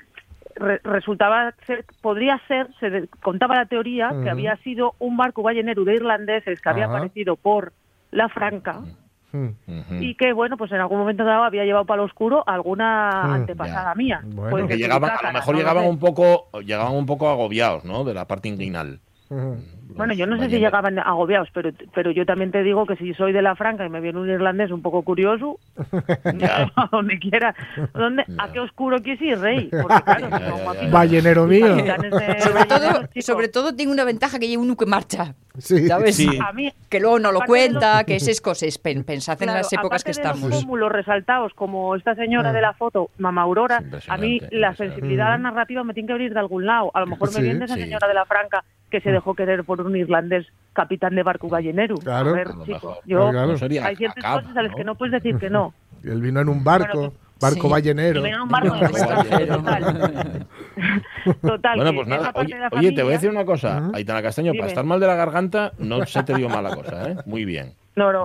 resultaba 0.56 1.54
ser, 1.66 1.84
podría 2.00 2.40
ser, 2.48 2.68
se 2.80 3.08
contaba 3.22 3.56
la 3.56 3.66
teoría, 3.66 4.14
que 4.22 4.30
había 4.30 4.56
sido 4.58 4.94
un 4.98 5.16
barco 5.16 5.42
ballenero 5.42 5.84
de 5.84 5.94
irlandeses 5.94 6.60
que 6.60 6.68
había 6.68 6.86
aparecido 6.86 7.36
por 7.36 7.72
la 8.10 8.28
Franca. 8.28 8.82
Y 10.00 10.14
que, 10.14 10.32
bueno, 10.32 10.56
pues 10.56 10.70
en 10.70 10.80
algún 10.80 10.98
momento 10.98 11.24
dado 11.24 11.42
había 11.42 11.64
llevado 11.64 11.84
para 11.84 11.98
lo 11.98 12.04
oscuro 12.04 12.44
alguna 12.46 13.34
antepasada 13.34 13.94
mía. 13.96 14.20
Bueno. 14.24 14.68
a 14.68 15.26
lo 15.26 15.32
mejor 15.32 15.56
llegaban 15.56 15.86
un 15.86 15.98
poco 15.98 16.48
llegaban 16.60 16.94
un 16.94 17.06
poco 17.06 17.28
agobiados, 17.28 17.84
¿no? 17.84 18.04
De 18.04 18.14
la 18.14 18.26
parte 18.26 18.48
inguinal. 18.48 19.00
Bueno, 19.96 20.12
yo 20.12 20.26
no 20.26 20.38
sé 20.38 20.50
si 20.50 20.58
llegaban 20.58 20.98
agobiados, 20.98 21.48
pero, 21.52 21.70
pero 21.94 22.10
yo 22.10 22.26
también 22.26 22.50
te 22.50 22.62
digo 22.62 22.84
que 22.84 22.96
si 22.96 23.14
soy 23.14 23.32
de 23.32 23.42
la 23.42 23.54
Franca 23.54 23.86
y 23.86 23.88
me 23.88 24.00
viene 24.00 24.18
un 24.18 24.28
irlandés 24.28 24.70
un 24.70 24.82
poco 24.82 25.02
curioso, 25.02 25.58
a 26.76 26.88
donde 26.90 27.18
quiera, 27.18 27.54
¿dónde, 27.92 28.24
¿a 28.38 28.50
qué 28.52 28.60
oscuro 28.60 29.00
quieres 29.00 29.22
ir, 29.22 29.38
rey? 29.38 29.70
Porque 29.70 30.02
claro, 30.02 30.28
Ballenero 30.90 31.46
mío. 31.46 31.76
Sobre 32.40 32.64
todo, 32.64 33.08
sobre 33.20 33.48
todo 33.48 33.74
tiene 33.74 33.92
una 33.92 34.04
ventaja 34.04 34.38
que 34.38 34.48
lleva 34.48 34.62
uno 34.62 34.76
que 34.76 34.86
marcha. 34.86 35.34
Sí, 35.58 35.86
¿sabes? 35.86 36.16
sí. 36.16 36.28
A 36.44 36.52
mí, 36.52 36.72
que 36.88 36.98
luego 36.98 37.20
no 37.20 37.30
lo 37.30 37.40
cuenta, 37.42 38.02
que 38.02 38.16
esas 38.16 38.40
cosas, 38.40 38.76
pensad 38.78 39.40
en 39.40 39.48
las 39.48 39.72
épocas 39.72 40.02
que 40.02 40.08
de 40.08 40.20
estamos. 40.20 40.50
Los 40.50 40.62
cúmulos 40.62 40.90
resaltados, 40.90 41.54
como 41.54 41.94
esta 41.94 42.16
señora 42.16 42.52
de 42.52 42.60
la 42.60 42.72
foto, 42.72 43.10
Mama 43.18 43.42
Aurora, 43.42 43.82
a 44.08 44.16
mí 44.16 44.40
la 44.50 44.74
sensibilidad 44.74 45.28
a 45.28 45.30
la 45.30 45.38
narrativa 45.38 45.84
me 45.84 45.94
tiene 45.94 46.08
que 46.08 46.14
venir 46.14 46.34
de 46.34 46.40
algún 46.40 46.66
lado. 46.66 46.90
A 46.94 47.00
lo 47.00 47.06
mejor 47.06 47.32
me 47.32 47.42
viene 47.42 47.64
esa 47.64 47.74
señora 47.74 48.08
de 48.08 48.14
la 48.14 48.24
Franca 48.24 48.64
que 48.90 49.00
se 49.00 49.10
dejó 49.10 49.34
querer 49.34 49.64
por 49.64 49.83
un 49.84 49.96
irlandés 49.96 50.46
capitán 50.72 51.14
de 51.14 51.22
barco 51.22 51.48
ballenero. 51.48 51.94
Claro. 51.96 52.30
A 52.30 52.32
ver, 52.32 52.48
A 52.48 52.52
lo 52.54 52.64
chico, 52.64 52.72
mejor. 52.88 52.96
yo, 53.06 53.30
Claro. 53.30 53.46
No 53.48 53.56
sería 53.58 53.86
hay 53.86 53.96
ciertas 53.96 54.24
acá, 54.24 54.40
cosas 54.42 54.56
a 54.56 54.62
las 54.62 54.70
¿no? 54.72 54.76
que 54.76 54.84
no 54.84 54.94
puedes 54.96 55.12
decir 55.12 55.36
que 55.38 55.50
no. 55.50 55.72
Él 56.04 56.20
vino 56.20 56.40
en 56.40 56.48
un 56.48 56.62
barco, 56.64 56.98
Bueno, 56.98 57.12
barco 57.40 57.62
sí. 57.62 57.68
ballenero. 57.68 58.20
Y 58.20 58.22
venga 58.22 58.42
un 58.42 58.48
barco 58.48 58.76
total. 58.78 60.46
Total, 61.42 61.76
Bueno, 61.76 61.94
pues 61.94 62.08
nada, 62.08 62.32
oye, 62.34 62.58
la 62.58 62.68
oye, 62.72 62.72
te 62.72 62.76
voy 62.78 62.82
a 62.82 62.90
familia- 62.90 63.12
decir 63.12 63.30
una 63.30 63.44
cosa, 63.44 63.78
Ujú. 63.80 63.96
Aitana 63.96 64.22
Castaño, 64.22 64.52
Dime. 64.52 64.60
para 64.60 64.68
estar 64.68 64.84
mal 64.84 65.00
de 65.00 65.06
la 65.06 65.14
garganta 65.14 65.72
no 65.78 66.04
se 66.06 66.22
te 66.22 66.34
dio 66.34 66.48
mala 66.48 66.74
cosa, 66.74 67.10
¿eh? 67.10 67.16
Muy 67.26 67.44
bien. 67.44 67.72
No, 67.96 68.12
no. 68.12 68.24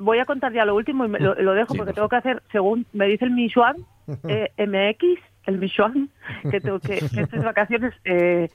Voy 0.00 0.18
a 0.18 0.24
contar 0.24 0.52
ya 0.52 0.64
lo 0.64 0.74
último 0.74 1.04
y 1.04 1.08
me- 1.08 1.20
lo, 1.20 1.34
lo 1.34 1.52
dejo 1.54 1.72
Sí, 1.72 1.78
porque 1.78 1.90
por 1.92 1.94
tengo 1.94 2.08
que 2.08 2.16
hacer, 2.16 2.42
según 2.50 2.86
me 2.92 3.06
dice 3.06 3.24
el 3.24 3.30
Michuan, 3.30 3.76
eh, 4.28 4.50
MX, 4.58 5.20
el 5.46 5.58
Michuan, 5.58 6.10
que 6.50 6.60
tengo 6.60 6.80
que, 6.80 6.98
que 6.98 7.20
estas 7.22 7.44
vacaciones, 7.44 7.94
eh, 8.04 8.48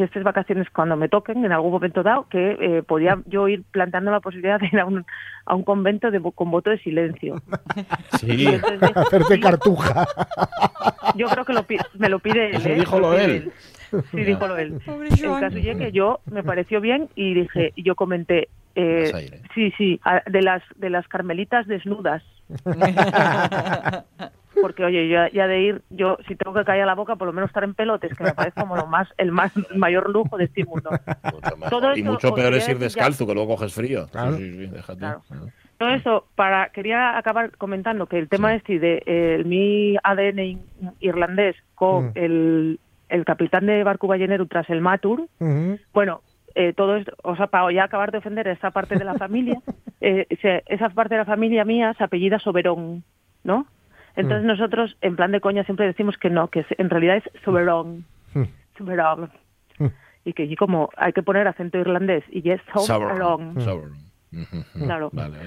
que 0.00 0.04
estas 0.06 0.22
vacaciones 0.22 0.66
cuando 0.70 0.96
me 0.96 1.10
toquen 1.10 1.44
en 1.44 1.52
algún 1.52 1.72
momento 1.72 2.02
dado, 2.02 2.26
que 2.30 2.56
eh, 2.58 2.82
podía 2.82 3.18
yo 3.26 3.48
ir 3.48 3.64
planteando 3.70 4.10
la 4.10 4.20
posibilidad 4.20 4.58
de 4.58 4.68
ir 4.68 4.80
a 4.80 4.86
un, 4.86 5.04
a 5.44 5.54
un 5.54 5.62
convento 5.62 6.10
de, 6.10 6.18
vo- 6.22 6.34
con 6.34 6.50
voto 6.50 6.70
de 6.70 6.78
silencio. 6.78 7.36
Sí, 8.18 8.46
entonces 8.46 8.96
Hacerte 8.96 9.34
sí, 9.34 9.40
cartuja. 9.40 10.06
Yo 11.16 11.26
creo 11.28 11.44
que 11.44 11.52
lo 11.52 11.66
me 11.98 12.08
lo 12.08 12.18
pide 12.18 12.46
él. 12.50 12.56
¿eh? 12.66 12.76
Me 12.78 12.84
lo 13.00 13.10
pide 13.10 13.24
él. 13.36 13.52
Sí, 14.10 14.24
díjolo 14.24 14.56
él. 14.56 14.80
Pobre 14.86 15.08
El 15.08 15.40
caso 15.40 15.58
es 15.58 15.76
que 15.76 15.92
yo 15.92 16.20
me 16.30 16.42
pareció 16.42 16.80
bien 16.80 17.08
y 17.14 17.34
dije, 17.34 17.72
y 17.76 17.82
yo 17.82 17.94
comenté, 17.94 18.48
eh, 18.74 19.10
¿eh? 19.14 19.42
sí, 19.54 19.70
sí, 19.76 20.00
a- 20.04 20.22
de 20.26 20.40
las 20.42 20.62
de 20.76 20.88
las 20.90 21.06
carmelitas 21.08 21.66
desnudas. 21.66 22.22
Porque 24.60 24.84
oye, 24.84 25.08
ya, 25.08 25.28
ya 25.30 25.46
de 25.46 25.60
ir, 25.60 25.82
yo 25.90 26.16
si 26.28 26.36
tengo 26.36 26.54
que 26.56 26.64
callar 26.64 26.86
la 26.86 26.94
boca, 26.94 27.16
por 27.16 27.26
lo 27.26 27.32
menos 27.32 27.48
estar 27.50 27.64
en 27.64 27.74
pelotes, 27.74 28.16
que 28.16 28.24
me 28.24 28.34
parece 28.34 28.60
como 28.60 28.76
lo 28.76 28.86
más 28.86 29.08
el 29.18 29.32
más 29.32 29.52
el 29.56 29.78
mayor 29.78 30.10
lujo 30.10 30.36
de 30.36 30.44
este 30.44 30.64
mundo. 30.64 30.90
mucho 31.32 31.56
mejor. 31.56 31.70
Todo 31.70 31.96
y 31.96 32.02
mucho 32.02 32.34
peor 32.34 32.54
es 32.54 32.68
ir 32.68 32.76
ya- 32.76 32.84
descalzo, 32.84 33.26
que 33.26 33.34
luego 33.34 33.50
coges 33.56 33.74
frío. 33.74 34.04
Sí, 34.06 34.10
Claro. 34.12 34.36
Sí, 34.36 34.50
sí, 34.52 34.66
déjate. 34.66 34.98
Claro. 34.98 35.22
Todo 35.78 35.88
eso 35.90 36.26
para 36.34 36.68
quería 36.70 37.16
acabar 37.16 37.56
comentando 37.56 38.06
que 38.06 38.18
el 38.18 38.28
tema 38.28 38.54
este 38.54 38.78
de 38.78 39.02
eh, 39.06 39.42
mi 39.46 39.96
ADN 40.02 40.58
irlandés 41.00 41.56
con 41.74 42.06
Mm. 42.06 42.12
el, 42.16 42.80
el 43.08 43.24
capitán 43.24 43.66
de 43.66 43.82
barco 43.82 44.06
ballenero 44.06 44.46
tras 44.46 44.68
el 44.70 44.80
Matur. 44.82 45.26
Bueno, 45.94 46.20
eh, 46.54 46.72
todo 46.74 46.96
esto, 46.96 47.12
o 47.22 47.34
sea, 47.36 47.46
para 47.46 47.72
ya 47.72 47.84
acabar 47.84 48.10
de 48.12 48.18
ofender 48.18 48.48
a 48.48 48.52
esa 48.52 48.70
parte 48.72 48.96
de 48.96 49.04
la 49.04 49.14
familia, 49.14 49.58
eh, 50.00 50.26
se- 50.42 50.62
esa 50.66 50.88
parte 50.90 51.14
de 51.14 51.20
la 51.20 51.24
familia 51.24 51.64
mía 51.64 51.94
se 51.96 52.04
apellida 52.04 52.38
Soberón, 52.38 53.02
¿no? 53.44 53.66
Entonces 54.16 54.44
nosotros, 54.44 54.96
en 55.00 55.16
plan 55.16 55.32
de 55.32 55.40
coña, 55.40 55.64
siempre 55.64 55.86
decimos 55.86 56.16
que 56.18 56.30
no, 56.30 56.48
que 56.48 56.60
es- 56.60 56.66
en 56.78 56.90
realidad 56.90 57.16
es 57.18 57.24
Soberón, 57.44 58.04
Mm. 58.34 58.42
Soberón. 58.78 59.30
Mm. 59.78 59.86
Y 60.24 60.32
que 60.34 60.42
allí 60.44 60.56
como 60.56 60.90
hay 60.96 61.12
que 61.12 61.22
poner 61.22 61.46
acento 61.48 61.78
irlandés, 61.78 62.24
y 62.30 62.48
es 62.50 62.60
Soberón. 62.74 63.54
Claro. 64.74 65.10
Vale. 65.12 65.38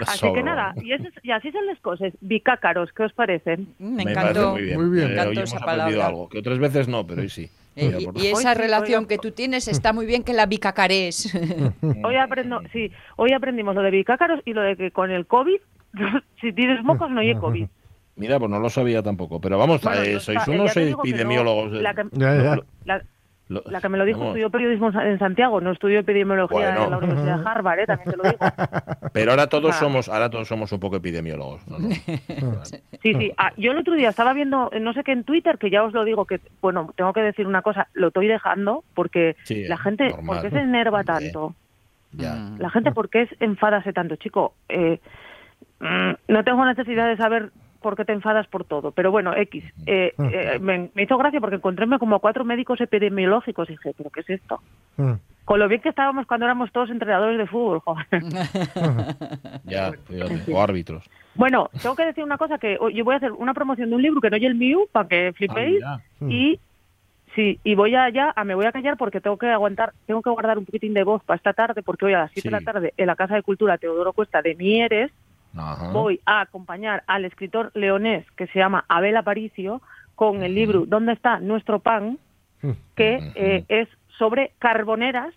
Así 0.00 0.32
que 0.32 0.42
nada, 0.42 0.74
y, 0.82 0.92
eso 0.92 1.04
es- 1.06 1.24
y 1.24 1.30
así 1.30 1.52
son 1.52 1.64
las 1.66 1.78
cosas. 1.80 2.12
Bicácaros, 2.20 2.92
¿qué 2.92 3.04
os 3.04 3.12
parecen? 3.12 3.68
Me 3.78 4.04
Me 4.04 4.14
parece 4.14 4.30
encantó. 4.32 4.50
muy 4.52 4.62
bien. 4.62 4.80
Muy 4.80 4.90
bien. 4.90 5.04
Eh, 5.04 5.08
Me 5.08 5.14
encantó 5.14 5.30
hoy 5.30 5.44
esa 5.44 5.56
hemos 5.56 5.64
palabra. 5.66 6.06
algo, 6.06 6.28
que 6.28 6.38
otras 6.38 6.58
veces 6.58 6.88
no, 6.88 7.06
pero 7.06 7.22
hoy 7.22 7.28
sí. 7.28 7.48
Eh, 7.76 7.96
y, 8.00 8.22
y 8.22 8.26
esa 8.32 8.50
Hoy 8.52 8.58
relación 8.58 9.02
hoy- 9.04 9.08
que 9.08 9.18
tú 9.18 9.30
tienes 9.30 9.66
está 9.68 9.92
muy 9.94 10.04
bien 10.06 10.24
que 10.24 10.32
la 10.34 10.44
bicacarés. 10.46 11.32
Hoy 12.04 12.16
aprendo, 12.16 12.60
sí, 12.72 12.90
hoy 13.16 13.32
aprendimos 13.32 13.74
lo 13.74 13.80
de 13.82 13.90
bicácaros 13.90 14.40
y 14.44 14.52
lo 14.52 14.60
de 14.60 14.76
que 14.76 14.90
con 14.90 15.10
el 15.10 15.24
COVID, 15.26 15.58
si 16.40 16.52
tienes 16.52 16.82
mocos 16.84 17.10
no 17.10 17.20
hay 17.20 17.34
COVID. 17.36 17.66
Mira, 18.16 18.38
pues 18.38 18.50
no 18.50 18.58
lo 18.58 18.68
sabía 18.70 19.02
tampoco. 19.02 19.40
Pero 19.40 19.58
vamos, 19.58 19.80
Bueno, 19.82 20.02
eh, 20.02 20.20
sois 20.20 20.46
unos 20.48 20.76
epidemiólogos. 20.76 21.72
de- 21.72 21.82
la, 21.82 21.94
que, 21.94 22.04
Ya, 22.12 22.34
ya. 22.36 22.56
la- 22.84 23.02
lo- 23.48 23.62
la 23.66 23.80
que 23.80 23.88
me 23.88 23.98
lo 23.98 24.04
dijo 24.04 24.24
estudió 24.26 24.48
periodismo 24.50 24.90
en 24.98 25.18
Santiago, 25.18 25.60
no 25.60 25.72
estudió 25.72 25.98
epidemiología 26.00 26.58
Bueno. 26.58 26.84
en 26.84 26.90
la 26.90 26.98
Universidad 26.98 27.38
de 27.38 27.48
Harvard, 27.50 27.78
¿eh? 27.80 27.86
también 27.86 28.10
te 28.10 28.16
lo 28.16 28.22
digo. 28.24 28.36
Pero 29.12 29.30
ahora 29.32 29.46
todos 29.48 29.74
Ah. 29.76 29.78
somos, 29.78 30.08
ahora 30.08 30.30
todos 30.30 30.48
somos 30.48 30.72
un 30.72 30.80
poco 30.80 30.96
epidemiólogos. 30.96 31.66
¿no? 31.68 31.76
Sí, 33.02 33.14
sí. 33.14 33.32
Ah, 33.36 33.52
yo 33.56 33.72
el 33.72 33.78
otro 33.78 33.94
día 33.94 34.10
estaba 34.10 34.32
viendo, 34.32 34.70
eh, 34.72 34.80
no 34.80 34.92
sé 34.92 35.02
qué 35.04 35.12
en 35.12 35.24
Twitter, 35.24 35.58
que 35.58 35.70
ya 35.70 35.82
os 35.82 35.92
lo 35.92 36.04
digo, 36.04 36.24
que, 36.24 36.40
bueno, 36.60 36.92
tengo 36.96 37.12
que 37.12 37.20
decir 37.20 37.46
una 37.46 37.60
cosa, 37.62 37.88
lo 37.94 38.08
estoy 38.08 38.28
dejando 38.28 38.84
porque 38.94 39.36
Sí, 39.44 39.64
la 39.64 39.76
gente, 39.76 40.08
normal. 40.10 40.40
¿por 40.40 40.42
qué 40.50 40.56
se 40.56 40.62
enerva 40.62 41.02
tanto? 41.04 41.54
Ya. 42.12 42.50
La 42.58 42.70
gente, 42.70 42.92
¿por 42.92 43.08
qué 43.10 43.22
es 43.22 43.30
enfadase 43.40 43.92
tanto? 43.92 44.16
Chico, 44.16 44.54
eh, 44.68 45.00
mm, 45.80 46.12
no 46.28 46.44
tengo 46.44 46.64
necesidad 46.64 47.08
de 47.08 47.16
saber 47.16 47.50
por 47.82 47.96
qué 47.96 48.04
te 48.04 48.12
enfadas 48.12 48.46
por 48.46 48.64
todo, 48.64 48.92
pero 48.92 49.10
bueno, 49.10 49.36
X. 49.36 49.64
Eh, 49.86 50.14
eh, 50.18 50.58
me, 50.60 50.90
me 50.94 51.02
hizo 51.02 51.18
gracia 51.18 51.40
porque 51.40 51.56
encontréme 51.56 51.98
como 51.98 52.20
cuatro 52.20 52.44
médicos 52.44 52.80
epidemiológicos 52.80 53.68
y 53.68 53.72
dije, 53.72 53.92
¿pero 53.96 54.10
qué 54.10 54.20
es 54.20 54.30
esto? 54.30 54.60
Mm. 54.96 55.12
Con 55.44 55.58
lo 55.58 55.68
bien 55.68 55.80
que 55.80 55.88
estábamos 55.88 56.26
cuando 56.26 56.46
éramos 56.46 56.70
todos 56.72 56.88
entrenadores 56.88 57.36
de 57.36 57.46
fútbol, 57.46 57.80
joder. 57.80 58.06
Ya, 59.64 59.92
o 60.52 60.60
árbitros. 60.62 61.08
Bueno, 61.34 61.68
tengo 61.82 61.96
que 61.96 62.04
decir 62.04 62.22
una 62.24 62.38
cosa, 62.38 62.58
que 62.58 62.76
hoy- 62.80 62.94
yo 62.94 63.04
voy 63.04 63.14
a 63.14 63.16
hacer 63.18 63.32
una 63.32 63.54
promoción 63.54 63.90
de 63.90 63.96
un 63.96 64.02
libro 64.02 64.20
que 64.20 64.30
no 64.30 64.36
es 64.36 64.42
el 64.42 64.54
mío, 64.54 64.80
para 64.92 65.08
que 65.08 65.32
flipéis, 65.34 65.82
Ah, 65.84 65.98
y 66.28 66.60
sí, 67.34 67.58
y 67.64 67.74
voy 67.74 67.94
allá, 67.94 68.32
a, 68.36 68.44
me 68.44 68.54
voy 68.54 68.66
a 68.66 68.72
callar 68.72 68.96
porque 68.96 69.20
tengo 69.20 69.36
que 69.38 69.48
aguantar, 69.48 69.92
tengo 70.06 70.20
que 70.22 70.30
guardar 70.30 70.58
un 70.58 70.64
poquitín 70.66 70.92
de 70.94 71.04
voz 71.04 71.24
para 71.24 71.36
esta 71.38 71.52
tarde, 71.54 71.82
porque 71.82 72.04
hoy 72.06 72.12
a 72.14 72.20
las 72.20 72.32
7 72.32 72.48
de 72.48 72.52
la 72.52 72.60
tarde 72.60 72.94
en 72.96 73.06
la 73.06 73.16
Casa 73.16 73.34
de 73.34 73.42
Cultura 73.42 73.78
Teodoro 73.78 74.12
Cuesta 74.12 74.42
de 74.42 74.54
Mieres 74.54 75.10
Ajá. 75.56 75.90
voy 75.92 76.20
a 76.26 76.40
acompañar 76.40 77.02
al 77.06 77.24
escritor 77.24 77.70
leonés 77.74 78.24
que 78.36 78.46
se 78.48 78.58
llama 78.58 78.84
Abel 78.88 79.16
Aparicio 79.16 79.82
con 80.14 80.42
el 80.42 80.54
libro 80.54 80.84
¿Dónde 80.86 81.12
está 81.12 81.40
nuestro 81.40 81.80
pan? 81.80 82.18
que 82.94 83.18
eh, 83.34 83.64
es 83.68 83.88
sobre 84.18 84.52
carboneras 84.60 85.34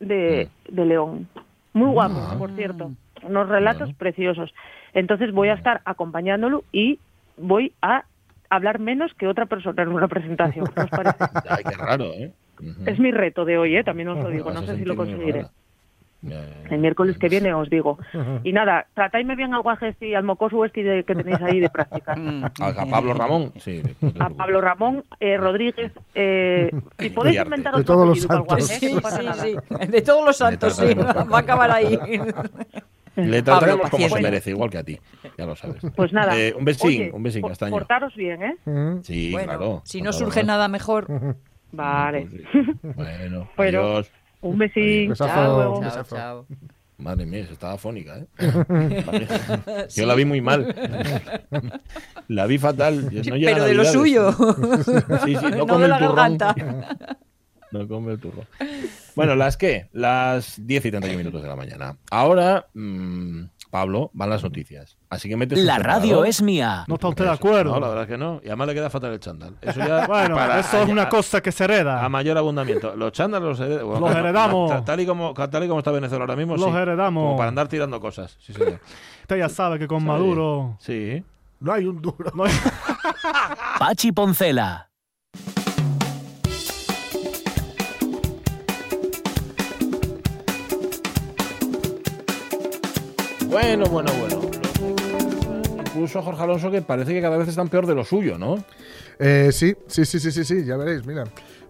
de, 0.00 0.48
de 0.68 0.86
León. 0.86 1.28
Muy 1.74 1.90
guapo, 1.90 2.14
Ah. 2.16 2.36
por 2.38 2.50
cierto. 2.56 2.90
Unos 3.22 3.48
relatos 3.48 3.82
Bueno. 3.88 3.98
preciosos. 3.98 4.52
Entonces 4.94 5.30
voy 5.32 5.48
a 5.50 5.54
estar 5.54 5.80
acompañándolo 5.84 6.64
y 6.72 6.98
voy 7.36 7.72
a 7.82 8.04
hablar 8.50 8.78
menos 8.78 9.12
que 9.14 9.26
otra 9.28 9.46
persona 9.46 9.82
en 9.82 9.90
una 9.90 10.08
presentación. 10.08 10.66
¿Qué 10.74 10.80
os 10.80 10.90
parece? 10.90 11.16
Ay, 11.50 11.64
qué 11.64 11.76
raro, 11.76 12.04
¿eh? 12.06 12.32
Es 12.86 12.98
mi 12.98 13.10
reto 13.12 13.44
de 13.44 13.58
hoy, 13.58 13.76
¿eh? 13.76 13.84
también 13.84 14.08
os 14.08 14.18
lo 14.18 14.28
digo. 14.30 14.50
No 14.52 14.62
sé 14.62 14.76
si 14.76 14.84
lo 14.84 14.96
conseguiré. 14.96 15.42
rara. 15.42 15.42
Ya, 15.42 15.50
ya, 15.50 15.50
ya. 15.50 16.11
El 16.70 16.78
miércoles 16.78 17.18
que 17.18 17.28
viene 17.28 17.52
os 17.52 17.68
digo. 17.68 17.98
Y 18.44 18.52
nada, 18.52 18.86
tratáisme 18.94 19.34
bien 19.34 19.54
al 19.54 19.62
guaje 19.62 19.88
este 19.88 20.08
y 20.08 20.14
al 20.14 20.22
mocoso 20.22 20.64
este 20.64 20.82
de- 20.84 21.04
que 21.04 21.14
tenéis 21.16 21.40
ahí 21.42 21.60
de 21.60 21.68
práctica. 21.70 22.14
Mm. 22.22 22.44
A, 22.44 22.86
Pablo 22.90 23.14
Ramón, 23.14 23.52
sí. 23.58 23.82
A. 24.20 24.28
Pablo 24.30 24.60
Ramón 24.60 25.04
eh, 25.18 25.36
Rodríguez. 25.36 25.92
Eh, 26.14 26.70
y 27.00 27.10
podéis 27.10 27.40
inventar 27.42 27.74
De 27.74 27.80
otro 27.80 27.94
todos 27.94 28.08
los 28.08 28.24
apellido 28.24 29.00
para 29.02 29.18
el 29.18 29.26
guaje, 29.26 29.32
santos. 29.34 29.44
¿eh? 29.44 29.56
Sí. 29.86 29.86
De 29.90 30.02
todos 30.02 30.24
los 30.26 30.36
santos, 30.36 30.76
sí. 30.76 30.94
Va 30.94 31.36
a 31.36 31.40
acabar 31.40 31.70
ahí. 31.70 31.98
Le 33.16 33.42
Pablo, 33.42 33.42
trataremos 33.44 33.90
como 33.90 34.08
se 34.08 34.22
merece, 34.22 34.50
igual 34.50 34.70
que 34.70 34.78
a 34.78 34.84
ti. 34.84 34.98
Ya 35.36 35.44
lo 35.46 35.54
sabes. 35.56 35.82
Pues 35.94 36.12
nada. 36.12 36.38
Eh, 36.38 36.54
un 36.56 36.64
besín, 36.64 36.88
Oye, 36.88 37.10
un 37.12 37.22
besín, 37.22 37.42
por- 37.42 37.50
castaño. 37.50 37.70
Portaros 37.72 38.14
bien, 38.14 38.42
¿eh? 38.42 38.56
Sí, 39.02 39.32
Bueno, 39.32 39.48
claro. 39.48 39.82
si 39.84 40.00
no 40.00 40.12
surge 40.12 40.44
nada 40.44 40.68
mejor. 40.68 41.06
Vale. 41.72 42.28
Pues. 42.30 42.96
Bueno, 42.96 43.48
Pero- 43.56 43.82
adiós. 43.96 44.10
Un 44.42 44.58
besín. 44.58 45.14
Chao, 45.14 45.80
besazo. 45.80 46.16
chao. 46.16 46.46
Madre 46.98 47.26
mía, 47.26 47.44
se 47.46 47.54
estaba 47.54 47.76
fónica, 47.78 48.18
¿eh? 48.18 48.26
Yo 49.96 50.06
la 50.06 50.14
vi 50.14 50.24
muy 50.24 50.40
mal. 50.40 50.72
La 52.28 52.46
vi 52.46 52.58
fatal. 52.58 53.04
No 53.06 53.10
Pero 53.44 53.64
de 53.64 53.74
lo 53.74 53.84
suyo. 53.84 54.30
Sí, 55.24 55.34
sí, 55.36 55.46
no, 55.50 55.56
No 55.58 55.66
come 55.66 55.78
de 55.80 55.84
el 55.86 55.90
la 55.90 55.98
turrón. 55.98 56.14
garganta. 56.16 56.54
No 57.72 57.88
come 57.88 58.12
el 58.12 58.20
turrón. 58.20 58.46
Bueno, 59.16 59.34
¿las 59.34 59.56
qué? 59.56 59.88
Las 59.92 60.64
10 60.64 60.84
y 60.86 60.90
31 60.90 61.18
minutos 61.18 61.42
de 61.42 61.48
la 61.48 61.56
mañana. 61.56 61.96
Ahora, 62.10 62.66
mm, 62.74 63.44
Pablo, 63.72 64.10
van 64.12 64.28
las 64.28 64.42
noticias. 64.42 64.98
Así 65.08 65.30
que 65.30 65.36
metes 65.38 65.58
La 65.58 65.78
radio 65.78 66.26
es 66.26 66.42
mía. 66.42 66.84
No 66.88 66.96
está 66.96 67.08
usted 67.08 67.24
de 67.24 67.30
acuerdo. 67.30 67.72
No, 67.72 67.80
la 67.80 67.88
verdad 67.88 68.02
es 68.04 68.10
que 68.10 68.18
no. 68.18 68.38
Y 68.44 68.48
además 68.48 68.66
le 68.68 68.74
queda 68.74 68.90
fatal 68.90 69.12
el 69.14 69.18
chándal. 69.18 69.56
Eso 69.62 69.78
ya 69.80 70.06
Bueno, 70.08 70.34
para- 70.36 70.60
eso 70.60 70.82
es 70.82 70.88
una 70.90 71.08
cosa 71.08 71.40
que 71.40 71.50
se 71.52 71.64
hereda. 71.64 72.04
A 72.04 72.08
mayor 72.10 72.36
abundamiento. 72.36 72.94
Los 72.96 73.12
chándales 73.12 73.48
los, 73.58 73.60
hered- 73.60 73.82
bueno, 73.82 74.08
Los 74.08 74.14
heredamos. 74.14 74.70
ta- 74.70 74.84
Tal 74.84 75.00
y, 75.00 75.06
como, 75.06 75.32
tal 75.32 75.64
y 75.64 75.68
como 75.68 75.78
está 75.80 75.90
Venezuela 75.90 76.24
ahora 76.24 76.36
mismo, 76.36 76.54
Los 76.58 76.70
sí. 76.70 76.76
heredamos. 76.76 77.22
Como 77.24 77.36
para 77.38 77.48
andar 77.48 77.66
tirando 77.68 77.98
cosas. 77.98 78.36
Sí, 78.42 78.52
señor. 78.52 78.78
Usted 79.22 79.38
ya 79.38 79.48
sabe 79.48 79.78
que 79.78 79.88
con 79.88 80.00
Sí. 80.00 80.06
Maduro. 80.06 80.76
Sí. 80.78 81.24
No 81.60 81.72
hay 81.72 81.86
un 81.86 82.02
duro. 82.02 82.30
No 82.34 82.44
hay- 82.44 82.52
Pachi 83.78 84.12
Poncela. 84.12 84.90
Bueno, 93.52 93.84
bueno, 93.84 94.10
bueno. 94.14 94.40
Incluso 95.78 96.22
Jorge 96.22 96.42
Alonso 96.42 96.70
que 96.70 96.80
parece 96.80 97.12
que 97.12 97.20
cada 97.20 97.36
vez 97.36 97.48
están 97.48 97.68
peor 97.68 97.86
de 97.86 97.94
lo 97.94 98.02
suyo, 98.02 98.38
¿no? 98.38 98.64
Eh, 99.18 99.50
sí, 99.52 99.74
sí, 99.88 100.06
sí, 100.06 100.20
sí, 100.20 100.32
sí, 100.32 100.42
sí, 100.42 100.64
ya 100.64 100.78
veréis, 100.78 101.04
mira. 101.04 101.24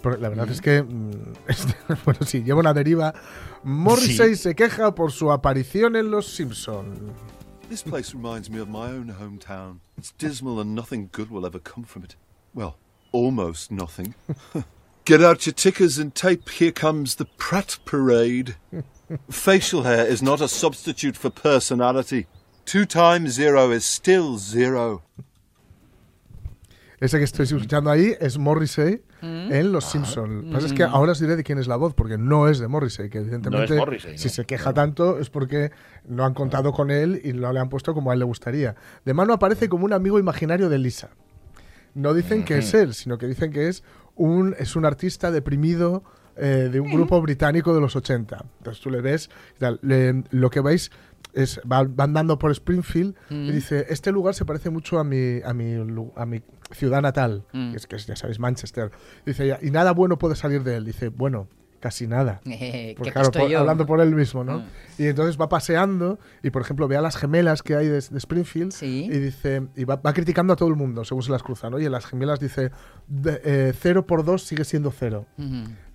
la 0.04 0.28
verdad 0.28 0.48
es 0.48 0.60
que, 0.60 0.80
mm, 0.80 1.10
bueno, 2.04 2.20
sí, 2.24 2.44
lleva 2.44 2.60
una 2.60 2.72
deriva. 2.72 3.12
Morrissey 3.64 4.36
se 4.36 4.54
queja 4.54 4.94
por 4.94 5.10
su 5.10 5.32
aparición 5.32 5.96
en 5.96 6.12
Los 6.12 6.28
Simpson. 6.28 7.12
This 7.68 7.82
place 7.82 8.14
reminds 8.14 8.48
me 8.48 8.60
of 8.60 8.68
my 8.68 8.86
own 8.86 9.08
hometown. 9.08 9.80
It's 9.98 10.14
dismal 10.16 10.60
and 10.60 10.76
nothing 10.76 11.08
good 11.10 11.30
will 11.32 11.44
ever 11.44 11.58
come 11.60 11.84
from 11.84 12.04
it. 12.04 12.14
Well, 12.54 12.76
almost 13.10 13.72
nothing. 13.72 14.14
Get 15.04 15.20
out 15.20 15.46
your 15.46 15.54
tickers 15.54 15.98
and 15.98 16.14
tape. 16.14 16.48
Here 16.48 16.70
comes 16.70 17.16
the 17.16 17.24
Pratt 17.24 17.78
Parade. 17.84 18.54
Facial 19.28 19.84
hair 19.84 20.10
is 20.10 20.22
not 20.22 20.40
a 20.40 20.48
substitute 20.48 21.16
for 21.16 21.30
personality. 21.30 22.26
Two 22.64 22.86
times 22.86 23.34
zero 23.34 23.72
is 23.72 23.84
still 23.84 24.38
zero. 24.38 25.02
Ese 27.02 27.18
que 27.18 27.24
estoy 27.24 27.46
escuchando 27.46 27.90
ahí 27.90 28.14
es 28.20 28.38
Morrissey 28.38 29.02
mm. 29.22 29.52
en 29.52 29.72
Los 29.72 29.86
Simpsons. 29.86 30.30
Lo 30.32 30.42
que 30.42 30.52
pasa 30.52 30.66
es 30.66 30.72
que 30.72 30.86
mm. 30.86 30.94
ahora 30.94 31.12
os 31.12 31.18
diré 31.18 31.34
de 31.34 31.42
quién 31.42 31.58
es 31.58 31.66
la 31.66 31.74
voz, 31.74 31.94
porque 31.94 32.16
no 32.16 32.46
es 32.46 32.60
de 32.60 32.68
Morrissey, 32.68 33.10
que 33.10 33.18
evidentemente 33.18 33.76
si 34.16 34.28
se 34.28 34.44
queja 34.44 34.72
tanto 34.72 35.18
es 35.18 35.28
porque 35.28 35.72
no 36.06 36.24
han 36.24 36.32
contado 36.32 36.72
con 36.72 36.92
él 36.92 37.20
y 37.24 37.32
lo 37.32 37.52
le 37.52 37.58
han 37.58 37.68
puesto 37.68 37.92
como 37.92 38.12
a 38.12 38.14
él 38.14 38.20
le 38.20 38.24
gustaría. 38.24 38.76
De 39.04 39.14
mano 39.14 39.32
aparece 39.32 39.68
como 39.68 39.84
un 39.84 39.92
amigo 39.92 40.20
imaginario 40.20 40.68
de 40.68 40.78
Lisa. 40.78 41.10
No 41.94 42.14
dicen 42.14 42.44
que 42.44 42.58
es 42.58 42.72
él, 42.72 42.94
sino 42.94 43.18
que 43.18 43.26
dicen 43.26 43.50
que 43.50 43.66
es 43.66 43.82
un, 44.14 44.54
es 44.60 44.76
un 44.76 44.84
artista 44.84 45.32
deprimido 45.32 46.04
eh, 46.36 46.68
de 46.72 46.80
un 46.80 46.90
grupo 46.90 47.20
británico 47.20 47.74
de 47.74 47.80
los 47.80 47.96
80. 47.96 48.44
Entonces 48.58 48.82
tú 48.82 48.90
le 48.90 49.00
ves, 49.00 49.30
lo 49.60 50.50
que 50.50 50.60
veis 50.60 50.90
es, 51.32 51.60
van, 51.64 51.94
andando 51.98 52.38
por 52.38 52.50
Springfield 52.50 53.14
y 53.30 53.34
mm. 53.34 53.52
dice, 53.52 53.86
este 53.88 54.12
lugar 54.12 54.34
se 54.34 54.44
parece 54.44 54.70
mucho 54.70 54.98
a 54.98 55.04
mi, 55.04 55.40
a 55.44 55.52
mi, 55.52 55.74
a 56.16 56.26
mi 56.26 56.42
ciudad 56.72 57.02
natal, 57.02 57.44
mm. 57.52 57.72
que, 57.72 57.76
es, 57.76 57.86
que 57.86 57.98
ya 57.98 58.16
sabéis, 58.16 58.38
Manchester. 58.38 58.90
Dice, 59.24 59.58
y 59.60 59.70
nada 59.70 59.92
bueno 59.92 60.18
puede 60.18 60.36
salir 60.36 60.62
de 60.62 60.76
él. 60.76 60.84
Dice, 60.84 61.08
bueno, 61.08 61.48
casi 61.82 62.06
nada. 62.06 62.40
Porque, 62.96 63.12
claro, 63.12 63.30
hablando 63.58 63.84
por 63.84 64.00
él 64.00 64.14
mismo, 64.14 64.44
¿no? 64.44 64.60
Mm. 64.60 64.64
Y 64.98 65.06
entonces 65.06 65.38
va 65.38 65.48
paseando 65.48 66.18
y, 66.42 66.50
por 66.50 66.62
ejemplo, 66.62 66.88
ve 66.88 66.96
a 66.96 67.02
las 67.02 67.16
gemelas 67.16 67.62
que 67.62 67.74
hay 67.74 67.88
de, 67.88 67.98
Springfield 67.98 68.72
y 68.82 69.08
dice 69.08 69.66
y 69.76 69.84
va, 69.84 70.00
criticando 70.00 70.52
a 70.52 70.56
todo 70.56 70.68
el 70.68 70.76
mundo 70.76 71.04
según 71.04 71.22
se 71.22 71.32
las 71.32 71.42
cruza, 71.42 71.68
¿no? 71.68 71.78
Y 71.80 71.84
en 71.84 71.92
las 71.92 72.06
gemelas 72.06 72.40
dice, 72.40 72.70
eh, 73.26 73.72
cero 73.78 74.06
por 74.06 74.24
dos 74.24 74.44
sigue 74.44 74.64
siendo 74.64 74.92
cero, 74.92 75.26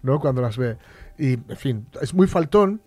¿no? 0.02 0.20
Cuando 0.20 0.42
las 0.42 0.58
ve. 0.58 0.78
Y, 1.18 1.34
en 1.34 1.58
fin, 1.58 1.88
es 2.02 2.14
muy 2.14 2.28
faltón. 2.28 2.82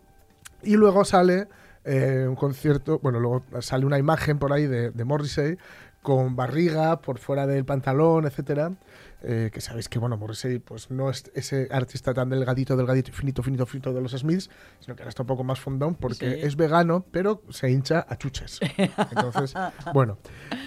Y 0.62 0.76
luego 0.76 1.04
sale 1.04 1.48
eh, 1.84 2.26
un 2.28 2.36
concierto, 2.36 2.98
bueno, 3.02 3.20
luego 3.20 3.42
sale 3.60 3.86
una 3.86 3.98
imagen 3.98 4.38
por 4.38 4.52
ahí 4.52 4.66
de, 4.66 4.90
de 4.90 5.04
Morrissey 5.04 5.56
con 6.02 6.36
barriga 6.36 7.00
por 7.00 7.18
fuera 7.18 7.46
del 7.46 7.64
pantalón, 7.64 8.26
etcétera. 8.26 8.72
Eh, 9.22 9.50
que 9.52 9.60
sabéis 9.60 9.90
que 9.90 9.98
bueno 9.98 10.16
Morrissey 10.16 10.60
pues 10.60 10.90
no 10.90 11.10
es 11.10 11.30
ese 11.34 11.68
artista 11.70 12.14
tan 12.14 12.30
delgadito, 12.30 12.74
delgadito, 12.74 13.12
finito, 13.12 13.42
finito, 13.42 13.66
finito 13.66 13.92
de 13.92 14.00
los 14.00 14.12
Smiths, 14.12 14.48
sino 14.80 14.96
que 14.96 15.02
ahora 15.02 15.10
está 15.10 15.24
un 15.24 15.26
poco 15.26 15.44
más 15.44 15.60
fondón 15.60 15.94
porque 15.94 16.46
es 16.46 16.56
vegano, 16.56 17.04
pero 17.10 17.42
se 17.50 17.70
hincha 17.70 18.06
a 18.08 18.16
chuches. 18.16 18.60
Entonces, 18.76 19.52
bueno, 19.92 20.18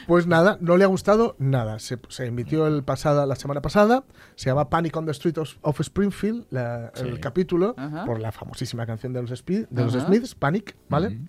pues 0.05 0.27
nada, 0.27 0.59
no 0.61 0.77
le 0.77 0.83
ha 0.83 0.87
gustado 0.87 1.35
nada. 1.39 1.79
Se, 1.79 1.97
emitió 2.19 2.67
el 2.67 2.83
pasada, 2.83 3.25
la 3.25 3.35
semana 3.35 3.61
pasada, 3.61 4.03
se 4.35 4.51
llama 4.51 4.69
Panic 4.69 4.95
on 4.97 5.05
the 5.05 5.11
Street 5.11 5.37
of, 5.61 5.79
Springfield, 5.79 6.45
el 6.95 7.19
capítulo, 7.19 7.75
por 8.05 8.19
la 8.19 8.31
famosísima 8.31 8.85
canción 8.85 9.13
de 9.13 9.21
los, 9.21 9.31
Speed, 9.31 9.67
de 9.69 9.83
los 9.83 9.93
Smiths, 9.93 10.35
Panic, 10.35 10.75
¿vale? 10.89 11.19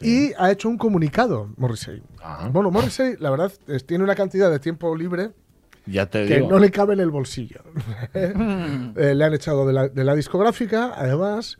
Y 0.00 0.32
ha 0.38 0.50
hecho 0.50 0.68
un 0.68 0.78
comunicado, 0.78 1.50
Morrissey. 1.56 2.02
Bueno, 2.50 2.70
Morrissey, 2.70 3.16
la 3.18 3.30
verdad, 3.30 3.52
tiene 3.84 4.04
una 4.04 4.14
cantidad 4.14 4.50
de 4.50 4.58
tiempo 4.58 4.94
libre 4.96 5.32
que 5.86 6.40
no 6.48 6.58
le 6.58 6.70
cabe 6.70 6.94
en 6.94 7.00
el 7.00 7.10
bolsillo. 7.10 7.62
Eh, 8.14 9.14
le 9.14 9.24
han 9.24 9.34
echado 9.34 9.66
de 9.66 9.72
la, 9.72 9.88
de 9.88 10.04
la 10.04 10.14
discográfica, 10.14 10.92
además, 10.96 11.58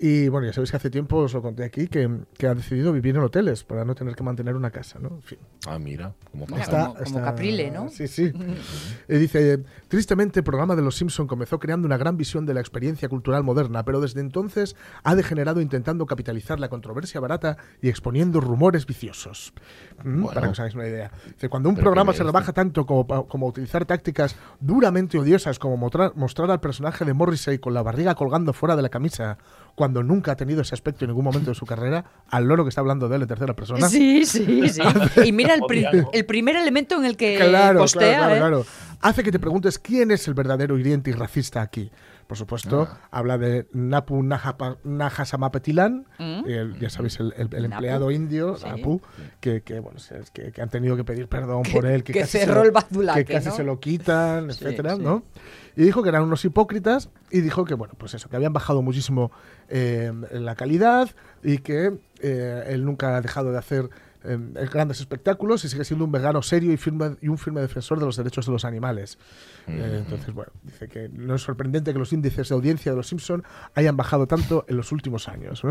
y 0.00 0.28
bueno, 0.28 0.46
ya 0.46 0.52
sabéis 0.52 0.70
que 0.70 0.76
hace 0.76 0.90
tiempo 0.90 1.16
os 1.16 1.34
lo 1.34 1.42
conté 1.42 1.64
aquí 1.64 1.88
que, 1.88 2.08
que, 2.36 2.46
ha 2.46 2.54
decidido 2.54 2.92
vivir 2.92 3.16
en 3.16 3.22
hoteles 3.22 3.64
para 3.64 3.84
no 3.84 3.94
tener 3.94 4.14
que 4.14 4.22
mantener 4.22 4.54
una 4.54 4.70
casa, 4.70 4.98
¿no? 5.00 5.08
En 5.08 5.22
fin. 5.22 5.38
Ah, 5.66 5.78
mira, 5.78 6.14
como, 6.30 6.56
está, 6.56 6.94
como, 7.04 7.22
Caprile, 7.22 7.70
¿no? 7.70 7.88
Sí, 7.88 8.06
sí. 8.06 8.32
y 9.08 9.14
dice, 9.16 9.64
tristemente 9.88 10.40
el 10.40 10.44
programa 10.44 10.76
de 10.76 10.82
Los 10.82 10.96
Simpson 10.96 11.26
comenzó 11.26 11.58
creando 11.58 11.86
una 11.86 11.96
gran 11.96 12.16
visión 12.16 12.46
de 12.46 12.54
la 12.54 12.60
experiencia 12.60 13.08
cultural 13.08 13.42
moderna, 13.42 13.84
pero 13.84 14.00
desde 14.00 14.20
entonces 14.20 14.76
ha 15.02 15.14
degenerado 15.16 15.60
intentando 15.60 16.06
capitalizar 16.06 16.60
la 16.60 16.68
controversia 16.68 17.20
barata 17.20 17.56
y 17.82 17.88
exponiendo 17.88 18.40
rumores 18.40 18.86
viciosos. 18.86 19.52
Mm, 20.04 20.26
para 20.26 20.42
que 20.42 20.48
os 20.48 20.60
hagáis 20.60 20.74
una 20.74 20.86
idea. 20.86 21.10
Dice, 21.26 21.48
cuando 21.48 21.68
un 21.68 21.76
programa 21.76 22.12
se 22.12 22.22
rebaja 22.22 22.52
tanto 22.52 22.86
como, 22.86 23.06
como 23.26 23.46
utilizar 23.46 23.84
tácticas 23.84 24.36
duramente 24.60 25.18
odiosas 25.18 25.58
como 25.58 25.76
mostrar, 25.76 26.12
mostrar 26.14 26.50
al 26.50 26.60
personaje 26.60 27.04
de 27.04 27.14
Morrissey 27.14 27.58
con 27.58 27.74
la 27.74 27.82
barriga 27.82 28.14
colgando 28.14 28.52
fuera 28.52 28.76
de 28.76 28.82
la 28.82 28.88
camisa 28.88 29.38
cuando 29.78 30.02
nunca 30.02 30.32
ha 30.32 30.36
tenido 30.36 30.60
ese 30.60 30.74
aspecto 30.74 31.04
en 31.04 31.10
ningún 31.10 31.24
momento 31.24 31.52
de 31.52 31.54
su 31.54 31.64
carrera, 31.64 32.04
al 32.28 32.46
loro 32.46 32.64
que 32.64 32.70
está 32.70 32.80
hablando 32.80 33.08
de 33.08 33.14
él 33.14 33.22
en 33.22 33.28
tercera 33.28 33.54
persona. 33.54 33.88
Sí, 33.88 34.26
sí, 34.26 34.68
sí. 34.68 34.82
y 35.24 35.30
mira 35.30 35.54
el, 35.54 35.62
el, 36.12 36.26
primer 36.26 36.56
elemento 36.56 36.96
en 36.96 37.04
el 37.04 37.16
que 37.16 37.36
claro, 37.36 37.78
postea, 37.78 38.18
claro, 38.18 38.34
¿eh? 38.34 38.38
claro, 38.38 38.66
Hace 39.00 39.22
que 39.22 39.30
te 39.30 39.38
preguntes 39.38 39.78
quién 39.78 40.10
es 40.10 40.26
el 40.26 40.34
verdadero 40.34 40.76
hiriente 40.76 41.10
y 41.10 41.12
racista 41.12 41.62
aquí. 41.62 41.92
Por 42.28 42.36
supuesto, 42.36 42.86
ah. 42.90 43.08
habla 43.10 43.38
de 43.38 43.66
Napu 43.72 44.22
Nahasamapetilan, 44.22 46.04
mm. 46.18 46.78
ya 46.78 46.90
sabéis, 46.90 47.18
el, 47.20 47.32
empleado 47.64 48.10
indio, 48.10 48.54
Napu, 48.62 49.00
que, 49.40 49.62
bueno, 49.80 49.98
que, 50.34 50.52
han 50.60 50.68
tenido 50.68 50.94
que 50.94 51.04
pedir 51.04 51.26
perdón 51.26 51.62
por 51.72 51.86
él, 51.86 52.04
que, 52.04 52.12
casi, 52.12 52.36
cerró 52.36 52.60
se, 52.60 52.68
el 52.68 53.06
lo, 53.06 53.14
que 53.14 53.24
casi 53.24 53.50
se 53.50 53.64
lo 53.64 53.80
quitan, 53.80 54.50
etcétera, 54.50 54.96
¿no? 54.96 55.22
Y 55.74 55.84
dijo 55.84 56.02
que 56.02 56.10
eran 56.10 56.22
unos 56.22 56.44
hipócritas 56.44 57.08
y 57.30 57.40
dijo 57.40 57.64
que, 57.64 57.72
bueno, 57.72 57.94
pues 57.96 58.12
eso, 58.12 58.28
que 58.28 58.36
habían 58.36 58.52
bajado 58.52 58.82
muchísimo 58.82 59.32
eh, 59.70 60.12
la 60.30 60.54
calidad 60.54 61.08
y 61.42 61.58
que 61.58 61.98
eh, 62.20 62.64
él 62.66 62.84
nunca 62.84 63.16
ha 63.16 63.22
dejado 63.22 63.52
de 63.52 63.58
hacer 63.58 63.88
eh, 64.28 64.68
grandes 64.72 65.00
espectáculos 65.00 65.64
y 65.64 65.68
sigue 65.68 65.84
siendo 65.84 66.04
un 66.04 66.12
vegano 66.12 66.42
serio 66.42 66.72
y, 66.72 66.76
firme, 66.76 67.16
y 67.20 67.28
un 67.28 67.38
firme 67.38 67.60
defensor 67.60 67.98
de 67.98 68.06
los 68.06 68.16
derechos 68.16 68.46
de 68.46 68.52
los 68.52 68.64
animales. 68.64 69.18
entonces, 69.66 70.32
bueno, 70.34 70.52
dice 70.62 70.88
que 70.88 71.08
no 71.08 71.34
es 71.34 71.42
sorprendente 71.42 71.92
que 71.92 71.98
los 71.98 72.12
índices 72.12 72.48
de 72.48 72.54
audiencia 72.54 72.92
de 72.92 72.96
Los 72.96 73.08
Simpson 73.08 73.44
hayan 73.74 73.96
bajado 73.96 74.26
tanto 74.26 74.64
en 74.68 74.76
los 74.76 74.92
últimos 74.92 75.28
años. 75.28 75.62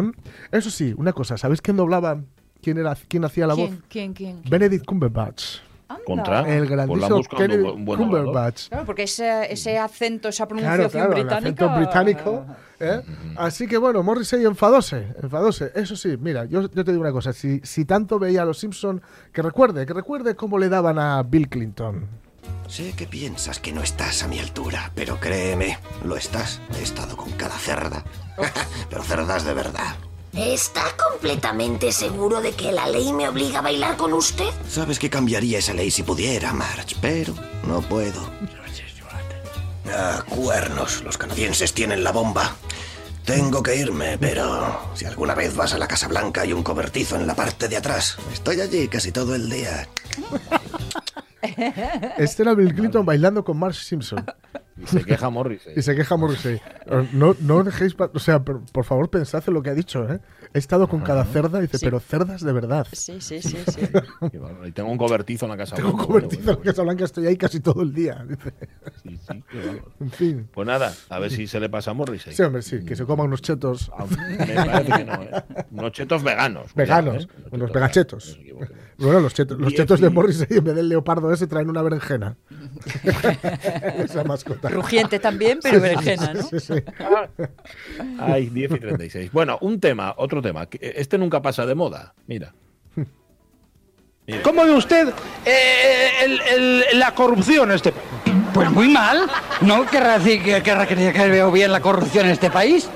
Eso 0.52 0.70
sí, 0.70 0.94
una 0.98 1.14
cosa, 1.14 1.38
¿sabéis 1.38 1.62
quién 1.62 1.78
doblaba? 1.78 2.22
¿Quién, 2.62 2.78
era, 2.80 2.96
quién 3.08 3.24
hacía 3.24 3.46
la 3.48 3.54
voz? 3.54 3.72
¿Quién, 3.88 4.14
quién? 4.14 4.42
Benedict 4.50 4.86
Cumberbatch. 4.86 5.67
Contra 6.06 6.42
el 6.54 6.68
grandísimo 6.68 7.22
Kennedy 7.24 7.64
Cumberbatch. 7.64 8.70
Claro, 8.70 8.86
porque 8.86 9.04
ese, 9.04 9.52
ese, 9.52 9.78
acento, 9.78 10.30
esa 10.30 10.48
pronunciación 10.48 10.90
claro, 10.90 11.10
claro, 11.10 11.22
británica. 11.22 11.66
El 11.66 11.70
acento 11.70 11.80
británico. 11.80 12.46
¿eh? 12.80 13.02
Así 13.36 13.68
que 13.68 13.78
bueno, 13.78 14.04
Morrissey 14.04 14.46
enfadose, 14.46 15.14
enfadose. 15.22 15.72
Eso 15.76 15.96
sí, 15.96 16.18
mira, 16.20 16.46
yo, 16.46 16.70
yo 16.70 16.84
te 16.84 16.92
digo 16.92 17.02
una 17.02 17.12
cosa: 17.12 17.34
si, 17.34 17.60
si 17.64 17.86
tanto 17.86 18.20
veía 18.20 18.42
a 18.42 18.46
los 18.46 18.60
Simpson, 18.60 19.02
que 19.32 19.42
recuerde, 19.42 19.86
que 19.86 19.94
recuerde 19.94 20.36
cómo 20.36 20.58
le 20.58 20.70
daban 20.70 21.00
a 21.00 21.24
Bill 21.24 21.50
Clinton. 21.50 22.08
Sé 22.68 22.94
que 22.94 23.08
piensas 23.08 23.60
que 23.60 23.72
no 23.72 23.82
estás 23.82 24.24
a 24.24 24.28
mi 24.28 24.40
altura, 24.40 24.92
pero 24.94 25.20
créeme, 25.20 25.78
lo 26.04 26.18
estás. 26.18 26.62
He 26.78 26.84
estado 26.84 27.16
con 27.16 27.32
cada 27.32 27.58
cerda. 27.58 28.04
pero 28.90 29.04
cerdas 29.04 29.46
de 29.46 29.54
verdad. 29.54 29.96
¿Está 30.34 30.84
completamente 30.98 31.92
seguro 31.92 32.42
de 32.42 32.52
que 32.52 32.72
la 32.72 32.88
ley 32.88 33.12
me 33.14 33.28
obliga 33.28 33.60
a 33.60 33.62
bailar 33.62 33.98
con 33.98 34.14
usted? 34.14 34.50
Sabes 34.70 35.00
que 35.00 35.10
cambiaría 35.10 35.60
esa 35.60 35.74
ley 35.74 35.90
si 35.90 36.04
pudiera, 36.04 36.54
March, 36.54 36.96
pero 37.02 37.34
no 37.64 37.82
puedo. 37.82 38.30
Ah, 39.90 40.24
cuernos. 40.30 41.04
Los 41.04 41.18
canadienses 41.18 41.74
tienen 41.74 42.04
la 42.04 42.12
bomba. 42.12 42.56
Tengo 43.26 43.62
que 43.62 43.76
irme, 43.76 44.18
pero 44.18 44.80
si 44.94 45.06
alguna 45.06 45.36
vez 45.36 45.56
vas 45.56 45.74
a 45.74 45.78
la 45.78 45.88
Casa 45.88 46.08
Blanca 46.08 46.42
hay 46.42 46.54
un 46.54 46.64
cobertizo 46.64 47.16
en 47.16 47.28
la 47.28 47.36
parte 47.36 47.68
de 47.68 47.78
atrás. 47.78 48.18
Estoy 48.32 48.62
allí 48.62 48.88
casi 48.88 49.12
todo 49.12 49.36
el 49.36 49.50
día. 49.50 49.88
Este 52.18 52.44
era 52.44 52.54
Bill 52.54 52.74
Clinton 52.74 53.06
bailando 53.06 53.44
con 53.44 53.58
Marge 53.58 53.84
Simpson. 53.84 54.26
Y 54.78 54.86
se 54.86 55.04
queja 55.04 55.30
Morrissey. 55.30 55.74
Y 55.78 55.82
se 55.82 55.96
queja 55.96 56.16
Morrissey. 56.18 56.62
No, 57.14 57.36
no 57.40 57.64
dejéis. 57.64 57.96
O 58.14 58.20
sea, 58.20 58.44
por, 58.44 58.84
favor, 58.84 59.10
pensad 59.10 59.44
en 59.48 59.54
lo 59.54 59.64
que 59.64 59.70
ha 59.70 59.74
dicho, 59.74 60.08
¿eh? 60.12 60.20
He 60.58 60.60
estado 60.60 60.88
con 60.88 61.02
cada 61.02 61.24
cerda, 61.24 61.62
dice, 61.62 61.78
pero 61.80 62.00
cerdas 62.00 62.42
de 62.42 62.52
verdad. 62.52 62.88
Sí, 62.92 63.22
sí, 63.22 63.44
sí. 63.44 63.58
sí. 63.72 63.82
y 64.66 64.72
tengo 64.72 64.90
un 64.90 64.98
cobertizo 64.98 65.46
en 65.46 65.52
la 65.52 65.58
Casa 65.58 65.76
Blanca. 65.76 65.92
Tengo 65.92 66.02
un 66.02 66.08
cobertizo 66.08 66.50
en 66.50 66.58
la 66.58 66.64
Casa 66.64 66.82
Blanca, 66.82 67.06
estoy 67.06 67.28
ahí 67.28 67.38
casi 67.38 67.60
todo 67.60 67.84
el 67.84 67.94
día. 67.94 68.26
Dice. 68.28 68.54
Sí, 69.04 69.20
sí, 69.28 69.44
En 70.00 70.10
fin. 70.10 70.50
Pues 70.52 70.66
nada, 70.66 70.96
a 71.10 71.20
ver 71.20 71.30
si 71.30 71.46
se 71.46 71.60
le 71.60 71.70
pasa 71.70 71.92
a 71.92 71.94
Morrissey. 71.94 72.34
Sí, 72.34 72.42
hombre, 72.42 72.64
sí, 72.64 72.84
que 72.84 72.96
se 72.96 73.06
coma 73.06 73.26
unos 73.26 73.44
chetos. 73.44 73.92
Ah, 73.96 74.06
me 74.08 74.56
parece 74.56 74.92
que 74.94 75.06
no, 75.06 75.22
¿eh? 75.22 75.44
Unos 75.70 75.92
chetos 75.92 76.24
veganos. 76.24 76.74
Veganos, 76.74 77.26
¿eh? 77.26 77.28
unos 77.52 77.70
pegachetos. 77.70 78.40
Bueno, 78.98 79.20
los 79.20 79.34
chetos, 79.36 79.60
los 79.60 79.74
chetos 79.76 80.02
de 80.02 80.10
Morrissey 80.10 80.48
en 80.50 80.64
vez 80.64 80.76
del 80.76 80.90
leopardo 80.90 81.32
ese 81.32 81.46
traen 81.46 81.70
una 81.70 81.84
berenjena. 81.84 82.36
Esa 84.00 84.24
mascota. 84.24 84.70
Rugiente 84.70 85.20
también, 85.20 85.60
pero 85.62 85.80
berenjena, 85.80 86.34
¿no? 86.34 86.42
Sí, 86.42 86.60
sí, 86.60 86.74
Fíjate. 86.98 87.50
Ay, 88.18 88.50
10 88.50 88.72
y 88.72 88.80
36. 88.80 89.32
Bueno, 89.32 89.60
un 89.62 89.80
tema, 89.80 90.16
otro 90.18 90.42
tema. 90.42 90.47
Este 90.80 91.18
nunca 91.18 91.42
pasa 91.42 91.66
de 91.66 91.76
moda. 91.76 92.14
Mira. 92.28 92.54
¿Cómo 94.44 94.66
ve 94.66 94.74
usted 94.74 95.14
eh, 95.46 96.86
la 96.94 97.16
corrupción 97.16 97.70
en 97.70 97.76
este 97.76 97.94
país? 97.94 98.36
Pues 98.54 98.70
muy 98.72 98.90
mal. 98.90 99.30
¿No 99.62 99.86
querrá 99.86 100.20
decir 100.20 100.44
que, 100.44 100.62
querrá 100.62 100.86
que 100.86 100.96
veo 100.96 101.52
bien 101.52 101.72
la 101.72 101.80
corrupción 101.80 102.26
en 102.26 102.32
este 102.32 102.50
país? 102.50 102.90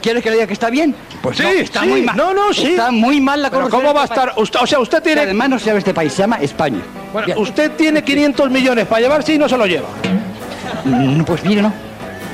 ¿Quieres 0.00 0.22
que 0.22 0.30
le 0.30 0.36
diga 0.36 0.46
que 0.46 0.54
está 0.54 0.70
bien? 0.70 0.94
Pues 1.20 1.36
sí, 1.36 1.44
está 1.44 1.82
muy 1.82 2.02
mal. 2.02 2.16
No, 2.16 2.32
no, 2.32 2.54
sí. 2.54 2.68
Está 2.68 2.90
muy 2.90 3.20
mal 3.20 3.42
la 3.42 3.50
corrupción. 3.50 3.82
¿Cómo 3.82 3.92
va 3.92 4.02
a 4.02 4.04
este 4.04 4.14
estar? 4.14 4.32
o 4.36 4.66
sea, 4.66 4.78
usted 4.78 5.02
tiene. 5.02 5.22
además 5.22 5.50
no 5.50 5.58
se 5.58 5.66
llama 5.66 5.78
este 5.78 5.92
país, 5.92 6.12
se 6.12 6.22
llama 6.22 6.36
España. 6.36 6.80
Bueno, 7.12 7.34
usted 7.40 7.72
tiene 7.72 8.02
500 8.02 8.50
millones 8.50 8.86
para 8.86 9.02
llevarse 9.02 9.34
y 9.34 9.38
no 9.38 9.48
se 9.48 9.58
lo 9.58 9.66
lleva. 9.66 9.88
Mm, 10.84 11.24
pues 11.24 11.44
mire, 11.44 11.60
no. 11.60 11.89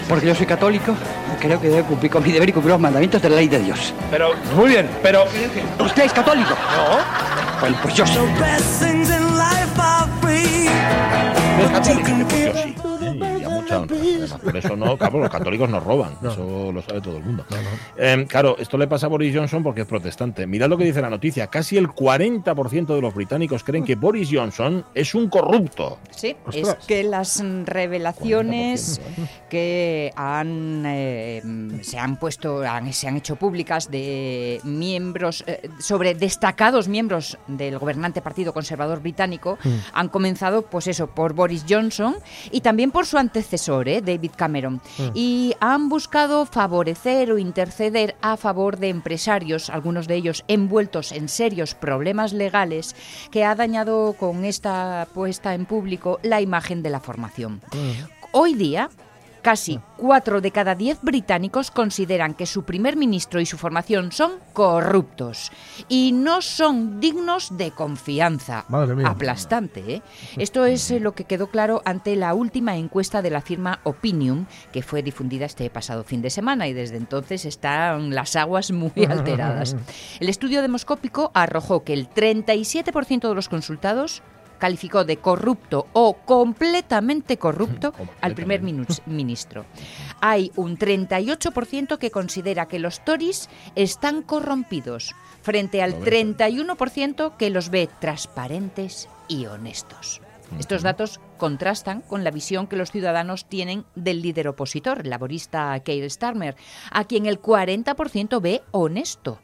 Porque 0.09 0.27
yo 0.27 0.35
soy 0.35 0.47
católico, 0.47 0.95
creo 1.41 1.61
que 1.61 1.69
debe 1.69 1.83
cumplir 1.83 2.11
con 2.11 2.23
mi 2.23 2.33
deber 2.33 2.49
y 2.49 2.53
cumplir 2.53 2.73
los 2.73 2.81
mandamientos 2.81 3.21
de 3.21 3.29
la 3.29 3.37
ley 3.37 3.49
de 3.49 3.59
Dios. 3.59 3.93
Pero, 4.11 4.31
muy 4.55 4.69
bien, 4.71 4.89
pero. 5.03 5.25
¿Usted 5.81 6.05
es 6.05 6.13
católico? 6.13 6.51
No. 6.51 7.61
Bueno, 7.61 7.77
pues 7.83 7.95
yo 7.95 8.07
soy. 8.07 8.27
Es 11.61 11.71
católico, 11.71 12.11
pues 12.29 12.45
yo 12.45 12.63
sí 12.63 12.96
por 13.67 14.57
eso 14.57 14.77
no, 14.77 14.97
claro, 14.97 15.21
los 15.21 15.31
católicos 15.31 15.69
nos 15.69 15.83
roban. 15.83 16.13
Eso 16.23 16.73
lo 16.73 16.83
sabe 16.83 17.01
todo 17.01 17.19
el 17.19 17.25
mundo. 17.25 17.45
Em, 17.97 18.27
claro, 18.27 18.57
esto 18.59 18.77
le 18.79 18.87
pasa 18.87 19.07
a 19.07 19.09
Boris 19.09 19.35
Johnson 19.35 19.63
porque 19.63 19.83
es 19.83 19.87
protestante. 19.87 20.47
Mirad 20.47 20.69
lo 20.69 20.77
que 20.77 20.85
dice 20.85 21.01
la 21.01 21.11
noticia. 21.11 21.47
Casi 21.49 21.77
el 21.77 21.89
40% 21.89 22.95
de 22.95 23.01
los 23.01 23.15
británicos 23.15 23.65
creen 23.65 23.85
que 23.85 23.95
Boris 23.95 24.29
Johnson 24.33 24.85
es 24.95 25.15
un 25.15 25.29
corrupto. 25.29 25.99
Sí, 26.11 26.37
es 26.53 26.75
que 26.87 27.03
las 27.05 27.43
revelaciones 27.65 29.01
que 29.49 30.13
han, 30.17 30.85
eh, 30.87 31.43
se 31.83 31.99
han 31.99 32.19
puesto, 32.19 32.63
se 32.91 33.09
han 33.09 33.17
hecho 33.17 33.37
públicas 33.37 33.91
de 33.91 34.61
miembros, 34.65 35.45
eh, 35.47 35.69
sobre 35.79 36.15
destacados 36.15 36.89
miembros 36.89 37.39
del 37.47 37.79
gobernante 37.79 38.21
Partido 38.21 38.53
Conservador 38.53 39.01
Británico, 39.01 39.59
mm. 39.63 39.71
han 39.93 40.09
comenzado, 40.09 40.63
pues 40.63 40.87
eso, 40.87 41.09
por 41.09 41.33
Boris 41.35 41.65
Johnson 41.69 42.17
y 42.51 42.61
también 42.61 42.91
por 42.91 43.07
su 43.07 43.19
antecesor, 43.57 43.89
¿eh? 43.89 44.03
David 44.03 44.33
Cameron. 44.37 44.75
Mm. 44.99 45.11
Y 45.15 45.55
han 45.61 45.89
buscado 45.89 46.47
favorecer 46.47 47.33
o 47.33 47.39
interceder 47.39 48.17
a 48.21 48.37
favor 48.37 48.79
de 48.79 48.89
empresarios, 48.89 49.71
algunos 49.71 50.07
de 50.07 50.17
ellos 50.17 50.45
envueltos 50.49 51.13
en 51.13 51.29
serios 51.29 51.75
problemas 51.75 52.33
legales, 52.33 52.95
que 53.31 53.45
ha 53.45 53.55
dañado 53.55 54.15
con 54.19 54.45
esta 54.45 55.09
puesta 55.15 55.55
en 55.55 55.65
público 55.67 56.21
la 56.23 56.41
imagen 56.41 56.83
de 56.83 56.91
la 56.91 57.01
formación. 57.01 57.61
Mm. 57.73 58.17
Hoy 58.33 58.55
día, 58.55 58.91
Casi 59.47 59.79
cuatro 59.97 60.41
de 60.41 60.51
cada 60.51 60.75
diez 60.75 60.99
británicos 61.03 61.71
consideran 61.71 62.35
que 62.35 62.47
su 62.47 62.65
primer 62.65 62.97
ministro 62.97 63.41
y 63.41 63.47
su 63.47 63.57
formación 63.57 64.11
son 64.11 64.41
corruptos 64.53 65.53
y 65.89 66.11
no 66.11 66.43
son 66.43 66.99
dignos 66.99 67.57
de 67.57 67.71
confianza. 67.71 68.65
Aplastante, 69.05 69.85
¿eh? 69.87 70.03
Esto 70.37 70.67
es 70.67 70.91
eh, 70.91 70.99
lo 70.99 71.15
que 71.15 71.27
quedó 71.27 71.47
claro 71.47 71.81
ante 71.85 72.17
la 72.17 72.35
última 72.35 72.77
encuesta 72.77 73.23
de 73.23 73.31
la 73.31 73.41
firma 73.41 73.79
Opinion, 73.85 74.49
que 74.73 74.83
fue 74.83 75.05
difundida 75.05 75.47
este 75.47 75.71
pasado 75.71 76.03
fin 76.03 76.23
de 76.23 76.31
semana 76.31 76.67
y 76.67 76.73
desde 76.73 76.97
entonces 76.97 77.45
están 77.45 78.17
las 78.17 78.35
aguas 78.35 78.73
muy 78.73 78.91
alteradas. 79.09 79.77
El 80.19 80.29
estudio 80.29 80.61
demoscópico 80.61 81.31
arrojó 81.35 81.85
que 81.85 81.93
el 81.93 82.11
37% 82.11 83.29
de 83.29 83.35
los 83.37 83.49
consultados 83.49 84.25
calificó 84.59 85.05
de 85.05 85.19
corrupto 85.19 85.87
o 85.93 86.15
completamente 86.19 87.39
corrupto 87.39 87.93
al 88.21 88.35
primer 88.35 88.63
ministro. 88.63 89.65
Hay 90.21 90.53
un 90.57 90.79
38% 90.79 91.99
que 91.99 92.11
considera 92.11 92.67
que 92.67 92.79
los 92.79 93.05
Tories 93.05 93.49
están 93.75 94.23
corrompidos, 94.23 95.15
frente 95.43 95.83
al 95.83 96.01
31% 96.01 97.37
que 97.37 97.51
los 97.51 97.71
ve 97.71 97.89
transparentes 98.01 99.09
y 99.29 99.47
honestos. 99.47 100.21
Estos 100.59 100.83
datos 100.83 101.21
contrastan 101.37 102.01
con 102.03 102.25
la 102.25 102.31
visión 102.31 102.67
que 102.67 102.77
los 102.77 102.91
ciudadanos 102.91 103.47
tienen 103.47 103.85
del 103.95 104.23
líder 104.23 104.49
opositor, 104.49 105.01
el 105.01 105.11
laborista 105.11 105.79
Keir 105.81 106.11
Starmer, 106.11 106.57
a 106.91 107.05
quien 107.05 107.27
el 107.27 107.41
40% 107.41 108.41
ve 108.41 108.63
honesto. 108.71 109.39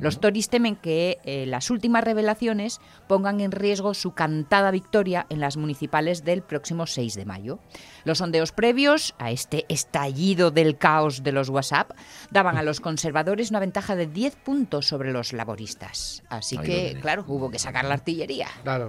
Los 0.00 0.20
Tories 0.20 0.48
temen 0.48 0.76
que 0.76 1.18
eh, 1.24 1.44
las 1.46 1.70
últimas 1.70 2.04
revelaciones 2.04 2.80
pongan 3.08 3.40
en 3.40 3.52
riesgo 3.52 3.94
su 3.94 4.12
cantada 4.12 4.70
victoria 4.70 5.26
en 5.28 5.40
las 5.40 5.56
municipales 5.56 6.24
del 6.24 6.42
próximo 6.42 6.86
6 6.86 7.14
de 7.14 7.24
mayo. 7.24 7.58
Los 8.04 8.18
sondeos 8.18 8.52
previos 8.52 9.14
a 9.18 9.30
este 9.30 9.64
estallido 9.68 10.50
del 10.50 10.76
caos 10.76 11.22
de 11.22 11.32
los 11.32 11.48
WhatsApp 11.48 11.92
daban 12.30 12.56
a 12.56 12.62
los 12.62 12.80
conservadores 12.80 13.50
una 13.50 13.60
ventaja 13.60 13.96
de 13.96 14.06
10 14.06 14.36
puntos 14.36 14.86
sobre 14.86 15.12
los 15.12 15.32
laboristas. 15.32 16.22
Así 16.28 16.58
que, 16.58 16.98
claro, 17.00 17.24
hubo 17.28 17.50
que 17.50 17.58
sacar 17.58 17.84
la 17.84 17.94
artillería. 17.94 18.48
Claro. 18.62 18.88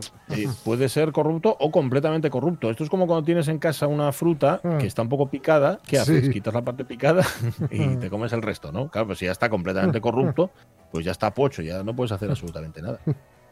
puede 0.63 0.89
ser 0.89 1.11
corrupto 1.11 1.55
o 1.59 1.71
completamente 1.71 2.29
corrupto. 2.29 2.42
Esto 2.49 2.83
es 2.83 2.89
como 2.89 3.07
cuando 3.07 3.23
tienes 3.23 3.47
en 3.47 3.59
casa 3.59 3.87
una 3.87 4.11
fruta 4.11 4.61
ah. 4.63 4.77
que 4.79 4.87
está 4.87 5.01
un 5.01 5.09
poco 5.09 5.29
picada. 5.29 5.79
¿Qué 5.85 5.97
haces? 5.97 6.29
Quitas 6.29 6.53
la 6.53 6.61
parte 6.61 6.85
picada 6.85 7.25
y 7.71 7.95
te 7.97 8.09
comes 8.09 8.33
el 8.33 8.41
resto, 8.41 8.71
¿no? 8.71 8.89
Claro, 8.89 9.07
pues 9.07 9.19
si 9.19 9.25
ya 9.25 9.31
está 9.31 9.49
completamente 9.49 10.01
corrupto, 10.01 10.51
pues 10.91 11.05
ya 11.05 11.11
está 11.11 11.33
pocho, 11.33 11.61
ya 11.61 11.83
no 11.83 11.95
puedes 11.95 12.11
hacer 12.11 12.29
absolutamente 12.29 12.81
nada. 12.81 12.99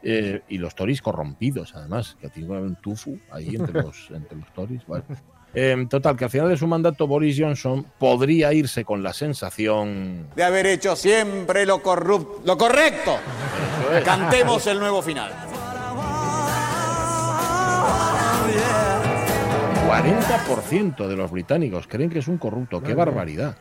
Eh, 0.03 0.41
y 0.49 0.57
los 0.57 0.73
toris 0.73 1.01
corrompidos, 1.01 1.75
además, 1.75 2.17
que 2.19 2.29
tiene 2.29 2.59
un 2.59 2.75
tufu 2.75 3.19
ahí 3.31 3.55
entre 3.55 3.83
los, 3.83 4.09
entre 4.11 4.37
los 4.37 4.51
toris. 4.53 4.81
Em, 5.53 5.87
total, 5.89 6.15
que 6.15 6.23
al 6.23 6.29
final 6.29 6.49
de 6.49 6.57
su 6.57 6.65
mandato 6.65 7.07
Boris 7.07 7.37
Johnson 7.37 7.85
podría 7.99 8.53
irse 8.53 8.85
con 8.85 9.03
la 9.03 9.11
sensación 9.11 10.27
de 10.33 10.43
haber 10.43 10.65
hecho 10.65 10.95
siempre 10.95 11.65
lo, 11.65 11.81
corrupto, 11.81 12.41
lo 12.45 12.57
correcto. 12.57 13.17
Cantemos 14.05 14.65
el 14.67 14.79
nuevo 14.79 15.01
final. 15.01 15.50
40% 19.91 21.07
de 21.07 21.15
los 21.15 21.31
británicos 21.31 21.87
creen 21.87 22.09
que 22.09 22.19
es 22.19 22.27
un 22.27 22.37
corrupto. 22.37 22.81
¡Qué 22.81 22.93
barbaridad! 22.93 23.55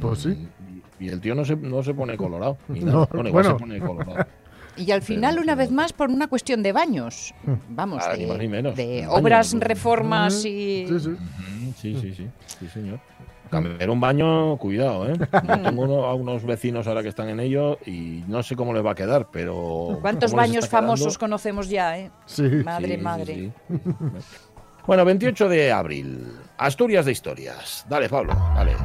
Pues 0.00 0.20
sí. 0.20 0.48
Y, 0.98 1.08
el 1.08 1.20
tío 1.20 1.34
no 1.34 1.44
se, 1.44 1.54
no 1.56 1.82
se 1.82 1.94
pone 1.94 2.16
colorado. 2.16 2.58
no, 2.68 3.06
bueno, 3.06 3.50
se 3.50 3.54
pone 3.54 3.80
colorado. 3.80 4.26
Y 4.78 4.90
al 4.90 5.00
final, 5.00 5.38
una 5.38 5.54
vez 5.54 5.70
más, 5.70 5.94
por 5.94 6.10
una 6.10 6.26
cuestión 6.26 6.62
de 6.62 6.70
baños. 6.70 7.34
Vamos, 7.70 8.04
ah, 8.06 8.14
de, 8.14 9.06
obras, 9.08 9.54
reformas 9.58 10.44
y... 10.44 10.86
Sí, 10.86 11.00
sí. 11.00 11.16
Sí, 11.80 11.98
sí, 11.98 12.14
sí, 12.14 12.28
sí, 12.44 12.68
señor. 12.68 13.00
Cambiar 13.50 13.88
un 13.88 14.00
baño, 14.00 14.56
cuidado, 14.58 15.08
¿eh? 15.08 15.14
tengo 15.64 16.04
a 16.04 16.14
unos 16.14 16.44
vecinos 16.44 16.86
ahora 16.86 17.02
que 17.02 17.08
están 17.08 17.30
en 17.30 17.40
ello 17.40 17.78
y 17.86 18.22
no 18.26 18.42
sé 18.42 18.54
cómo 18.54 18.74
les 18.74 18.84
va 18.84 18.90
a 18.90 18.94
quedar, 18.94 19.28
pero... 19.30 19.98
¿Cuántos 20.02 20.32
baños 20.32 20.68
famosos 20.68 21.16
conocemos 21.16 21.70
ya, 21.70 21.98
eh? 21.98 22.10
Sí. 22.26 22.42
Madre, 22.42 22.98
madre. 22.98 23.52
Bueno, 24.86 25.04
28 25.04 25.48
de 25.48 25.72
abril. 25.72 26.32
Asturias 26.58 27.04
de 27.04 27.12
historias. 27.12 27.84
Dale, 27.88 28.08
Pablo, 28.08 28.34
dale. 28.54 28.76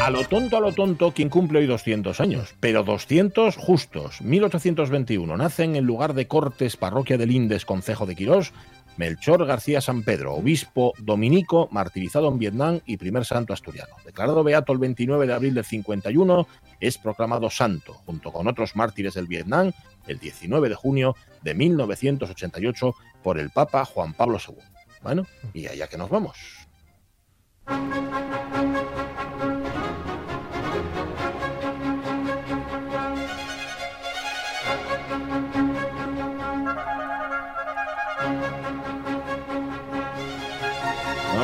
a 0.00 0.10
lo 0.10 0.24
tonto, 0.24 0.56
a 0.56 0.60
lo 0.60 0.72
tonto, 0.72 1.12
quien 1.12 1.28
cumple 1.28 1.60
hoy 1.60 1.66
200 1.66 2.20
años, 2.20 2.54
pero 2.60 2.82
200 2.82 3.56
justos. 3.56 4.20
1821 4.22 5.36
nace 5.36 5.64
en 5.64 5.76
el 5.76 5.84
lugar 5.84 6.14
de 6.14 6.26
Cortes, 6.26 6.76
parroquia 6.76 7.18
de 7.18 7.26
Lindes, 7.26 7.64
concejo 7.64 8.06
de 8.06 8.16
Quirós, 8.16 8.52
Melchor 8.96 9.46
García 9.46 9.80
San 9.80 10.02
Pedro, 10.02 10.34
obispo 10.34 10.92
dominico, 10.98 11.68
martirizado 11.70 12.28
en 12.28 12.38
Vietnam 12.38 12.80
y 12.86 12.96
primer 12.96 13.24
santo 13.24 13.52
asturiano. 13.52 13.94
Declarado 14.04 14.44
beato 14.44 14.72
el 14.72 14.78
29 14.78 15.26
de 15.26 15.32
abril 15.32 15.54
del 15.54 15.64
51, 15.64 16.46
es 16.80 16.98
proclamado 16.98 17.50
santo, 17.50 17.94
junto 17.94 18.32
con 18.32 18.48
otros 18.48 18.76
mártires 18.76 19.14
del 19.14 19.26
Vietnam, 19.26 19.72
el 20.06 20.18
19 20.18 20.68
de 20.68 20.74
junio 20.74 21.16
de 21.42 21.54
1988 21.54 22.94
por 23.22 23.38
el 23.38 23.50
Papa 23.50 23.84
Juan 23.84 24.14
Pablo 24.14 24.38
II. 24.46 24.56
Bueno, 25.02 25.26
y 25.54 25.66
allá 25.66 25.86
que 25.86 25.96
nos 25.96 26.10
vamos. 26.10 26.36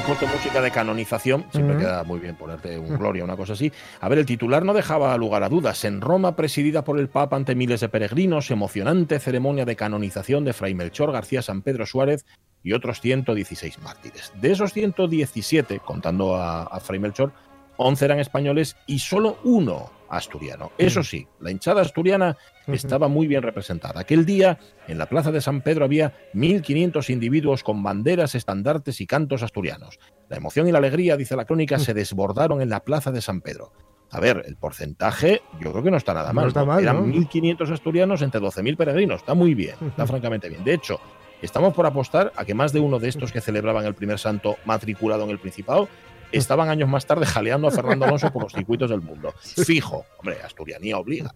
Puesto 0.06 0.26
música 0.28 0.60
de 0.62 0.70
canonización, 0.70 1.46
siempre 1.50 1.78
queda 1.78 2.04
muy 2.04 2.20
bien 2.20 2.36
ponerte 2.36 2.78
un 2.78 2.96
gloria, 2.96 3.24
una 3.24 3.36
cosa 3.36 3.54
así. 3.54 3.72
A 4.00 4.08
ver, 4.08 4.18
el 4.18 4.26
titular 4.26 4.64
no 4.64 4.72
dejaba 4.72 5.16
lugar 5.16 5.42
a 5.42 5.48
dudas. 5.48 5.84
En 5.84 6.00
Roma, 6.00 6.36
presidida 6.36 6.84
por 6.84 7.00
el 7.00 7.08
Papa 7.08 7.34
ante 7.34 7.56
miles 7.56 7.80
de 7.80 7.88
peregrinos, 7.88 8.52
emocionante 8.52 9.18
ceremonia 9.18 9.64
de 9.64 9.74
canonización 9.74 10.44
de 10.44 10.52
Fray 10.52 10.74
Melchor 10.74 11.10
García 11.10 11.42
San 11.42 11.62
Pedro 11.62 11.86
Suárez 11.86 12.24
y 12.62 12.72
otros 12.72 13.00
116 13.00 13.80
mártires. 13.80 14.32
De 14.40 14.52
esos 14.52 14.72
117, 14.72 15.80
contando 15.80 16.36
a, 16.36 16.78
Fray 16.80 17.00
Melchor, 17.00 17.32
11 17.76 18.04
eran 18.04 18.18
españoles 18.18 18.76
y 18.86 18.98
solo 18.98 19.38
uno 19.44 19.90
asturiano. 20.08 20.72
Eso 20.78 21.02
sí, 21.02 21.26
la 21.40 21.50
hinchada 21.50 21.82
asturiana 21.82 22.36
estaba 22.66 23.08
muy 23.08 23.26
bien 23.26 23.42
representada. 23.42 24.00
Aquel 24.00 24.24
día, 24.24 24.58
en 24.88 24.98
la 24.98 25.06
plaza 25.06 25.32
de 25.32 25.40
San 25.40 25.60
Pedro 25.62 25.84
había 25.84 26.12
1.500 26.34 27.10
individuos 27.10 27.62
con 27.62 27.82
banderas, 27.82 28.34
estandartes 28.34 29.00
y 29.00 29.06
cantos 29.06 29.42
asturianos. 29.42 29.98
La 30.28 30.36
emoción 30.36 30.68
y 30.68 30.72
la 30.72 30.78
alegría, 30.78 31.16
dice 31.16 31.36
la 31.36 31.44
crónica, 31.44 31.78
se 31.78 31.94
desbordaron 31.94 32.60
en 32.60 32.70
la 32.70 32.80
plaza 32.80 33.10
de 33.10 33.20
San 33.20 33.40
Pedro. 33.40 33.72
A 34.10 34.20
ver, 34.20 34.44
el 34.46 34.56
porcentaje 34.56 35.42
yo 35.60 35.72
creo 35.72 35.82
que 35.82 35.90
no 35.90 35.96
está 35.96 36.14
nada 36.14 36.32
mal. 36.32 36.50
Eran 36.80 37.12
1.500 37.12 37.72
asturianos 37.72 38.22
entre 38.22 38.40
12.000 38.40 38.76
peregrinos. 38.76 39.20
Está 39.20 39.34
muy 39.34 39.54
bien, 39.54 39.74
está 39.88 40.06
francamente 40.06 40.48
bien. 40.48 40.62
De 40.64 40.74
hecho, 40.74 41.00
estamos 41.42 41.74
por 41.74 41.86
apostar 41.86 42.32
a 42.36 42.44
que 42.44 42.54
más 42.54 42.72
de 42.72 42.80
uno 42.80 42.98
de 42.98 43.08
estos 43.08 43.32
que 43.32 43.40
celebraban 43.40 43.84
el 43.84 43.94
primer 43.94 44.18
santo 44.18 44.56
matriculado 44.64 45.24
en 45.24 45.30
el 45.30 45.38
Principado 45.38 45.88
estaban 46.32 46.68
años 46.68 46.88
más 46.88 47.06
tarde 47.06 47.26
jaleando 47.26 47.68
a 47.68 47.70
Fernando 47.70 48.04
Alonso 48.06 48.32
por 48.32 48.42
los 48.44 48.52
circuitos 48.52 48.90
del 48.90 49.00
mundo. 49.00 49.34
Fijo. 49.38 50.04
Hombre, 50.18 50.36
asturianía 50.42 50.98
obliga. 50.98 51.32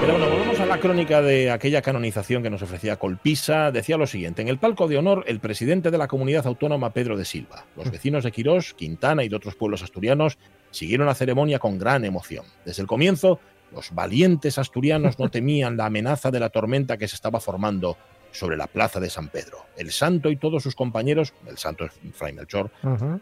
Pero 0.00 0.12
bueno, 0.12 0.30
volvemos 0.30 0.60
a 0.60 0.66
la 0.66 0.78
crónica 0.78 1.20
de 1.20 1.50
aquella 1.50 1.82
canonización 1.82 2.40
que 2.42 2.50
nos 2.50 2.62
ofrecía 2.62 2.96
Colpisa. 2.98 3.72
Decía 3.72 3.96
lo 3.96 4.06
siguiente: 4.06 4.42
En 4.42 4.48
el 4.48 4.58
palco 4.58 4.86
de 4.86 4.96
honor, 4.96 5.24
el 5.26 5.40
presidente 5.40 5.90
de 5.90 5.98
la 5.98 6.06
comunidad 6.06 6.46
autónoma, 6.46 6.92
Pedro 6.92 7.16
de 7.16 7.24
Silva. 7.24 7.64
Los 7.76 7.90
vecinos 7.90 8.22
de 8.22 8.30
Quirós, 8.30 8.74
Quintana 8.74 9.24
y 9.24 9.28
de 9.28 9.34
otros 9.34 9.56
pueblos 9.56 9.82
asturianos 9.82 10.38
siguieron 10.70 11.08
la 11.08 11.16
ceremonia 11.16 11.58
con 11.58 11.78
gran 11.78 12.04
emoción. 12.04 12.44
Desde 12.64 12.82
el 12.82 12.86
comienzo, 12.86 13.40
los 13.72 13.92
valientes 13.92 14.58
asturianos 14.58 15.18
no 15.18 15.28
temían 15.30 15.76
la 15.76 15.86
amenaza 15.86 16.30
de 16.30 16.40
la 16.40 16.50
tormenta 16.50 16.96
que 16.96 17.08
se 17.08 17.16
estaba 17.16 17.40
formando 17.40 17.96
sobre 18.32 18.56
la 18.56 18.66
plaza 18.66 19.00
de 19.00 19.10
San 19.10 19.28
Pedro. 19.28 19.66
El 19.76 19.90
santo 19.90 20.30
y 20.30 20.36
todos 20.36 20.62
sus 20.62 20.74
compañeros, 20.74 21.32
el 21.46 21.58
santo 21.58 21.84
es 21.84 21.92
Fray 22.14 22.32
Melchor, 22.32 22.70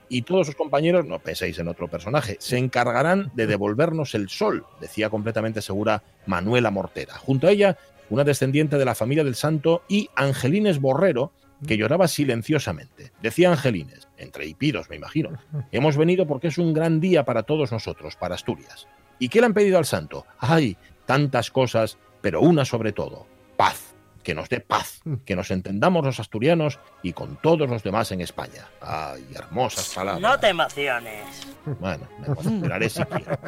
y 0.08 0.22
todos 0.22 0.46
sus 0.46 0.56
compañeros, 0.56 1.06
no 1.06 1.18
penséis 1.18 1.58
en 1.58 1.68
otro 1.68 1.88
personaje, 1.88 2.36
se 2.40 2.58
encargarán 2.58 3.30
de 3.34 3.46
devolvernos 3.46 4.14
el 4.14 4.28
sol, 4.28 4.66
decía 4.80 5.10
completamente 5.10 5.62
segura 5.62 6.02
Manuela 6.26 6.70
Mortera. 6.70 7.14
Junto 7.14 7.46
a 7.46 7.50
ella, 7.50 7.76
una 8.10 8.24
descendiente 8.24 8.78
de 8.78 8.84
la 8.84 8.94
familia 8.94 9.24
del 9.24 9.34
santo 9.34 9.82
y 9.88 10.10
Angelines 10.14 10.80
Borrero, 10.80 11.32
que 11.66 11.76
lloraba 11.76 12.06
silenciosamente. 12.06 13.12
Decía 13.22 13.50
Angelines, 13.50 14.08
entre 14.18 14.46
hipidos 14.46 14.90
me 14.90 14.96
imagino, 14.96 15.30
hemos 15.72 15.96
venido 15.96 16.26
porque 16.26 16.48
es 16.48 16.58
un 16.58 16.74
gran 16.74 17.00
día 17.00 17.24
para 17.24 17.44
todos 17.44 17.72
nosotros, 17.72 18.16
para 18.16 18.34
Asturias. 18.34 18.86
¿Y 19.18 19.30
qué 19.30 19.40
le 19.40 19.46
han 19.46 19.54
pedido 19.54 19.78
al 19.78 19.86
santo? 19.86 20.26
¡Ay! 20.38 20.76
Tantas 21.06 21.50
cosas, 21.50 21.96
pero 22.20 22.40
una 22.40 22.64
sobre 22.64 22.92
todo, 22.92 23.26
paz 23.56 23.95
que 24.26 24.34
nos 24.34 24.48
dé 24.48 24.58
paz, 24.58 25.02
mm. 25.04 25.18
que 25.24 25.36
nos 25.36 25.52
entendamos 25.52 26.04
los 26.04 26.18
asturianos 26.18 26.80
y 27.00 27.12
con 27.12 27.36
todos 27.36 27.70
los 27.70 27.84
demás 27.84 28.10
en 28.10 28.20
España. 28.20 28.66
Ay, 28.80 29.24
hermosas 29.32 29.94
palabras. 29.94 30.20
No 30.20 30.40
te 30.40 30.48
emociones. 30.48 31.46
Bueno, 31.78 32.08
me 32.18 32.26
emocionaré 32.26 32.88
si 32.88 33.04
quiero. 33.04 33.38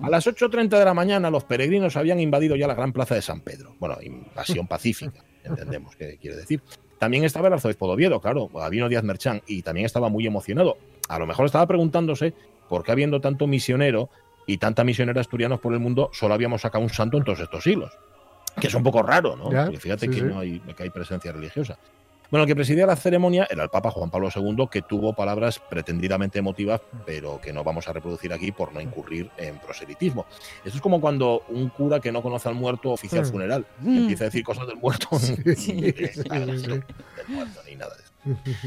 A 0.00 0.08
las 0.08 0.26
8.30 0.26 0.78
de 0.78 0.84
la 0.86 0.94
mañana 0.94 1.28
los 1.28 1.44
peregrinos 1.44 1.98
habían 1.98 2.20
invadido 2.20 2.56
ya 2.56 2.66
la 2.66 2.72
gran 2.72 2.94
plaza 2.94 3.14
de 3.14 3.20
San 3.20 3.42
Pedro. 3.42 3.76
Bueno, 3.78 3.98
invasión 4.00 4.66
pacífica, 4.66 5.22
entendemos 5.44 5.94
qué 5.94 6.16
quiere 6.16 6.38
decir. 6.38 6.62
También 6.98 7.24
estaba 7.24 7.48
el 7.48 7.52
arzobispo 7.52 7.86
de 7.88 7.92
Oviedo, 7.92 8.18
claro, 8.22 8.48
Gabino 8.48 8.88
Díaz 8.88 9.04
Merchán, 9.04 9.42
y 9.46 9.60
también 9.60 9.84
estaba 9.84 10.08
muy 10.08 10.26
emocionado. 10.26 10.78
A 11.10 11.18
lo 11.18 11.26
mejor 11.26 11.44
estaba 11.44 11.66
preguntándose 11.66 12.32
por 12.70 12.82
qué 12.82 12.92
habiendo 12.92 13.20
tanto 13.20 13.46
misionero 13.46 14.08
y 14.46 14.56
tanta 14.56 14.84
misionera 14.84 15.20
asturianos 15.20 15.60
por 15.60 15.74
el 15.74 15.80
mundo, 15.80 16.08
solo 16.14 16.32
habíamos 16.32 16.62
sacado 16.62 16.82
un 16.82 16.88
santo 16.88 17.18
en 17.18 17.24
todos 17.24 17.40
estos 17.40 17.62
siglos 17.62 17.92
que 18.60 18.66
es 18.66 18.74
un 18.74 18.82
poco 18.82 19.02
raro, 19.02 19.36
¿no? 19.36 19.44
Porque 19.44 19.78
fíjate 19.78 20.08
que 20.08 20.22
no 20.22 20.38
hay, 20.38 20.60
que 20.60 20.82
hay 20.82 20.90
presencia 20.90 21.32
religiosa. 21.32 21.78
Bueno, 22.30 22.44
el 22.44 22.48
que 22.48 22.56
presidía 22.56 22.86
la 22.86 22.96
ceremonia 22.96 23.46
era 23.48 23.62
el 23.62 23.68
Papa 23.68 23.90
Juan 23.90 24.10
Pablo 24.10 24.28
II, 24.34 24.66
que 24.70 24.82
tuvo 24.82 25.12
palabras 25.12 25.60
pretendidamente 25.60 26.38
emotivas, 26.38 26.80
pero 27.06 27.40
que 27.40 27.52
no 27.52 27.62
vamos 27.62 27.86
a 27.86 27.92
reproducir 27.92 28.32
aquí 28.32 28.50
por 28.50 28.72
no 28.72 28.80
incurrir 28.80 29.30
en 29.36 29.58
proselitismo. 29.58 30.26
Esto 30.64 30.76
es 30.76 30.80
como 30.80 31.00
cuando 31.00 31.44
un 31.48 31.68
cura 31.68 32.00
que 32.00 32.10
no 32.10 32.22
conoce 32.22 32.48
al 32.48 32.54
muerto 32.56 32.90
oficia 32.90 33.20
el 33.20 33.26
funeral, 33.26 33.66
mm. 33.80 33.98
empieza 33.98 34.24
a 34.24 34.26
decir 34.26 34.42
cosas 34.42 34.66
del 34.66 34.78
muerto. 34.78 35.08
ni 37.66 37.76
nada 37.76 37.94
de 37.94 38.02
eso. 38.02 38.13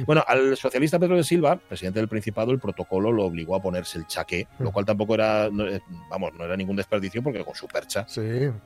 Bueno, 0.05 0.23
al 0.27 0.55
socialista 0.55 0.99
Pedro 0.99 1.15
de 1.15 1.23
Silva, 1.23 1.55
presidente 1.55 1.99
del 1.99 2.07
Principado, 2.07 2.51
el 2.51 2.59
protocolo 2.59 3.11
lo 3.11 3.25
obligó 3.25 3.55
a 3.55 3.61
ponerse 3.61 3.97
el 3.97 4.07
chaqué, 4.07 4.47
lo 4.59 4.71
cual 4.71 4.85
tampoco 4.85 5.15
era, 5.15 5.47
eh, 5.47 5.81
vamos, 6.09 6.33
no 6.33 6.45
era 6.45 6.55
ningún 6.55 6.75
desperdicio 6.75 7.23
porque 7.23 7.43
con 7.43 7.55
su 7.55 7.67
percha 7.67 8.05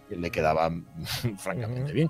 le 0.10 0.30
quedaba 0.30 0.72
francamente 1.38 1.94
bien. 1.94 2.10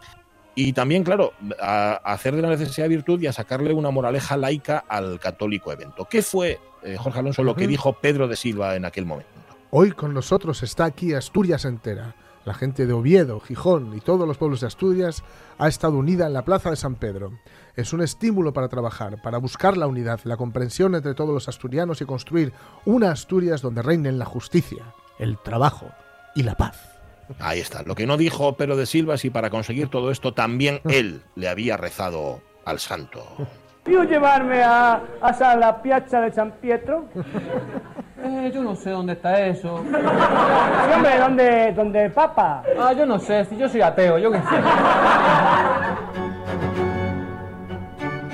Y 0.54 0.74
también, 0.74 1.04
claro, 1.04 1.34
a, 1.62 1.94
hacer 2.04 2.36
de 2.36 2.42
la 2.42 2.50
necesidad 2.50 2.90
virtud 2.90 3.22
y 3.22 3.28
a 3.28 3.34
sacarle 3.34 3.74
una 3.74 3.90
moraleja 3.90 4.36
laica 4.36 4.84
al 4.88 5.20
católico 5.20 5.72
evento. 5.72 6.06
¿Qué 6.10 6.22
fue, 6.22 6.60
eh, 6.84 6.98
Jorge 6.98 7.20
Alonso, 7.20 7.44
lo 7.44 7.56
que 7.56 7.68
dijo 7.68 7.94
Pedro 7.94 8.28
de 8.28 8.36
Silva 8.36 8.76
en 8.76 8.86
aquel 8.86 9.06
momento? 9.06 9.30
Hoy 9.70 9.92
con 9.92 10.14
nosotros 10.14 10.64
está 10.64 10.86
aquí 10.86 11.14
Asturias 11.14 11.64
entera. 11.64 12.16
La 12.44 12.54
gente 12.54 12.88
de 12.88 12.94
Oviedo, 12.94 13.40
Gijón 13.40 13.96
y 13.96 14.02
todos 14.02 14.28
los 14.28 14.38
pueblos 14.38 14.62
de 14.62 14.68
Asturias 14.68 15.24
ha 15.58 15.68
estado 15.68 15.98
unida 15.98 16.26
en 16.26 16.34
la 16.34 16.44
Plaza 16.44 16.72
de 16.72 16.76
San 16.76 16.96
Pedro. 16.96 17.40
Es 17.76 17.94
un 17.94 18.02
estímulo 18.02 18.54
para 18.54 18.68
trabajar, 18.68 19.22
para 19.22 19.38
buscar 19.38 19.78
la 19.78 19.88
unidad, 19.88 20.20
la 20.24 20.38
comprensión 20.38 20.96
entre 20.96 21.14
todos 21.14 21.34
los 21.34 21.48
asturianos 21.48 22.02
y 22.02 22.06
construir 22.06 22.54
una 22.86 23.12
Asturias 23.12 23.62
donde 23.62 23.82
reinen 23.82 24.20
la 24.20 24.26
justicia, 24.26 24.84
el 25.20 25.38
trabajo 25.38 25.88
y 26.36 26.44
la 26.44 26.56
paz. 26.56 26.88
Ahí 27.40 27.60
está. 27.60 27.84
Lo 27.84 27.96
que 27.96 28.08
no 28.08 28.18
dijo 28.18 28.58
Pedro 28.58 28.76
de 28.76 28.86
Silva 28.86 29.16
y 29.22 29.30
para 29.30 29.50
conseguir 29.50 29.90
todo 29.90 30.12
esto 30.12 30.34
también 30.34 30.82
él 30.90 31.22
le 31.36 31.50
había 31.50 31.78
rezado 31.78 32.42
al 32.66 32.80
santo. 32.80 33.24
¿Quiero 33.84 34.04
llevarme 34.04 34.62
a, 34.62 35.02
a 35.22 35.56
la 35.56 35.82
piazza 35.82 36.22
de 36.22 36.32
San 36.32 36.52
Pietro? 36.54 37.06
Eh, 38.24 38.52
yo 38.54 38.62
no 38.62 38.76
sé 38.76 38.92
dónde 38.92 39.14
está 39.14 39.48
eso. 39.48 39.84
Sí, 39.84 40.94
hombre, 40.94 41.18
¿dónde, 41.18 41.74
¿dónde 41.76 42.08
papa? 42.12 42.62
Ah, 42.80 42.94
yo 42.94 43.04
no 43.04 43.18
sé, 43.18 43.46
si 43.46 43.58
yo 43.58 43.68
soy 43.68 43.82
ateo, 43.82 44.20
yo 44.20 44.32
qué 44.32 44.38
sé. 44.38 44.46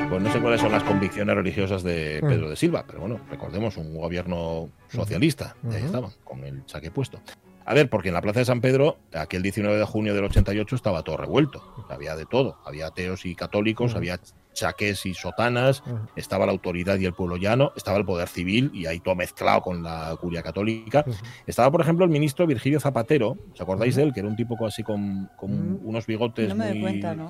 Pues 0.09 0.21
no 0.21 0.31
sé 0.31 0.39
cuáles 0.39 0.61
son 0.61 0.71
las 0.71 0.83
convicciones 0.83 1.35
religiosas 1.35 1.83
de. 1.83 2.19
Pedro 2.21 2.49
de 2.49 2.55
Silva, 2.55 2.85
pero 2.87 3.01
bueno, 3.01 3.19
recordemos 3.29 3.75
un 3.75 3.93
gobierno 3.95 4.69
socialista, 4.87 5.55
ahí 5.69 5.83
estaban, 5.83 6.11
con 6.23 6.43
el 6.45 6.63
saque 6.65 6.91
puesto. 6.91 7.19
A 7.65 7.73
ver, 7.73 7.89
porque 7.89 8.07
en 8.07 8.13
la 8.13 8.21
Plaza 8.21 8.39
de 8.39 8.45
San 8.45 8.61
Pedro, 8.61 8.97
aquel 9.13 9.41
19 9.41 9.77
de 9.77 9.83
junio 9.83 10.13
del 10.13 10.23
88, 10.23 10.77
estaba 10.77 11.03
todo 11.03 11.17
revuelto. 11.17 11.61
Había 11.89 12.15
de 12.15 12.25
todo. 12.25 12.57
Había 12.63 12.87
ateos 12.87 13.25
y 13.25 13.35
católicos, 13.35 13.93
había 13.95 14.21
chaques 14.53 15.05
y 15.05 15.13
sotanas, 15.13 15.83
estaba 16.15 16.45
la 16.45 16.53
autoridad 16.53 16.97
y 16.97 17.05
el 17.05 17.13
pueblo 17.13 17.35
llano, 17.35 17.73
estaba 17.75 17.97
el 17.97 18.05
poder 18.05 18.29
civil 18.29 18.71
y 18.73 18.85
ahí 18.85 19.01
todo 19.01 19.15
mezclado 19.15 19.61
con 19.61 19.83
la 19.83 20.15
curia 20.21 20.41
católica. 20.41 21.03
Estaba, 21.45 21.69
por 21.69 21.81
ejemplo, 21.81 22.05
el 22.05 22.11
ministro 22.11 22.47
Virgilio 22.47 22.79
Zapatero, 22.79 23.35
¿os 23.51 23.59
acordáis 23.59 23.97
de 23.97 24.03
él? 24.03 24.13
Que 24.13 24.21
era 24.21 24.29
un 24.29 24.37
tipo 24.37 24.57
así 24.65 24.81
con, 24.81 25.29
unos 25.41 26.07
bigotes 26.07 26.47
no 26.47 26.55
me 26.55 26.71
muy... 26.71 26.79
cuenta, 26.79 27.15
¿no? 27.15 27.29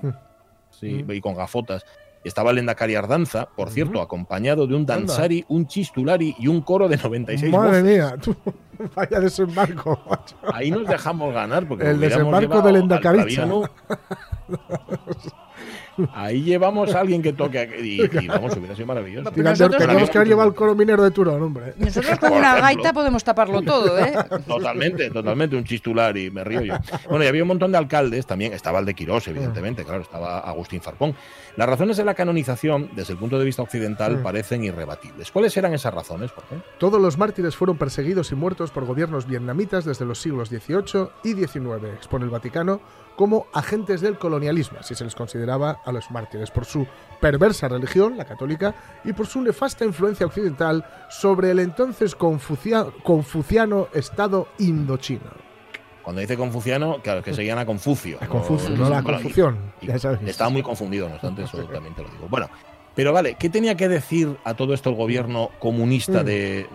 Sí, 0.69 1.03
y 1.07 1.21
con 1.21 1.33
gafotas. 1.33 1.83
Estaba 2.27 2.51
el 2.51 2.57
Endacari 2.57 2.95
Ardanza, 2.95 3.47
por 3.55 3.69
cierto, 3.69 4.01
acompañado 4.01 4.67
de 4.67 4.75
un 4.75 4.85
danzari, 4.85 5.45
un 5.47 5.65
chistulari 5.65 6.35
y 6.37 6.47
un 6.47 6.61
coro 6.61 6.89
de 6.89 6.97
96 6.97 7.51
Madre 7.51 7.81
mía, 7.81 8.15
tú, 8.21 8.35
vaya 8.95 9.19
desembarco. 9.19 9.99
Ahí 10.53 10.69
nos 10.69 10.87
dejamos 10.87 11.33
ganar. 11.33 11.67
Porque 11.67 11.89
el 11.89 11.99
desembarco 11.99 12.61
del 12.61 12.77
Endacari. 12.77 13.37
Ahí 16.13 16.43
llevamos 16.43 16.93
a 16.93 16.99
alguien 16.99 17.21
que 17.21 17.33
toque 17.33 17.69
y, 17.81 18.27
vamos, 18.27 18.55
hubiera 18.55 18.75
sido 18.75 18.87
maravilloso. 18.87 19.31
Nosotros, 19.35 19.77
tenemos 19.77 20.09
que 20.09 20.17
haber 20.17 20.27
llevado 20.27 20.49
el 20.49 20.55
coro 20.55 20.75
minero 20.75 21.03
de 21.03 21.11
Turón, 21.11 21.41
hombre. 21.41 21.73
Nosotros 21.77 22.19
con 22.19 22.33
una 22.33 22.59
gaita 22.59 22.93
podemos 22.93 23.23
taparlo 23.23 23.61
todo, 23.61 23.97
¿eh? 23.97 24.13
Totalmente, 24.45 25.09
totalmente, 25.09 25.55
un 25.55 25.63
chistular 25.63 26.15
y 26.17 26.29
me 26.31 26.43
río 26.43 26.61
yo. 26.61 26.75
Bueno, 27.09 27.25
y 27.25 27.27
había 27.27 27.43
un 27.43 27.47
montón 27.47 27.71
de 27.71 27.77
alcaldes 27.77 28.25
también, 28.25 28.53
estaba 28.53 28.79
el 28.79 28.85
de 28.85 28.93
Quirós, 28.93 29.27
evidentemente, 29.27 29.83
claro, 29.83 30.01
estaba 30.01 30.39
Agustín 30.39 30.81
Farpón. 30.81 31.15
Las 31.55 31.67
razones 31.67 31.97
de 31.97 32.05
la 32.05 32.13
canonización, 32.13 32.89
desde 32.95 33.13
el 33.13 33.19
punto 33.19 33.39
de 33.39 33.45
vista 33.45 33.61
occidental, 33.61 34.21
parecen 34.21 34.63
irrebatibles. 34.63 35.31
¿Cuáles 35.31 35.55
eran 35.57 35.73
esas 35.73 35.93
razones, 35.93 36.31
por 36.31 36.43
Todos 36.77 37.01
los 37.01 37.17
mártires 37.17 37.55
fueron 37.55 37.77
perseguidos 37.77 38.31
y 38.31 38.35
muertos 38.35 38.71
por 38.71 38.85
gobiernos 38.85 39.27
vietnamitas 39.27 39.85
desde 39.85 40.05
los 40.05 40.21
siglos 40.21 40.49
XVIII 40.49 41.09
y 41.23 41.33
XIX, 41.33 41.83
expone 41.95 42.25
el 42.25 42.31
Vaticano, 42.31 42.79
como 43.17 43.47
agentes 43.51 43.99
del 43.99 44.17
colonialismo, 44.17 44.77
si 44.83 44.95
se 44.95 45.03
les 45.03 45.15
consideraba 45.15 45.81
a 45.83 45.91
los 45.91 46.09
mártires, 46.11 46.51
por 46.51 46.65
su 46.65 46.85
perversa 47.19 47.67
religión, 47.67 48.15
la 48.15 48.25
católica, 48.25 48.75
y 49.03 49.11
por 49.11 49.25
su 49.25 49.41
nefasta 49.41 49.83
influencia 49.83 50.27
occidental 50.27 50.85
sobre 51.09 51.51
el 51.51 51.59
entonces 51.59 52.15
confuciano 52.15 53.87
Estado 53.93 54.47
indochino. 54.59 55.47
Cuando 56.03 56.21
dice 56.21 56.37
confuciano, 56.37 57.01
claro, 57.01 57.21
que 57.21 57.33
seguían 57.33 57.57
a 57.57 57.65
Confucio. 57.65 58.17
A 58.21 58.27
Confucio, 58.27 58.69
no, 58.69 58.89
la 58.89 59.03
confusión. 59.03 59.57
estaba 60.25 60.49
muy 60.49 60.61
confundido, 60.61 61.09
no 61.09 61.15
obstante, 61.15 61.43
eso 61.43 61.57
también 61.65 61.95
te 61.95 62.03
lo 62.03 62.09
digo. 62.09 62.27
Bueno, 62.29 62.47
pero 62.95 63.11
vale, 63.11 63.35
¿qué 63.37 63.49
tenía 63.49 63.75
que 63.75 63.89
decir 63.89 64.37
a 64.45 64.53
todo 64.53 64.73
esto 64.73 64.91
el 64.91 64.95
gobierno 64.95 65.49
comunista 65.59 66.21
mm. 66.21 66.25
de, 66.25 66.69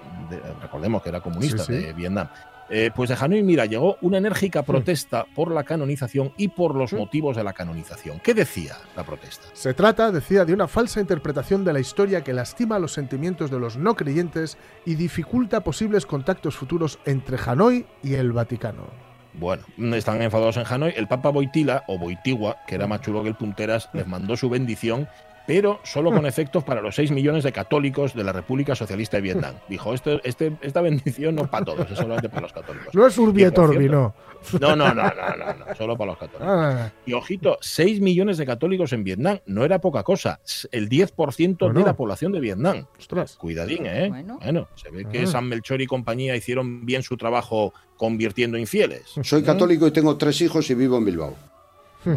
recordemos 0.61 1.03
que 1.03 1.09
era 1.09 1.21
comunista 1.21 1.65
de 1.65 1.93
Vietnam, 1.93 2.29
Eh, 2.71 2.91
pues 2.95 3.11
de 3.11 3.17
Hanoi, 3.21 3.43
mira, 3.43 3.67
llegó 3.67 3.99
una 4.01 4.19
enérgica 4.19 4.63
protesta 4.63 5.27
por 5.35 5.51
la 5.51 5.65
canonización 5.65 6.33
y 6.37 6.49
por 6.49 6.75
los 6.75 6.93
motivos 6.93 7.37
de 7.37 7.45
la 7.45 7.53
canonización. 7.53 8.21
¿Qué 8.21 8.35
decía 8.35 8.77
la 8.97 9.05
protesta? 9.05 9.49
Se 9.53 9.75
trata, 9.75 10.11
decía, 10.11 10.45
de 10.45 10.55
una 10.55 10.69
falsa 10.69 11.01
interpretación 11.01 11.65
de 11.65 11.73
la 11.73 11.81
historia 11.81 12.25
que 12.25 12.33
lastima 12.33 12.79
los 12.79 12.93
sentimientos 12.93 13.51
de 13.51 13.59
los 13.59 13.77
no 13.77 13.95
creyentes 13.95 14.57
y 14.87 14.95
dificulta 14.95 15.63
posibles 15.63 16.07
contactos 16.07 16.57
futuros 16.57 16.99
entre 17.05 17.37
Hanoi 17.45 17.87
y 18.03 18.15
el 18.15 18.33
Vaticano. 18.33 18.87
Bueno, 19.35 19.63
están 19.95 20.21
enfadados 20.21 20.57
en 20.59 20.65
Hanoi. 20.69 20.93
El 20.97 21.09
Papa 21.09 21.31
Boitila, 21.31 21.85
o 21.89 21.99
Boitigua, 21.99 22.59
que 22.67 22.75
era 22.75 22.87
más 22.87 23.01
chulo 23.01 23.23
que 23.23 23.31
el 23.31 23.35
Punteras, 23.35 23.89
les 23.95 24.07
mandó 24.07 24.37
su 24.37 24.51
bendición 24.51 25.09
pero 25.47 25.81
solo 25.83 26.11
con 26.11 26.27
efectos 26.27 26.65
para 26.65 26.81
los 26.81 26.95
6 26.95 27.11
millones 27.11 27.45
de 27.45 27.53
católicos 27.53 28.15
de 28.15 28.25
la 28.25 28.33
República 28.33 28.75
Socialista 28.75 29.17
de 29.17 29.23
Vietnam. 29.23 29.55
Dijo, 29.69 29.95
este, 29.95 30.21
este, 30.25 30.57
esta 30.61 30.81
bendición 30.81 31.35
no 31.35 31.43
es 31.43 31.49
para 31.49 31.65
todos, 31.65 31.91
es 31.91 31.99
solamente 31.99 32.29
para 32.29 32.43
los 32.43 32.53
católicos. 32.53 32.95
No 32.95 33.07
es 33.07 33.19
Urbi 33.19 33.45
et 33.45 33.59
Orbi, 33.59 33.89
no. 33.89 34.15
No, 34.61 34.75
no, 34.75 34.93
no, 34.93 35.05
no, 35.05 35.55
no, 35.67 35.75
solo 35.77 35.97
para 35.97 36.13
los 36.13 36.19
católicos. 36.19 36.49
Ah. 36.49 36.93
Y 37.07 37.13
ojito, 37.13 37.59
6 37.61 38.01
millones 38.01 38.39
de 38.39 38.47
católicos 38.47 38.93
en 38.93 39.05
Vietnam, 39.05 39.39
no 39.47 39.65
era 39.65 39.81
poca 39.81 40.03
cosa, 40.03 40.41
el 40.73 40.89
10% 40.89 41.73
de 41.73 41.81
la 41.85 41.95
población 41.95 42.33
de 42.33 42.41
Vietnam. 42.41 42.87
Ostras. 42.99 43.37
Cuidadín, 43.37 43.87
¿eh? 43.87 44.09
Bueno, 44.09 44.69
se 44.75 44.91
ve 44.91 45.05
que 45.05 45.23
ah. 45.23 45.27
San 45.27 45.49
Melchor 45.49 45.81
y 45.81 45.87
compañía 45.87 46.35
hicieron 46.35 46.85
bien 46.85 47.03
su 47.03 47.17
trabajo 47.17 47.73
convirtiendo 47.97 48.59
infieles. 48.59 49.13
Soy 49.23 49.43
católico 49.43 49.87
y 49.87 49.93
tengo 49.93 50.17
tres 50.17 50.41
hijos 50.41 50.69
y 50.71 50.75
vivo 50.75 50.99
en 50.99 51.05
Bilbao 51.05 51.52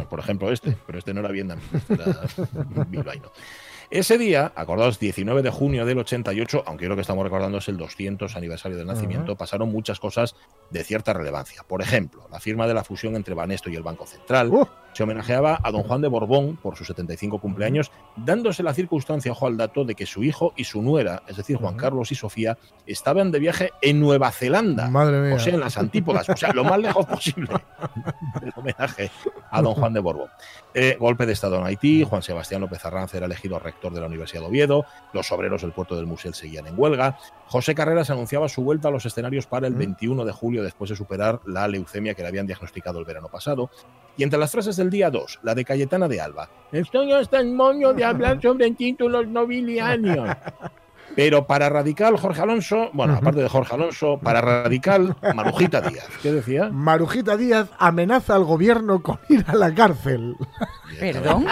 por 0.10 0.20
ejemplo 0.20 0.52
este, 0.52 0.78
pero 0.86 1.00
este 1.00 1.14
no 1.14 1.22
era 1.22 1.30
Vietnam, 1.30 1.60
este 1.74 1.94
era 1.94 2.22
bilbaíno. 2.88 3.32
Ese 3.92 4.18
día, 4.18 4.52
acordaos, 4.56 5.00
19 5.00 5.44
de 5.44 5.52
junio 5.52 5.86
del 5.86 6.00
88, 6.00 6.64
aunque 6.66 6.88
lo 6.88 6.96
que 6.96 7.02
estamos 7.02 7.24
recordando 7.24 7.60
es 7.60 7.68
el 7.70 7.78
200 7.78 8.36
aniversario 8.36 8.78
del 8.78 8.88
nacimiento, 8.88 9.36
pasaron 9.36 9.72
muchas 9.72 10.00
cosas 10.00 10.36
de 10.72 10.84
cierta 10.84 11.14
relevancia. 11.14 11.64
Por 11.68 11.84
ejemplo, 11.84 12.28
la 12.32 12.40
firma 12.40 12.68
de 12.68 12.74
la 12.74 12.84
fusión 12.84 13.16
entre 13.16 13.36
Banesto 13.36 13.70
y 13.70 13.76
el 13.76 13.84
Banco 13.84 14.08
Central. 14.08 14.50
¡Oh! 14.52 14.68
Se 14.96 15.04
homenajeaba 15.04 15.60
a 15.62 15.72
don 15.72 15.84
Juan 15.84 16.00
de 16.00 16.08
Borbón 16.08 16.56
por 16.56 16.78
sus 16.78 16.88
75 16.88 17.40
cumpleaños, 17.40 17.92
dándose 18.16 18.64
la 18.64 18.74
circunstancia, 18.74 19.34
ojo 19.34 19.46
al 19.46 19.58
dato, 19.58 19.84
de 19.84 19.94
que 19.94 20.06
su 20.06 20.24
hijo 20.24 20.54
y 20.56 20.64
su 20.64 20.82
nuera, 20.82 21.22
es 21.28 21.36
decir, 21.36 21.58
Juan 21.58 21.76
Carlos 21.76 22.14
y 22.14 22.16
Sofía, 22.16 22.58
estaban 22.88 23.30
de 23.30 23.40
viaje 23.40 23.72
en 23.82 24.00
Nueva 24.00 24.32
Zelanda. 24.32 24.90
Madre 24.90 25.20
mía. 25.20 25.36
O 25.36 25.40
sea, 25.40 25.54
en 25.54 25.60
las 25.60 25.78
antípodas, 25.78 26.30
o 26.30 26.38
sea, 26.38 26.54
lo 26.54 26.64
más 26.64 26.80
lejos 26.80 27.06
posible 27.06 27.50
del 28.42 28.54
homenaje 28.56 29.12
a 29.52 29.62
don 29.62 29.74
Juan 29.74 29.92
de 29.92 30.00
Borbón. 30.00 30.30
Eh, 30.74 30.96
golpe 30.98 31.26
de 31.26 31.34
Estado 31.34 31.58
en 31.58 31.66
Haití, 31.66 32.06
Juan 32.06 32.22
Sebastián 32.22 32.62
López 32.62 32.86
Arranz 32.86 33.14
era 33.16 33.26
elegido 33.26 33.60
rector 33.60 33.94
de 33.94 34.00
la 34.00 34.08
Universidad 34.08 34.44
de 34.44 34.48
Oviedo, 34.48 34.86
los 35.12 35.30
obreros 35.34 35.62
del 35.62 35.74
puerto 35.74 35.98
del 35.98 36.06
Musel 36.06 36.34
seguían 36.34 36.68
en 36.68 36.80
huelga, 36.80 37.18
José 37.48 37.76
Carreras 37.76 38.10
anunciaba 38.10 38.50
su 38.50 38.64
vuelta 38.64 38.88
a 38.88 38.92
los 38.92 39.06
escenarios 39.06 39.46
para 39.46 39.68
el 39.68 39.76
21 39.76 40.24
de 40.24 40.32
julio 40.32 40.64
después 40.64 40.90
de 40.90 40.96
superar 40.96 41.42
la 41.46 41.68
leucemia 41.68 42.14
que 42.14 42.22
le 42.22 42.30
habían 42.30 42.48
diagnosticado 42.48 43.00
el 43.00 43.06
verano 43.06 43.30
pasado, 43.30 43.70
y 44.18 44.24
entre 44.24 44.40
las 44.40 44.52
frases 44.52 44.78
del 44.78 44.85
día 44.90 45.10
2, 45.10 45.40
la 45.44 45.56
de 45.56 45.66
Cayetana 45.66 46.08
de 46.08 46.22
Alba, 46.22 46.50
estoy 46.72 47.12
hasta 47.12 47.40
el 47.40 47.54
moño 47.54 47.94
de 47.94 48.04
hablar 48.04 48.42
sobre 48.42 48.72
títulos 48.72 49.28
nobiliarios. 49.28 50.30
Pero 51.16 51.48
para 51.48 51.70
radical 51.70 52.18
Jorge 52.18 52.42
Alonso, 52.42 52.90
bueno, 52.94 53.14
aparte 53.14 53.42
de 53.42 53.48
Jorge 53.48 53.74
Alonso, 53.74 54.20
para 54.22 54.42
radical 54.42 55.16
Marujita 55.34 55.82
Díaz. 55.82 56.08
¿Qué 56.22 56.32
decía? 56.32 56.70
Marujita 56.70 57.38
Díaz 57.38 57.70
amenaza 57.78 58.36
al 58.36 58.44
gobierno 58.44 59.02
con 59.02 59.20
ir 59.30 59.46
a 59.48 59.56
la 59.56 59.74
cárcel. 59.74 60.36
¿Perdón? 61.00 61.48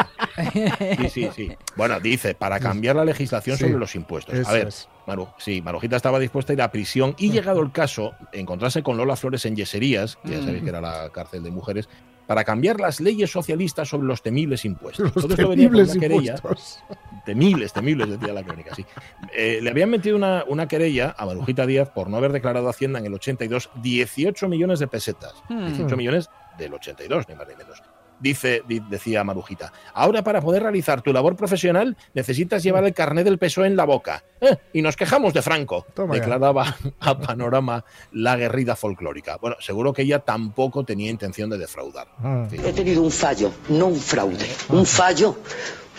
Sí, 0.97 1.09
sí, 1.09 1.29
sí. 1.33 1.51
Bueno, 1.75 1.99
dice, 1.99 2.35
para 2.35 2.59
cambiar 2.59 2.97
la 2.97 3.05
legislación 3.05 3.57
sobre 3.57 3.73
los 3.73 3.95
impuestos. 3.95 4.47
A 4.47 4.51
ver, 4.51 4.69
Maru, 5.07 5.27
sí, 5.37 5.61
Marujita 5.61 5.95
estaba 5.95 6.19
dispuesta 6.19 6.51
a 6.51 6.55
ir 6.55 6.61
a 6.61 6.71
prisión 6.71 7.15
y 7.17 7.31
llegado 7.31 7.61
el 7.61 7.71
caso, 7.71 8.13
encontrarse 8.31 8.83
con 8.83 8.97
Lola 8.97 9.15
Flores 9.15 9.45
en 9.45 9.55
Yeserías, 9.55 10.17
que 10.17 10.31
ya 10.31 10.39
sabéis 10.39 10.63
que 10.63 10.69
era 10.69 10.81
la 10.81 11.09
cárcel 11.09 11.43
de 11.43 11.51
mujeres, 11.51 11.87
para 12.27 12.43
cambiar 12.43 12.79
las 12.79 12.99
leyes 12.99 13.31
socialistas 13.31 13.89
sobre 13.89 14.07
los 14.07 14.21
temibles 14.21 14.65
impuestos. 14.65 15.13
Los 15.15 15.35
temibles 15.35 15.95
impuestos. 15.95 16.83
Temibles, 17.25 17.73
temibles, 17.73 18.09
decía 18.09 18.33
la 18.33 18.43
crónica, 18.43 18.75
sí. 18.75 18.85
Eh, 19.33 19.59
le 19.61 19.69
habían 19.69 19.89
metido 19.89 20.17
una, 20.17 20.43
una, 20.47 20.67
querella 20.67 21.15
a 21.17 21.25
Marujita 21.25 21.65
Díaz 21.65 21.89
por 21.89 22.09
no 22.09 22.17
haber 22.17 22.33
declarado 22.33 22.67
Hacienda 22.67 22.99
en 22.99 23.05
el 23.05 23.13
82 23.13 23.69
18 23.81 24.47
millones 24.49 24.79
de 24.79 24.87
pesetas. 24.87 25.33
18 25.49 25.83
hmm. 25.83 25.97
millones 25.97 26.29
del 26.57 26.73
82, 26.73 27.29
ni 27.29 27.35
más 27.35 27.47
ni 27.47 27.55
menos. 27.55 27.81
Dice, 28.23 28.63
decía 28.89 29.21
Marujita, 29.25 29.73
ahora 29.93 30.23
para 30.23 30.39
poder 30.39 30.63
realizar 30.63 31.01
tu 31.01 31.11
labor 31.11 31.35
profesional 31.35 31.97
necesitas 32.13 32.63
llevar 32.63 32.85
el 32.85 32.93
carnet 32.93 33.25
del 33.25 33.37
PSOE 33.37 33.67
en 33.67 33.75
la 33.75 33.83
boca. 33.83 34.23
Eh, 34.39 34.55
y 34.71 34.81
nos 34.81 34.95
quejamos 34.95 35.33
de 35.33 35.41
Franco, 35.41 35.85
declaraba 36.09 36.77
a 37.01 37.19
Panorama 37.19 37.83
la 38.13 38.37
guerrida 38.37 38.77
folclórica. 38.77 39.35
Bueno, 39.41 39.57
seguro 39.59 39.91
que 39.91 40.03
ella 40.03 40.19
tampoco 40.19 40.85
tenía 40.85 41.11
intención 41.11 41.49
de 41.49 41.57
defraudar. 41.57 42.07
Ah. 42.19 42.47
He 42.49 42.71
tenido 42.71 43.01
un 43.01 43.11
fallo, 43.11 43.51
no 43.67 43.87
un 43.87 43.99
fraude. 43.99 44.47
Un 44.69 44.85
fallo 44.85 45.35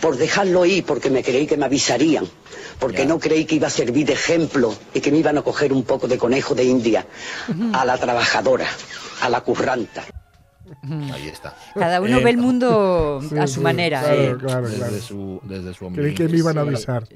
por 0.00 0.16
dejarlo 0.16 0.64
ir, 0.64 0.82
porque 0.86 1.10
me 1.10 1.22
creí 1.22 1.46
que 1.46 1.58
me 1.58 1.66
avisarían, 1.66 2.26
porque 2.78 3.04
no 3.04 3.18
creí 3.18 3.44
que 3.44 3.56
iba 3.56 3.66
a 3.66 3.70
servir 3.70 4.06
de 4.06 4.14
ejemplo 4.14 4.74
y 4.94 5.00
que 5.00 5.12
me 5.12 5.18
iban 5.18 5.36
a 5.36 5.42
coger 5.42 5.74
un 5.74 5.82
poco 5.82 6.08
de 6.08 6.16
conejo 6.16 6.54
de 6.54 6.64
India 6.64 7.06
a 7.74 7.84
la 7.84 7.98
trabajadora, 7.98 8.66
a 9.20 9.28
la 9.28 9.42
curranta. 9.42 10.04
Ahí 11.12 11.28
está. 11.28 11.54
Cada 11.74 12.00
uno 12.00 12.20
ve 12.20 12.30
el 12.30 12.38
mundo 12.38 13.20
a 13.40 13.46
su 13.46 13.60
manera. 13.60 14.02
Claro, 14.02 14.38
claro, 14.38 14.68
desde, 14.68 15.00
su, 15.00 15.40
desde 15.44 15.74
su 15.74 15.88
Creí 15.92 16.14
que 16.14 16.28
me 16.28 16.38
iban 16.38 16.58
a 16.58 16.62
avisar. 16.62 17.06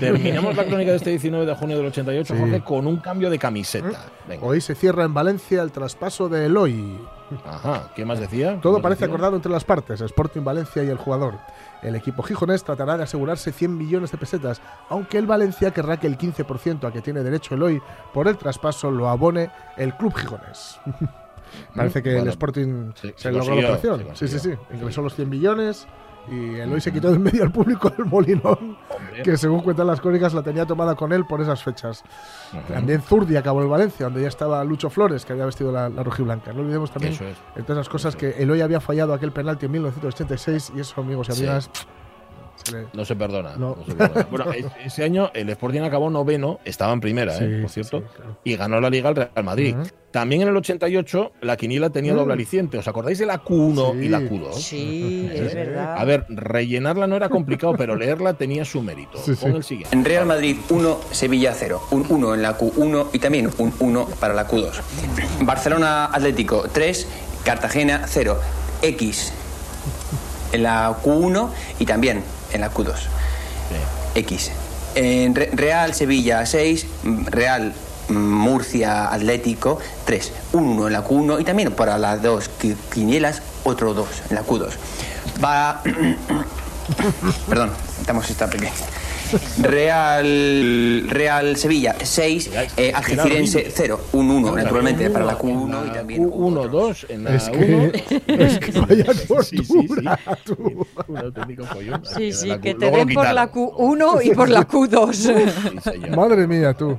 Terminamos 0.00 0.56
la 0.56 0.64
crónica 0.64 0.90
de 0.90 0.96
este 0.96 1.10
19 1.18 1.46
de 1.46 1.54
junio 1.54 1.76
del 1.76 1.86
88, 1.86 2.34
Jorge, 2.38 2.60
con 2.62 2.86
un 2.86 2.98
cambio 2.98 3.30
de 3.30 3.38
camiseta. 3.38 4.06
Hoy 4.40 4.60
se 4.60 4.74
cierra 4.74 5.04
en 5.04 5.14
Valencia 5.14 5.62
el 5.62 5.72
traspaso 5.72 6.28
de 6.28 6.46
Eloy. 6.46 6.98
Ajá, 7.44 7.90
¿qué 7.94 8.06
más 8.06 8.20
decía? 8.20 8.58
Todo 8.62 8.80
parece 8.80 9.04
acordado 9.04 9.36
entre 9.36 9.52
las 9.52 9.64
partes, 9.64 10.00
Sporting 10.00 10.42
Valencia 10.42 10.82
y 10.82 10.88
el 10.88 10.96
jugador. 10.96 11.34
El 11.82 11.94
equipo 11.94 12.22
gijonés 12.22 12.64
tratará 12.64 12.96
de 12.96 13.04
asegurarse 13.04 13.52
100 13.52 13.76
millones 13.76 14.10
de 14.10 14.18
pesetas, 14.18 14.60
aunque 14.88 15.18
el 15.18 15.26
Valencia 15.26 15.70
querrá 15.70 15.98
que 15.98 16.06
el 16.06 16.16
15% 16.16 16.88
a 16.88 16.92
que 16.92 17.02
tiene 17.02 17.22
derecho 17.22 17.54
Eloy 17.54 17.80
por 18.12 18.28
el 18.28 18.38
traspaso 18.38 18.90
lo 18.90 19.08
abone 19.08 19.50
el 19.76 19.94
club 19.94 20.14
gijonés. 20.16 20.80
Parece 21.74 22.02
que 22.02 22.18
el 22.18 22.28
Sporting 22.28 22.92
se, 22.94 23.32
logró 23.32 23.54
la 23.54 23.60
operación. 23.60 24.06
Sí, 24.14 24.28
sí, 24.28 24.38
sí. 24.38 24.50
Ingresó 24.72 25.02
los 25.02 25.14
100 25.14 25.28
millones 25.28 25.86
y 26.30 26.56
el 26.56 26.72
hoy 26.72 26.80
se 26.80 26.92
quitó 26.92 27.08
de 27.08 27.16
en 27.16 27.22
medio 27.22 27.42
al 27.42 27.50
público 27.50 27.88
del 27.90 28.06
Molinón, 28.06 28.76
que 29.24 29.36
según 29.36 29.60
cuentan 29.60 29.86
las 29.86 30.00
crónicas 30.00 30.34
la 30.34 30.42
tenía 30.42 30.66
tomada 30.66 30.94
con 30.94 31.12
él 31.12 31.24
por 31.26 31.40
esas 31.40 31.62
fechas. 31.62 32.04
También 32.68 33.00
Zurdi 33.02 33.36
acabó 33.36 33.62
el 33.62 33.68
Valencia, 33.68 34.06
donde 34.06 34.22
ya 34.22 34.28
estaba 34.28 34.62
Lucho 34.64 34.90
Flores, 34.90 35.24
que 35.24 35.32
había 35.32 35.46
vestido 35.46 35.72
la, 35.72 35.88
la 35.88 36.02
rojiblanca. 36.02 36.52
No 36.52 36.60
olvidemos 36.60 36.90
también, 36.90 37.14
entre 37.56 37.72
esas 37.72 37.88
cosas, 37.88 38.16
que 38.16 38.30
el 38.30 38.50
hoy 38.50 38.60
había 38.60 38.80
fallado 38.80 39.14
aquel 39.14 39.32
penalti 39.32 39.66
en 39.66 39.72
1986 39.72 40.72
y 40.76 40.80
eso, 40.80 41.00
amigos 41.00 41.28
y 41.30 41.32
amigas, 41.32 41.70
no 42.92 43.04
se 43.04 43.16
perdona. 43.16 43.56
Bueno, 44.30 44.46
ese 44.84 45.04
año 45.04 45.30
el 45.34 45.48
Sporting 45.50 45.80
acabó 45.82 46.10
noveno, 46.10 46.60
estaba 46.64 46.92
en 46.92 47.00
primera, 47.00 47.36
¿eh? 47.38 47.60
por 47.62 47.70
cierto, 47.70 48.04
y 48.44 48.56
ganó 48.56 48.80
la 48.80 48.90
Liga 48.90 49.08
al 49.08 49.16
Real 49.16 49.44
Madrid. 49.44 49.74
También 50.10 50.42
en 50.42 50.48
el 50.48 50.56
88 50.56 51.32
la 51.42 51.56
quiniela 51.56 51.90
tenía 51.90 52.14
doble 52.14 52.32
mm. 52.32 52.38
aliciente. 52.38 52.78
¿Os 52.78 52.88
acordáis 52.88 53.18
de 53.18 53.26
la 53.26 53.44
Q1 53.44 54.02
y 54.02 54.08
la 54.08 54.20
Q2? 54.20 54.54
Sí, 54.54 55.30
es 55.32 55.54
verdad. 55.54 55.96
A 55.98 56.04
ver, 56.04 56.24
rellenarla 56.30 57.06
no 57.06 57.16
era 57.16 57.28
complicado, 57.28 57.74
pero 57.76 57.94
leerla 57.94 58.34
tenía 58.34 58.64
su 58.64 58.82
mérito. 58.82 59.18
Pon 59.40 59.56
el 59.56 59.64
siguiente. 59.64 59.94
En 59.94 60.04
Real 60.04 60.24
Madrid 60.24 60.56
1, 60.70 61.00
Sevilla 61.10 61.52
0. 61.54 61.82
Un 61.90 62.06
1 62.08 62.34
en 62.34 62.42
la 62.42 62.56
Q1 62.56 63.08
y 63.12 63.18
también 63.18 63.50
un 63.58 63.72
1 63.78 64.06
para 64.18 64.32
la 64.32 64.48
Q2. 64.48 64.80
Barcelona 65.42 66.06
Atlético 66.06 66.64
3, 66.72 67.06
Cartagena 67.44 68.04
0. 68.06 68.38
X 68.80 69.32
en 70.52 70.62
la 70.62 70.96
Q1 71.02 71.50
y 71.78 71.86
también 71.86 72.22
en 72.52 72.60
la 72.60 72.70
Q2. 72.70 72.94
X. 74.14 74.50
En 74.94 75.34
Real 75.34 75.94
Sevilla 75.94 76.44
6, 76.44 76.86
Real 77.26 77.74
Murcia 78.08 79.12
Atlético 79.12 79.78
3. 80.06 80.32
Un 80.52 80.64
1 80.64 80.86
en 80.86 80.92
la 80.92 81.04
Q1 81.04 81.40
y 81.40 81.44
también 81.44 81.72
para 81.72 81.98
las 81.98 82.22
dos 82.22 82.50
quinielas 82.92 83.42
otro 83.64 83.94
2 83.94 84.08
en 84.30 84.36
la 84.36 84.44
Q2. 84.44 84.70
Va... 85.44 85.82
Perdón, 87.48 87.70
estamos 88.00 88.28
esta 88.30 88.48
pequeña. 88.48 88.72
Real 89.62 91.08
Real 91.08 91.56
Sevilla 91.56 91.96
6, 92.00 92.50
eh, 92.76 92.92
Algecirense 92.94 93.70
0, 93.70 94.00
un 94.12 94.30
1 94.30 94.56
naturalmente 94.56 95.10
para 95.10 95.24
la 95.24 95.38
Q1 95.38 95.88
y 95.88 95.92
también 95.92 96.30
1 96.32 96.68
2 96.68 97.06
en 97.08 97.24
la 97.24 97.34
es 97.34 97.48
que, 97.48 98.04
es 98.26 98.58
que 98.58 98.80
vaya 98.80 99.04
tortura, 99.04 99.42
sí, 99.42 99.58
sí, 99.64 99.88
tú. 100.44 100.86
Un 101.08 101.16
auténtico 101.18 101.64
follón. 101.64 102.02
Sí, 102.04 102.32
sí, 102.32 102.58
que 102.58 102.74
te 102.74 102.90
den 102.90 103.08
por 103.08 103.32
la 103.32 103.50
Q1 103.50 104.24
y 104.24 104.30
por 104.34 104.48
la 104.48 104.66
Q2. 104.66 106.16
Madre 106.16 106.46
mía, 106.46 106.74
tú. 106.74 106.98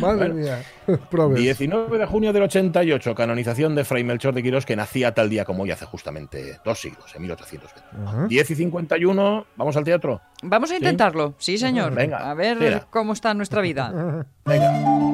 Madre 0.00 0.32
mía. 0.32 0.62
19 1.34 1.98
de 1.98 2.06
junio 2.06 2.32
del 2.32 2.42
88, 2.44 3.14
canonización 3.14 3.74
de 3.74 3.84
Fray 3.84 4.04
Melchor 4.04 4.34
de 4.34 4.42
Quirós, 4.42 4.66
que 4.66 4.76
nacía 4.76 5.12
tal 5.14 5.28
día 5.30 5.44
como 5.44 5.62
hoy 5.62 5.70
hace 5.70 5.84
justamente 5.84 6.58
dos 6.64 6.80
siglos, 6.80 7.14
en 7.14 7.22
1820. 7.22 8.28
10 8.28 8.50
y 8.50 8.54
51, 8.54 9.46
¿vamos 9.56 9.76
al 9.76 9.84
teatro? 9.84 10.20
Vamos 10.42 10.70
a 10.70 10.76
intentarlo, 10.76 11.34
sí, 11.38 11.58
señor. 11.58 11.94
Venga, 11.94 12.30
a 12.30 12.34
ver 12.34 12.84
cómo 12.90 13.12
está 13.12 13.34
nuestra 13.34 13.60
vida. 13.60 14.26
Venga. 14.44 15.07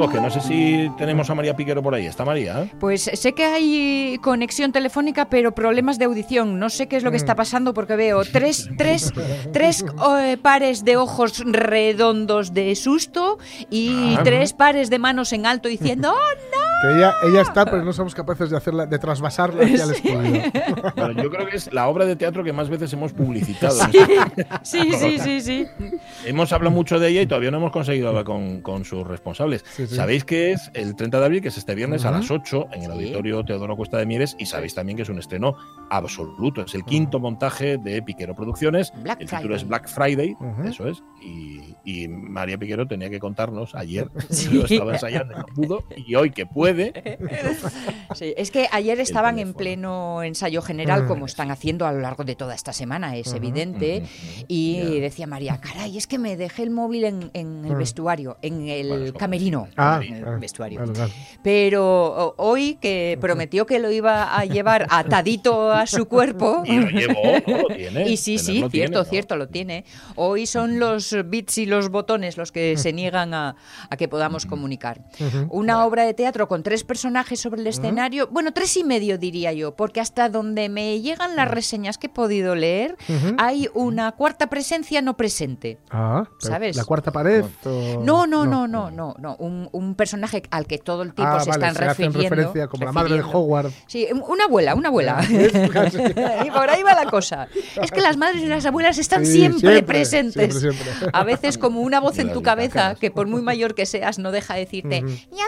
No 0.00 0.30
sé 0.30 0.40
si 0.40 0.90
tenemos 0.96 1.28
a 1.30 1.34
María 1.34 1.54
Piquero 1.56 1.82
por 1.82 1.94
ahí. 1.94 2.06
¿Está 2.06 2.24
María? 2.24 2.68
Pues 2.80 3.02
sé 3.12 3.32
que 3.34 3.44
hay 3.44 4.18
conexión 4.22 4.72
telefónica, 4.72 5.28
pero 5.28 5.52
problemas 5.52 5.98
de 5.98 6.06
audición. 6.06 6.58
No 6.58 6.70
sé 6.70 6.86
qué 6.88 6.96
es 6.96 7.02
lo 7.02 7.10
que 7.10 7.16
está 7.18 7.34
pasando 7.34 7.74
porque 7.74 7.96
veo 7.96 8.22
tres, 8.32 8.68
tres, 8.78 9.12
tres 9.52 9.84
eh, 10.18 10.36
pares 10.40 10.84
de 10.84 10.96
ojos 10.96 11.42
redondos 11.46 12.54
de 12.54 12.74
susto 12.76 13.38
y 13.68 14.14
Ah. 14.16 14.22
tres 14.24 14.52
pares 14.52 14.88
de 14.90 14.98
manos 14.98 15.32
en 15.32 15.46
alto 15.46 15.68
diciendo 15.68 16.12
¡Oh, 16.12 16.14
no! 16.56 16.69
Que 16.82 16.96
ella, 16.96 17.14
ella 17.24 17.42
está, 17.42 17.64
pero 17.66 17.84
no 17.84 17.92
somos 17.92 18.14
capaces 18.14 18.48
de 18.50 18.56
hacerla, 18.56 18.86
de 18.86 18.98
trasvasarla 18.98 19.64
hacia 19.64 19.84
el 19.84 19.90
estudio. 19.90 20.42
Bueno, 20.96 21.22
yo 21.22 21.30
creo 21.30 21.46
que 21.46 21.56
es 21.56 21.72
la 21.72 21.88
obra 21.88 22.06
de 22.06 22.16
teatro 22.16 22.42
que 22.42 22.52
más 22.52 22.68
veces 22.70 22.92
hemos 22.92 23.12
publicitado. 23.12 23.76
Sí, 24.62 24.92
sí, 24.94 25.18
sí, 25.18 25.40
sí. 25.40 25.66
Hemos 26.24 26.52
hablado 26.52 26.74
mucho 26.74 26.98
de 26.98 27.08
ella 27.08 27.22
y 27.22 27.26
todavía 27.26 27.50
no 27.50 27.58
hemos 27.58 27.72
conseguido 27.72 28.08
hablar 28.08 28.24
con, 28.24 28.60
con 28.62 28.84
sus 28.84 29.06
responsables. 29.06 29.64
sí. 29.74 29.86
Sabéis 29.86 30.24
que 30.24 30.52
es 30.52 30.70
el 30.74 30.96
30 30.96 31.18
de 31.20 31.24
abril, 31.26 31.42
que 31.42 31.48
es 31.48 31.58
este 31.58 31.74
viernes 31.74 32.04
a 32.04 32.10
Ujú. 32.10 32.18
las 32.20 32.30
8 32.30 32.68
en 32.72 32.82
el 32.84 32.90
auditorio 32.92 33.44
Teodoro 33.44 33.76
Cuesta 33.76 33.98
de 33.98 34.06
Mieres 34.06 34.34
y 34.38 34.46
sabéis 34.46 34.74
también 34.74 34.96
que 34.96 35.02
es 35.02 35.08
un 35.08 35.18
estreno 35.18 35.56
absoluto. 35.90 36.62
Es 36.62 36.74
el 36.74 36.84
quinto 36.84 37.18
montaje 37.20 37.76
de 37.78 38.02
Piquero 38.02 38.34
Producciones. 38.34 38.92
Black 39.02 39.20
el 39.20 39.26
título 39.28 39.40
Friday. 39.42 39.56
es 39.56 39.68
Black 39.68 39.88
Friday, 39.88 40.36
Ujú. 40.40 40.62
eso 40.68 40.88
es. 40.88 41.02
Y, 41.22 41.74
y 41.84 42.08
María 42.08 42.56
Piquero 42.56 42.86
tenía 42.86 43.10
que 43.10 43.18
contarnos 43.20 43.74
ayer, 43.74 44.08
Sí. 44.30 44.48
yo 44.52 44.64
estaba 44.64 44.92
ensayando 44.94 45.34
y 45.34 45.36
no 45.38 45.44
pudo, 45.54 45.84
y 45.96 46.14
hoy 46.14 46.30
que 46.30 46.46
puede, 46.46 46.69
Sí, 48.14 48.34
es 48.36 48.50
que 48.50 48.68
ayer 48.72 48.98
estaban 49.00 49.38
en 49.38 49.54
pleno 49.54 50.22
ensayo 50.22 50.62
general, 50.62 51.06
como 51.06 51.26
están 51.26 51.50
haciendo 51.50 51.86
a 51.86 51.92
lo 51.92 52.00
largo 52.00 52.24
de 52.24 52.34
toda 52.34 52.54
esta 52.54 52.72
semana, 52.72 53.16
es 53.16 53.32
evidente. 53.32 54.02
Y 54.48 54.98
decía 55.00 55.26
María, 55.26 55.58
caray, 55.60 55.96
es 55.96 56.06
que 56.06 56.18
me 56.18 56.36
dejé 56.36 56.62
el 56.64 56.70
móvil 56.70 57.04
en, 57.04 57.30
en 57.34 57.64
el 57.64 57.74
Mm. 57.74 57.78
vestuario, 57.78 58.36
en 58.42 58.68
el 58.68 59.12
camerino. 59.14 59.68
Ah, 59.76 60.00
en 60.04 60.14
el 60.16 60.24
ah, 60.26 60.36
vestuario. 60.40 60.82
Pero 61.42 62.34
hoy 62.36 62.78
que 62.80 63.16
prometió 63.20 63.66
que 63.66 63.78
lo 63.78 63.90
iba 63.90 64.36
a 64.36 64.44
llevar 64.44 64.86
atadito 64.90 65.72
a 65.72 65.86
su 65.86 66.06
cuerpo. 66.06 66.62
y 66.66 66.78
lo 66.78 66.88
llevó, 66.90 67.22
¿no? 67.46 67.58
Lo 67.68 67.74
tiene. 67.74 68.08
Y 68.10 68.16
sí, 68.16 68.38
sí, 68.38 68.52
cierto, 68.52 68.70
tiene, 68.70 68.96
¿no? 68.96 69.04
cierto, 69.04 69.36
lo 69.36 69.48
tiene. 69.48 69.84
Hoy 70.16 70.46
son 70.46 70.78
los 70.78 71.16
bits 71.26 71.58
y 71.58 71.66
los 71.66 71.90
botones 71.90 72.36
los 72.36 72.52
que 72.52 72.76
se 72.76 72.92
niegan 72.92 73.34
a, 73.34 73.56
a 73.88 73.96
que 73.96 74.08
podamos 74.08 74.46
comunicar. 74.46 75.00
Una 75.48 75.84
obra 75.86 76.04
de 76.04 76.14
teatro 76.14 76.48
con 76.48 76.59
tres 76.62 76.84
personajes 76.84 77.40
sobre 77.40 77.60
el 77.60 77.66
escenario, 77.66 78.28
bueno, 78.30 78.52
tres 78.52 78.76
y 78.76 78.84
medio 78.84 79.18
diría 79.18 79.52
yo, 79.52 79.74
porque 79.76 80.00
hasta 80.00 80.28
donde 80.28 80.68
me 80.68 81.00
llegan 81.00 81.36
las 81.36 81.48
reseñas 81.50 81.98
que 81.98 82.06
he 82.06 82.10
podido 82.10 82.54
leer, 82.54 82.96
hay 83.38 83.68
una 83.74 84.12
cuarta 84.12 84.48
presencia 84.48 85.02
no 85.02 85.16
presente. 85.16 85.78
Ah, 85.90 86.24
¿Sabes? 86.38 86.76
La 86.76 86.84
cuarta 86.84 87.10
pared. 87.12 87.44
o- 87.64 88.02
No, 88.04 88.26
no, 88.26 88.46
no, 88.46 88.66
no, 88.68 88.90
no, 88.90 89.14
no. 89.18 89.36
Un, 89.36 89.68
un 89.72 89.94
personaje 89.94 90.42
al 90.50 90.66
que 90.66 90.78
todo 90.78 91.02
el 91.02 91.14
tiempo 91.14 91.34
Ah, 91.36 91.40
se 91.40 91.50
vale, 91.50 91.66
están 91.66 91.76
se 91.76 91.90
hacen 91.90 92.06
refiriendo. 92.06 92.36
referencia 92.36 92.68
como 92.68 92.84
la 92.84 92.92
madre 92.92 93.14
de. 93.16 93.22
Howard. 93.22 93.70
Sí, 93.86 94.06
una 94.28 94.44
abuela, 94.44 94.74
una 94.74 94.88
abuela. 94.88 95.16
Casi. 95.72 95.98
y 96.46 96.50
por 96.50 96.68
ahí 96.70 96.82
va 96.82 96.94
la 96.94 97.10
cosa. 97.10 97.48
Es 97.80 97.90
que 97.90 98.00
las 98.00 98.16
madres 98.16 98.42
y 98.42 98.46
las 98.46 98.64
abuelas 98.66 98.98
están 98.98 99.24
Sí, 99.24 99.32
siempre, 99.32 99.60
siempre, 99.60 99.82
presentes. 99.82 100.58
siempre, 100.60 100.84
siempre. 100.84 101.10
A 101.12 101.24
veces 101.24 101.58
como 101.58 101.80
una 101.80 102.00
voz 102.00 102.18
en 102.18 102.32
tu 102.32 102.42
cabeza 102.42 102.94
que 102.94 103.10
por 103.10 103.26
muy 103.26 103.42
mayor 103.42 103.74
que 103.74 103.86
seas 103.86 104.18
no 104.18 104.30
deja 104.32 104.54
de 104.54 104.60
decirte, 104.60 105.02
Ujú. 105.04 105.14
ya 105.36 105.44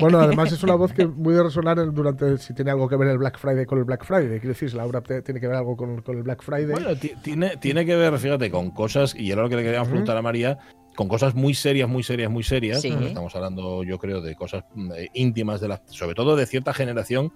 Bueno, 0.00 0.20
además 0.20 0.52
es 0.52 0.62
una 0.62 0.74
voz 0.74 0.92
que 0.92 1.06
muy 1.06 1.34
de 1.34 1.42
resonar 1.42 1.92
durante 1.92 2.38
si 2.38 2.54
tiene 2.54 2.70
algo 2.70 2.88
que 2.88 2.96
ver 2.96 3.08
el 3.08 3.18
Black 3.18 3.38
Friday 3.38 3.66
con 3.66 3.78
el 3.78 3.84
Black 3.84 4.04
Friday. 4.04 4.38
Quiero 4.40 4.48
decir, 4.48 4.70
si 4.70 4.76
la 4.76 4.84
obra 4.86 5.02
tiene 5.02 5.40
que 5.40 5.46
ver 5.46 5.56
algo 5.56 5.76
con, 5.76 6.02
con 6.02 6.16
el 6.16 6.22
Black 6.22 6.42
Friday. 6.42 6.66
Bueno, 6.70 6.96
ti- 6.96 7.12
tiene, 7.22 7.56
tiene 7.56 7.84
que 7.84 7.96
ver, 7.96 8.16
fíjate, 8.18 8.50
con 8.50 8.70
cosas, 8.70 9.14
y 9.14 9.30
era 9.30 9.42
lo 9.42 9.48
que 9.48 9.56
le 9.56 9.62
queríamos 9.62 9.88
Ujú. 9.88 9.92
preguntar 9.96 10.16
a 10.16 10.22
María, 10.22 10.58
con 10.96 11.08
cosas 11.08 11.34
muy 11.34 11.54
serias, 11.54 11.88
muy 11.88 12.02
serias, 12.02 12.30
muy 12.30 12.42
serias. 12.42 12.80
Sí. 12.80 12.88
Estamos 13.02 13.34
hablando, 13.36 13.82
yo 13.84 13.98
creo, 13.98 14.20
de 14.20 14.34
cosas 14.34 14.64
mm, 14.74 14.92
eh, 14.96 15.08
íntimas, 15.14 15.60
de 15.60 15.68
la, 15.68 15.82
sobre 15.86 16.14
todo 16.14 16.36
de 16.36 16.46
cierta 16.46 16.72
generación 16.74 17.32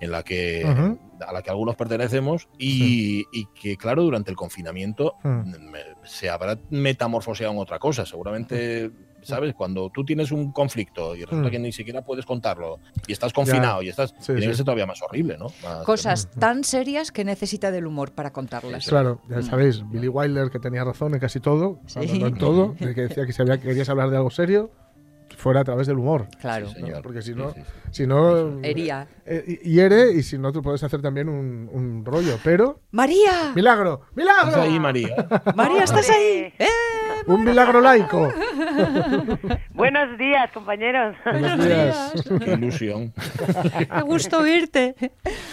en 0.00 0.12
la 0.12 0.22
que 0.22 0.64
a 1.26 1.32
la 1.32 1.42
que 1.42 1.50
algunos 1.50 1.74
pertenecemos 1.74 2.48
y, 2.56 3.24
y 3.32 3.46
que, 3.60 3.76
claro, 3.76 4.04
durante 4.04 4.30
el 4.30 4.36
confinamiento 4.36 5.14
Mm. 5.24 5.70
me- 5.72 5.80
se 6.04 6.30
habrá 6.30 6.56
metamorfoseado 6.70 7.52
en 7.52 7.58
otra 7.58 7.80
cosa. 7.80 8.06
Seguramente, 8.06 8.92
¿sabes? 9.22 9.54
Cuando 9.54 9.90
tú 9.90 10.04
tienes 10.04 10.30
un 10.32 10.52
conflicto 10.52 11.14
y 11.16 11.24
resulta 11.24 11.48
Mm. 11.48 11.50
que 11.50 11.58
ni 11.58 11.72
siquiera 11.72 12.02
puedes 12.02 12.24
contarlo 12.26 12.78
y 13.06 13.12
estás 13.12 13.32
confinado 13.32 13.82
y 13.82 13.88
estás... 13.88 14.10
Sí, 14.20 14.26
tiene 14.26 14.40
que 14.42 14.48
sí. 14.52 14.56
ser 14.56 14.64
todavía 14.64 14.86
más 14.86 15.00
horrible, 15.02 15.36
¿no? 15.38 15.46
Más- 15.62 15.84
Cosas 15.84 16.30
tan 16.38 16.64
serias 16.64 17.10
que 17.12 17.24
necesita 17.24 17.70
del 17.70 17.86
humor 17.86 18.12
para 18.12 18.32
contarlas. 18.32 18.86
Claro, 18.86 19.20
ya 19.28 19.42
sabéis, 19.42 19.82
Billy 19.90 20.08
Wilder 20.08 20.50
que 20.50 20.58
tenía 20.58 20.84
razón 20.84 21.14
en 21.14 21.20
casi 21.20 21.40
todo, 21.40 21.80
Sí. 21.86 22.18
no, 22.18 22.26
en 22.28 22.38
todo, 22.38 22.74
de 22.80 22.94
que 22.94 23.02
decía 23.02 23.26
que 23.26 23.32
si 23.32 23.42
había- 23.42 23.58
querías 23.60 23.88
hablar 23.88 24.10
de 24.10 24.16
algo 24.16 24.30
serio, 24.30 24.70
fuera 25.36 25.60
a 25.60 25.64
través 25.64 25.86
del 25.86 25.98
humor. 25.98 26.26
Claro. 26.40 26.68
Sí, 26.68 26.74
señor. 26.80 27.02
Porque 27.02 27.22
si 27.22 27.32
Sí, 27.32 27.38
no, 27.38 27.52
sí, 27.52 27.60
sí. 27.60 27.66
si 27.92 28.06
no 28.08 28.58
Hería. 28.64 29.06
eh, 29.24 29.60
hiere 29.62 30.10
y 30.12 30.22
si 30.24 30.36
no 30.36 30.50
tú 30.52 30.62
puedes 30.62 30.82
hacer 30.82 31.00
también 31.00 31.28
un, 31.28 31.68
un 31.72 32.04
rollo, 32.04 32.38
pero 32.42 32.80
María, 32.90 33.52
milagro, 33.54 34.00
milagro, 34.16 34.48
¿Estás 34.48 34.64
ahí, 34.64 34.80
María? 34.80 35.28
María, 35.54 35.84
¿estás 35.84 36.10
ahí? 36.10 36.52
¡Eh! 36.58 36.66
Un 37.28 37.44
milagro 37.44 37.80
laico. 37.80 38.32
Buenos 39.74 40.18
días, 40.18 40.50
compañeros. 40.52 41.14
Buenos 41.24 41.64
días. 41.64 42.28
Qué 42.44 42.52
ilusión. 42.52 43.12
Qué 43.78 44.00
gusto 44.02 44.38
oírte. 44.40 44.94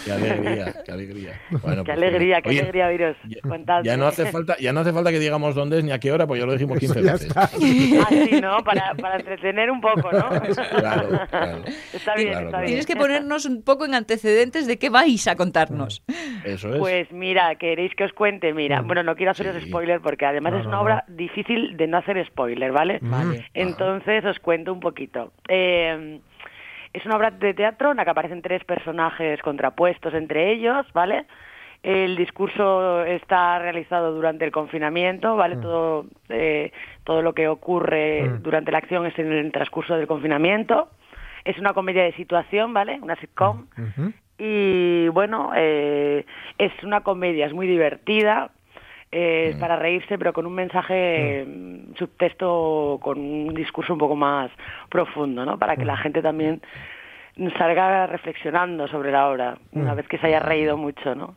Qué 0.04 0.12
alegría, 0.12 0.74
qué 0.84 0.92
alegría. 0.92 1.40
Bueno, 1.50 1.84
Qué 1.84 1.92
pues, 1.92 1.98
alegría, 1.98 2.40
qué 2.42 2.48
oye, 2.50 2.60
alegría 2.60 2.86
oíros. 2.88 3.16
Ya, 3.28 3.82
ya 3.82 3.96
no 3.96 4.06
hace 4.06 4.26
falta, 4.26 4.56
ya 4.58 4.72
no 4.72 4.80
hace 4.80 4.92
falta 4.92 5.10
que 5.10 5.18
digamos 5.18 5.54
dónde 5.54 5.78
es 5.78 5.84
ni 5.84 5.92
a 5.92 5.98
qué 5.98 6.12
hora, 6.12 6.26
pues 6.26 6.40
ya 6.40 6.46
lo 6.46 6.52
dijimos 6.52 6.78
15 6.78 7.02
ya 7.02 7.12
veces. 7.12 7.28
está. 7.28 7.42
Ah, 7.42 7.48
sí, 7.58 8.40
¿no? 8.40 8.58
Para, 8.64 8.94
para 8.94 9.16
entretener 9.16 9.70
un 9.70 9.80
poco, 9.80 10.10
¿no? 10.12 10.28
Claro, 10.78 11.08
claro. 11.30 11.62
Está 11.92 12.14
bien, 12.14 12.30
Claro, 12.30 12.46
está 12.46 12.48
claro. 12.48 12.58
bien. 12.58 12.66
Tienes 12.66 12.86
que 12.86 12.96
ponernos 12.96 13.44
un 13.46 13.62
poco 13.62 13.84
en 13.84 13.94
antecedentes 13.94 14.66
de 14.66 14.78
qué 14.78 14.90
vais 14.90 15.26
a 15.28 15.36
contarnos. 15.36 16.02
Eso 16.44 16.72
es. 16.74 16.78
Pues 16.78 17.12
mira, 17.12 17.54
queréis 17.56 17.94
que 17.94 18.04
os 18.04 18.12
cuente, 18.12 18.52
mira, 18.52 18.80
bueno, 18.82 19.02
no 19.02 19.14
quiero 19.16 19.32
haceros 19.32 19.56
Sí. 19.62 19.68
spoiler 19.68 20.00
porque 20.00 20.26
además 20.26 20.52
No, 20.52 20.58
es 20.58 20.64
no, 20.64 20.68
una 20.70 20.76
no. 20.78 20.82
obra 20.82 21.04
difícil 21.08 21.65
de 21.74 21.86
no 21.86 21.98
hacer 21.98 22.24
spoiler, 22.26 22.72
¿vale? 22.72 22.98
Vale. 23.02 23.46
Entonces 23.54 24.24
os 24.24 24.38
cuento 24.40 24.72
un 24.72 24.80
poquito. 24.80 25.32
Eh, 25.48 26.20
es 26.92 27.04
una 27.04 27.16
obra 27.16 27.30
de 27.30 27.52
teatro 27.54 27.90
en 27.90 27.96
la 27.98 28.04
que 28.04 28.10
aparecen 28.10 28.42
tres 28.42 28.64
personajes 28.64 29.40
contrapuestos 29.42 30.14
entre 30.14 30.52
ellos, 30.52 30.86
¿vale? 30.92 31.24
El 31.82 32.16
discurso 32.16 33.04
está 33.04 33.58
realizado 33.58 34.12
durante 34.12 34.44
el 34.44 34.50
confinamiento, 34.50 35.36
¿vale? 35.36 35.56
Todo, 35.56 36.06
eh, 36.30 36.72
todo 37.04 37.22
lo 37.22 37.32
que 37.34 37.48
ocurre 37.48 38.22
Mm. 38.22 38.42
durante 38.42 38.72
la 38.72 38.78
acción 38.78 39.06
es 39.06 39.18
en 39.18 39.30
el 39.30 39.52
transcurso 39.52 39.96
del 39.96 40.06
confinamiento. 40.06 40.88
Es 41.44 41.58
una 41.58 41.74
comedia 41.74 42.02
de 42.02 42.12
situación, 42.14 42.72
¿vale? 42.72 42.98
Una 43.00 43.14
sitcom. 43.16 43.66
Y 44.38 45.08
bueno, 45.08 45.52
eh, 45.54 46.24
es 46.58 46.72
una 46.82 47.02
comedia, 47.02 47.46
es 47.46 47.52
muy 47.52 47.66
divertida, 47.66 48.50
eh, 49.12 49.50
es 49.50 49.56
para 49.56 49.76
reírse, 49.76 50.18
pero 50.18 50.32
con 50.32 50.46
un 50.46 50.54
mensaje 50.54 51.44
mm, 51.46 51.94
subtexto, 51.96 52.98
con 53.00 53.18
un 53.18 53.54
discurso 53.54 53.92
un 53.92 53.98
poco 53.98 54.16
más 54.16 54.50
profundo, 54.88 55.44
¿no? 55.44 55.58
Para 55.58 55.76
que 55.76 55.84
la 55.84 55.96
gente 55.96 56.22
también 56.22 56.60
salga 57.58 58.06
reflexionando 58.06 58.88
sobre 58.88 59.12
la 59.12 59.28
obra, 59.28 59.58
una 59.72 59.94
vez 59.94 60.08
que 60.08 60.18
se 60.18 60.26
haya 60.26 60.40
reído 60.40 60.76
mucho, 60.76 61.14
¿no? 61.14 61.34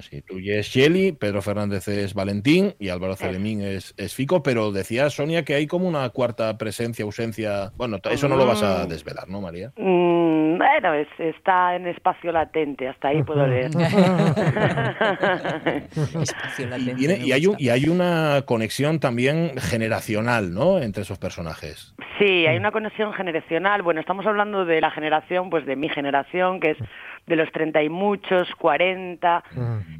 Sí, 0.00 0.22
tú 0.22 0.38
es 0.38 0.66
Shelly, 0.68 1.12
Pedro 1.12 1.42
Fernández 1.42 1.88
es 1.88 2.14
Valentín 2.14 2.74
y 2.78 2.88
Álvaro 2.88 3.16
Celemín 3.16 3.60
es, 3.62 3.94
es 3.96 4.14
Fico, 4.14 4.42
pero 4.42 4.72
decía 4.72 5.10
Sonia 5.10 5.44
que 5.44 5.54
hay 5.54 5.66
como 5.66 5.88
una 5.88 6.08
cuarta 6.10 6.56
presencia, 6.58 7.04
ausencia. 7.04 7.70
Bueno, 7.76 7.98
eso 8.10 8.28
no 8.28 8.36
lo 8.36 8.46
vas 8.46 8.62
a 8.62 8.84
Mm. 8.84 8.88
desvelar, 8.88 9.28
¿no, 9.28 9.40
María? 9.40 9.72
Mm, 9.76 10.58
bueno, 10.58 10.94
es- 10.94 11.08
está 11.18 11.76
en 11.76 11.86
espacio 11.86 12.32
latente, 12.32 12.88
hasta 12.88 13.08
ahí 13.08 13.22
puedo 13.22 13.46
leer. 13.46 13.70
Espacio 16.20 16.66
Y, 16.66 16.68
latente, 16.68 16.94
tiene- 16.94 17.18
y 17.24 17.32
hay, 17.32 17.46
un- 17.46 17.56
y 17.58 17.68
hay 17.70 17.88
una 17.88 18.42
conexión 18.46 19.00
también 19.00 19.52
generacional, 19.58 20.52
¿no? 20.54 20.78
Entre 20.78 21.02
esos 21.02 21.18
personajes. 21.18 21.94
Sí, 22.18 22.46
hay 22.46 22.56
una 22.56 22.72
conexión 22.72 23.12
generacional. 23.12 23.82
Bueno, 23.82 24.00
estamos 24.00 24.26
hablando 24.26 24.64
de 24.64 24.80
la 24.80 24.90
generación, 24.90 25.50
pues 25.50 25.66
de 25.66 25.76
mi 25.76 25.88
generación, 25.88 26.60
que 26.60 26.70
es 26.72 26.78
de 27.28 27.36
los 27.36 27.52
treinta 27.52 27.82
y 27.82 27.88
muchos, 27.88 28.48
cuarenta, 28.56 29.44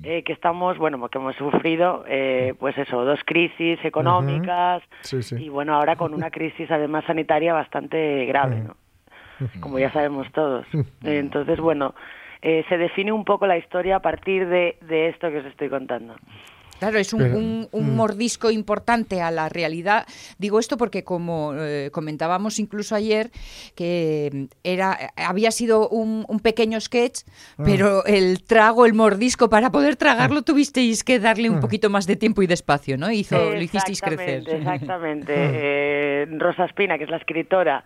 eh, 0.02 0.22
que 0.24 0.32
estamos, 0.32 0.78
bueno, 0.78 1.06
que 1.08 1.18
hemos 1.18 1.36
sufrido, 1.36 2.04
eh, 2.08 2.54
pues 2.58 2.76
eso, 2.78 3.04
dos 3.04 3.20
crisis 3.24 3.78
económicas 3.84 4.82
Sí, 5.02 5.22
sí. 5.22 5.36
y 5.44 5.48
bueno, 5.48 5.74
ahora 5.74 5.96
con 5.96 6.14
una 6.14 6.30
crisis 6.30 6.70
además 6.70 7.04
sanitaria 7.04 7.52
bastante 7.52 8.24
grave, 8.26 8.62
¿no? 8.66 8.76
Como 9.60 9.78
ya 9.78 9.92
sabemos 9.92 10.26
todos. 10.32 10.66
Entonces, 11.04 11.60
bueno, 11.60 11.94
eh, 12.42 12.64
se 12.68 12.78
define 12.78 13.12
un 13.12 13.24
poco 13.24 13.46
la 13.46 13.56
historia 13.58 13.96
a 13.96 14.00
partir 14.00 14.48
de, 14.48 14.78
de 14.82 15.08
esto 15.08 15.30
que 15.30 15.38
os 15.38 15.46
estoy 15.46 15.68
contando. 15.68 16.16
Claro, 16.78 16.98
es 16.98 17.12
un, 17.12 17.68
un, 17.70 17.86
mm. 17.86 17.96
mordisco 17.96 18.50
importante 18.50 19.20
a 19.20 19.30
la 19.30 19.48
realidad. 19.48 20.06
Digo 20.38 20.58
esto 20.58 20.76
porque, 20.76 21.04
como 21.04 21.54
eh, 21.56 21.90
comentábamos 21.92 22.58
incluso 22.58 22.94
ayer, 22.94 23.30
que 23.74 24.48
era 24.62 24.98
había 25.16 25.50
sido 25.50 25.88
un, 25.88 26.24
pequeño 26.42 26.80
sketch, 26.80 27.20
ah. 27.58 27.62
pero 27.64 28.04
el 28.04 28.44
trago, 28.44 28.86
el 28.86 28.94
mordisco, 28.94 29.48
para 29.50 29.70
poder 29.70 29.96
tragarlo 29.96 30.42
tuvisteis 30.42 31.02
que 31.02 31.18
darle 31.18 31.50
un 31.50 31.56
ah. 31.56 31.60
poquito 31.60 31.90
más 31.90 32.06
de 32.06 32.16
tiempo 32.16 32.42
y 32.42 32.46
de 32.46 32.54
espacio, 32.54 32.96
¿no? 32.96 33.10
Hizo, 33.10 33.36
lo 33.36 33.60
hicisteis 33.60 34.00
crecer. 34.00 34.44
Exactamente. 34.48 35.34
Ah. 35.34 35.50
Eh, 35.52 36.26
Rosa 36.38 36.64
Espina, 36.64 36.96
que 36.98 37.04
es 37.04 37.10
la 37.10 37.16
escritora, 37.16 37.84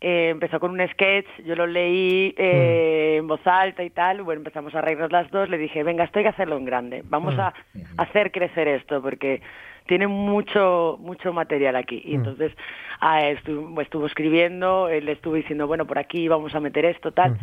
eh, 0.00 0.28
empezó 0.30 0.60
con 0.60 0.72
un 0.72 0.86
sketch, 0.88 1.26
yo 1.46 1.54
lo 1.54 1.66
leí 1.66 2.34
eh, 2.36 2.93
en 3.24 3.28
voz 3.28 3.46
alta 3.46 3.82
y 3.82 3.90
tal, 3.90 4.22
bueno, 4.22 4.40
empezamos 4.40 4.74
a 4.74 4.80
reírnos 4.80 5.10
las 5.10 5.30
dos, 5.30 5.48
le 5.48 5.58
dije, 5.58 5.82
venga, 5.82 6.04
esto 6.04 6.18
hay 6.18 6.24
que 6.24 6.30
hacerlo 6.30 6.56
en 6.56 6.64
grande, 6.64 7.02
vamos 7.06 7.36
a 7.38 7.52
hacer 7.96 8.30
crecer 8.30 8.68
esto, 8.68 9.00
porque 9.02 9.40
tiene 9.86 10.06
mucho 10.06 10.98
mucho 11.00 11.32
material 11.32 11.76
aquí. 11.76 12.02
Y 12.04 12.14
entonces 12.14 12.52
ah, 13.00 13.26
estuvo, 13.26 13.80
estuvo, 13.80 14.06
escribiendo, 14.06 14.88
él 14.88 15.08
estuvo 15.08 15.34
diciendo, 15.34 15.66
bueno, 15.66 15.86
por 15.86 15.98
aquí 15.98 16.28
vamos 16.28 16.54
a 16.54 16.60
meter 16.60 16.84
esto, 16.84 17.12
tal. 17.12 17.36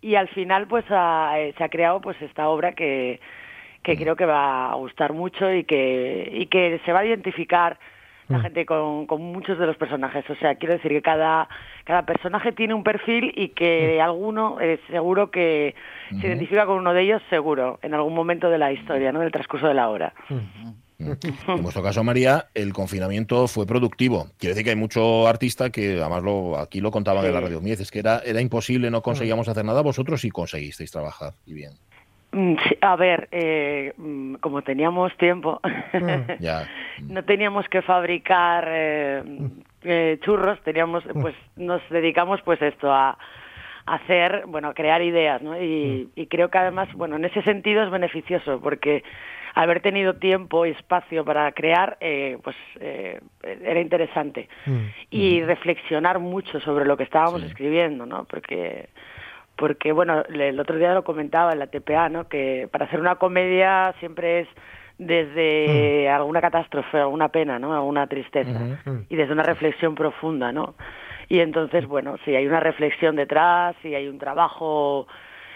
Y 0.00 0.16
al 0.16 0.28
final, 0.28 0.66
pues, 0.66 0.84
eh, 0.90 1.54
se 1.56 1.64
ha 1.64 1.68
creado 1.68 2.00
pues 2.00 2.20
esta 2.20 2.48
obra 2.48 2.72
que, 2.72 3.20
que 3.82 3.96
creo 3.96 4.16
que 4.16 4.26
va 4.26 4.70
a 4.70 4.74
gustar 4.74 5.12
mucho 5.12 5.52
y 5.52 5.64
que, 5.64 6.30
y 6.32 6.46
que 6.46 6.80
se 6.84 6.92
va 6.92 7.00
a 7.00 7.06
identificar 7.06 7.78
la 8.28 8.38
mm. 8.38 8.42
gente 8.42 8.66
con, 8.66 9.06
con, 9.06 9.22
muchos 9.22 9.58
de 9.58 9.66
los 9.66 9.76
personajes. 9.76 10.28
O 10.30 10.34
sea, 10.36 10.54
quiero 10.54 10.74
decir 10.74 10.90
que 10.90 11.02
cada, 11.02 11.48
cada 11.84 12.06
personaje 12.06 12.52
tiene 12.52 12.74
un 12.74 12.84
perfil 12.84 13.32
y 13.36 13.48
que 13.48 13.96
mm. 13.98 14.02
alguno 14.02 14.60
es 14.60 14.80
seguro 14.90 15.30
que 15.30 15.74
se 16.20 16.26
identifica 16.26 16.66
con 16.66 16.78
uno 16.78 16.94
de 16.94 17.02
ellos, 17.02 17.22
seguro, 17.30 17.78
en 17.82 17.94
algún 17.94 18.14
momento 18.14 18.50
de 18.50 18.58
la 18.58 18.72
historia, 18.72 19.12
¿no? 19.12 19.20
del 19.20 19.32
transcurso 19.32 19.66
de 19.66 19.74
la 19.74 19.88
hora. 19.88 20.14
Mm. 20.28 20.72
En 20.98 21.62
vuestro 21.62 21.82
caso, 21.82 22.04
María, 22.04 22.46
el 22.54 22.72
confinamiento 22.72 23.48
fue 23.48 23.66
productivo. 23.66 24.28
Quiere 24.38 24.54
decir 24.54 24.64
que 24.64 24.70
hay 24.70 24.76
mucho 24.76 25.26
artista 25.26 25.70
que, 25.70 26.00
además, 26.00 26.22
lo, 26.22 26.56
aquí 26.58 26.80
lo 26.80 26.90
contaban 26.90 27.24
en 27.26 27.34
la 27.34 27.40
Radio 27.40 27.60
Mies, 27.60 27.80
es 27.80 27.90
que 27.90 27.98
era, 27.98 28.20
era 28.24 28.40
imposible, 28.40 28.90
no 28.90 29.02
conseguíamos 29.02 29.48
hacer 29.48 29.64
nada. 29.64 29.82
Vosotros 29.82 30.20
sí 30.20 30.30
conseguisteis 30.30 30.92
trabajar 30.92 31.34
y 31.46 31.52
bien. 31.52 31.72
Mm, 32.34 32.56
a 32.80 32.96
ver, 32.96 33.28
eh, 33.30 33.92
mm, 33.96 34.34
como 34.36 34.62
teníamos 34.62 35.16
tiempo, 35.18 35.60
no 37.08 37.24
teníamos 37.24 37.68
que 37.68 37.80
fabricar 37.80 38.66
eh, 38.68 39.22
eh, 39.84 40.18
churros, 40.20 40.60
teníamos, 40.64 41.04
pues, 41.20 41.36
nos 41.54 41.80
dedicamos, 41.90 42.42
pues, 42.42 42.60
esto 42.60 42.92
a, 42.92 43.16
hacer, 43.86 44.44
bueno, 44.48 44.68
a 44.68 44.74
crear 44.74 45.00
ideas, 45.02 45.42
¿no? 45.42 45.60
Y, 45.60 46.08
y, 46.16 46.26
creo 46.26 46.48
que 46.48 46.58
además, 46.58 46.88
bueno, 46.94 47.16
en 47.16 47.24
ese 47.26 47.42
sentido 47.42 47.84
es 47.84 47.90
beneficioso 47.90 48.58
porque 48.60 49.04
haber 49.54 49.80
tenido 49.80 50.14
tiempo 50.14 50.66
y 50.66 50.70
espacio 50.70 51.24
para 51.24 51.52
crear, 51.52 51.98
pues, 52.42 52.56
era 53.42 53.80
interesante. 53.80 54.48
Y 55.10 55.42
reflexionar 55.42 56.18
mucho 56.18 56.58
sobre 56.60 56.86
lo 56.86 56.96
que 56.96 57.04
estábamos 57.04 57.44
escribiendo, 57.44 58.06
¿no? 58.06 58.24
Porque 58.24 58.88
porque 59.56 59.92
bueno, 59.92 60.24
el 60.26 60.58
otro 60.58 60.76
día 60.78 60.94
lo 60.94 61.04
comentaba 61.04 61.52
en 61.52 61.58
la 61.58 61.66
TPA, 61.66 62.08
¿no? 62.08 62.28
Que 62.28 62.68
para 62.70 62.86
hacer 62.86 63.00
una 63.00 63.16
comedia 63.16 63.94
siempre 64.00 64.40
es 64.40 64.48
desde 64.98 66.06
mm. 66.08 66.14
alguna 66.14 66.40
catástrofe, 66.40 66.98
alguna 66.98 67.28
pena, 67.28 67.58
¿no? 67.58 67.74
Alguna 67.74 68.06
tristeza 68.06 68.60
y 69.08 69.16
desde 69.16 69.32
una 69.32 69.42
reflexión 69.42 69.94
profunda, 69.94 70.52
¿no? 70.52 70.74
Y 71.28 71.40
entonces, 71.40 71.86
bueno, 71.86 72.16
si 72.24 72.34
hay 72.36 72.46
una 72.46 72.60
reflexión 72.60 73.16
detrás, 73.16 73.74
si 73.82 73.94
hay 73.94 74.08
un 74.08 74.18
trabajo 74.18 75.06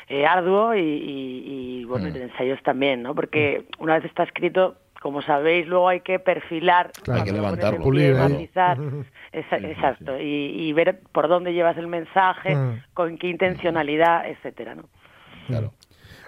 eh, 0.09 0.27
arduo 0.27 0.75
y, 0.75 0.81
y, 0.81 1.85
bueno, 1.85 2.09
mm. 2.09 2.17
ensayos 2.17 2.63
también, 2.63 3.03
¿no? 3.03 3.15
Porque 3.15 3.65
mm. 3.79 3.83
una 3.83 3.95
vez 3.97 4.05
está 4.07 4.23
escrito, 4.23 4.77
como 5.01 5.23
sabéis, 5.23 5.67
luego 5.67 5.89
hay 5.89 6.01
que 6.01 6.19
perfilar, 6.19 6.91
hay 7.11 7.23
que 7.23 7.33
levantarlo, 7.33 7.83
pulir, 7.83 8.17
exacto, 9.33 10.19
y, 10.21 10.73
ver 10.73 11.01
por 11.13 11.29
dónde 11.29 11.53
llevas 11.53 11.77
el 11.77 11.87
mensaje, 11.87 12.55
mm. 12.55 12.83
con 12.95 13.19
qué 13.19 13.29
intencionalidad, 13.29 14.29
etcétera, 14.29 14.75
¿no? 14.75 14.89
Claro. 15.47 15.73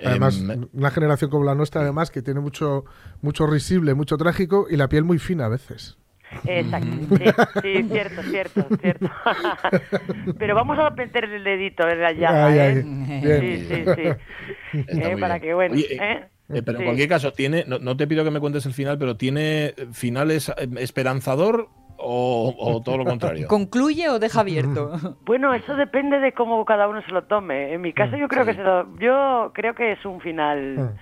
Además, 0.04 0.40
em, 0.40 0.66
una 0.72 0.90
generación 0.90 1.30
como 1.30 1.44
la 1.44 1.54
nuestra, 1.54 1.82
además, 1.82 2.10
que 2.10 2.22
tiene 2.22 2.40
mucho, 2.40 2.84
mucho 3.20 3.46
risible, 3.46 3.94
mucho 3.94 4.16
trágico 4.16 4.66
y 4.70 4.76
la 4.76 4.88
piel 4.88 5.04
muy 5.04 5.18
fina 5.18 5.46
a 5.46 5.48
veces. 5.48 5.98
Exacto, 6.44 6.88
sí, 7.62 7.82
cierto, 7.90 8.22
cierto, 8.22 8.66
cierto. 8.80 9.10
Pero 10.38 10.54
vamos 10.54 10.78
a 10.78 10.90
meter 10.90 11.24
el 11.24 11.42
dedito 11.42 11.88
en 11.88 12.00
la 12.00 12.12
llave 12.12 12.68
¿eh? 12.68 12.84
Sí, 13.40 13.66
sí, 13.66 13.84
sí. 13.96 15.02
Eh, 15.02 15.16
para 15.18 15.40
que, 15.40 15.52
bueno, 15.54 15.74
¿eh? 15.76 16.28
Eh, 16.52 16.62
pero 16.64 16.78
en 16.78 16.84
cualquier 16.84 17.08
caso, 17.08 17.32
tiene, 17.32 17.64
no, 17.66 17.96
te 17.96 18.06
pido 18.06 18.24
que 18.24 18.30
me 18.30 18.40
cuentes 18.40 18.66
el 18.66 18.72
final, 18.72 18.98
pero 18.98 19.16
¿tiene 19.16 19.74
finales 19.92 20.48
eh, 20.48 20.68
esperanzador 20.78 21.68
o, 21.96 22.82
todo 22.84 22.98
lo 22.98 23.04
contrario? 23.04 23.46
¿Concluye 23.48 24.08
o 24.08 24.18
deja 24.18 24.40
abierto? 24.40 24.92
Bueno, 25.24 25.54
eso 25.54 25.76
depende 25.76 26.18
de 26.18 26.32
cómo 26.32 26.64
cada 26.64 26.88
uno 26.88 27.02
se 27.02 27.12
lo 27.12 27.24
tome. 27.24 27.72
En 27.72 27.80
mi 27.80 27.92
caso 27.92 28.16
yo 28.16 28.28
creo 28.28 28.44
que 28.44 28.54
se 28.54 28.62
lo, 28.62 28.98
yo 28.98 29.52
creo 29.54 29.74
que 29.74 29.92
es 29.92 30.04
un 30.04 30.20
final 30.20 30.76
ah. 30.78 30.92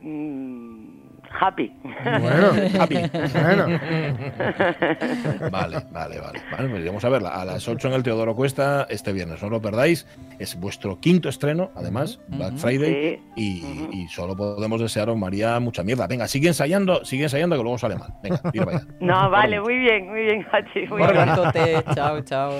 mm, 0.00 1.09
happy. 1.38 1.72
Bueno, 2.04 2.52
happy. 2.78 2.94
Bueno. 3.32 3.66
Vale, 5.50 5.78
vale, 5.90 6.20
vale. 6.20 6.40
Bueno, 6.50 6.70
pues 6.70 6.86
vamos 6.86 7.04
a 7.04 7.08
verla. 7.08 7.30
A 7.30 7.44
las 7.44 7.66
8 7.68 7.88
en 7.88 7.94
el 7.94 8.02
Teodoro 8.02 8.34
Cuesta 8.34 8.86
este 8.88 9.12
viernes. 9.12 9.42
No 9.42 9.50
lo 9.50 9.60
perdáis. 9.60 10.06
Es 10.38 10.58
vuestro 10.58 11.00
quinto 11.00 11.28
estreno, 11.28 11.70
además, 11.74 12.20
Black 12.28 12.56
Friday. 12.56 13.22
Y, 13.36 14.06
solo 14.08 14.36
podemos 14.36 14.80
desearos, 14.80 15.16
María, 15.16 15.58
mucha 15.60 15.82
mierda. 15.82 16.06
Venga, 16.06 16.28
sigue 16.28 16.48
ensayando, 16.48 17.04
sigue 17.04 17.24
ensayando 17.24 17.56
que 17.56 17.62
luego 17.62 17.78
sale 17.78 17.96
mal. 17.96 18.14
Venga, 18.22 18.38
tira 18.50 18.64
para 18.64 18.76
allá. 18.78 18.86
No, 19.00 19.30
vale, 19.30 19.60
muy 19.60 19.76
bien, 19.76 20.08
muy 20.08 20.22
bien, 20.22 20.46
Hachi. 20.50 20.86
Muy 20.86 21.02
bien. 21.02 21.84
chao, 21.94 22.20
chao. 22.22 22.52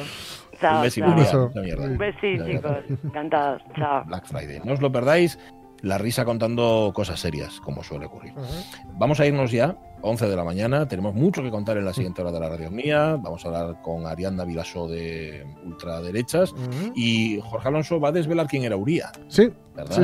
Chao, 0.61 0.77
un 0.77 0.83
besito, 0.83 1.07
Un 1.07 1.99
besito, 1.99 2.47
chicos. 2.47 2.79
Encantados. 3.05 3.63
Chao. 3.77 4.05
Black 4.05 4.27
Friday. 4.27 4.61
No 4.65 4.75
os 4.75 4.81
lo 4.81 4.93
perdáis 4.93 5.39
la 5.83 5.99
risa 5.99 6.25
contando 6.25 6.93
cosas 6.95 7.21
serias, 7.21 7.61
como 7.61 7.83
suele 7.83 8.07
ocurrir. 8.07 8.35
Vamos 8.99 9.21
a 9.21 9.27
irnos 9.27 9.51
ya, 9.51 9.77
11 10.03 10.29
de 10.29 10.37
la 10.37 10.45
mañana, 10.45 10.89
tenemos 10.89 11.15
mucho 11.15 11.43
que 11.43 11.51
contar 11.51 11.77
en 11.77 11.85
la 11.85 11.93
siguiente 11.93 12.23
hora 12.23 12.33
de 12.33 12.41
la 12.41 12.49
radio 12.49 12.71
mía, 12.71 13.17
vamos 13.21 13.45
a 13.45 13.49
hablar 13.49 13.83
con 13.83 14.07
Arianda 14.07 14.45
Vilaso 14.45 14.89
de 14.89 15.47
Ultraderechas 15.65 16.55
y 16.95 17.41
Jorge 17.43 17.69
Alonso 17.69 18.01
va 18.01 18.09
a 18.09 18.13
desvelar 18.13 18.47
quién 18.47 18.65
era 18.65 18.77
Uría. 18.77 19.13
Sí, 19.29 19.51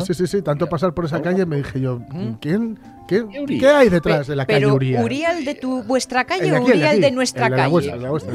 sí, 0.01 0.15
sí, 0.15 0.27
sí, 0.27 0.43
tanto 0.43 0.69
pasar 0.69 0.95
por 0.95 1.05
esa 1.05 1.21
calle 1.23 1.47
me 1.47 1.57
dije 1.57 1.81
yo, 1.81 2.01
¿quién? 2.41 2.79
¿Qué, 3.09 3.25
¿Qué 3.47 3.69
hay 3.69 3.89
detrás 3.89 4.27
de 4.27 4.35
la 4.35 4.47
calle 4.47 4.67
Uría? 4.67 5.01
¿Uriel 5.03 5.45
de 5.45 5.55
tu 5.55 5.83
vuestra 5.85 6.25
calle 6.25 6.53
o 6.53 6.63
Uriel 6.63 7.01
de 7.01 7.11
nuestra 7.13 7.49
calle? 7.49 7.63
La 7.63 7.69
vuestra, 7.69 7.97
la 7.97 8.11
vuestra, 8.11 8.35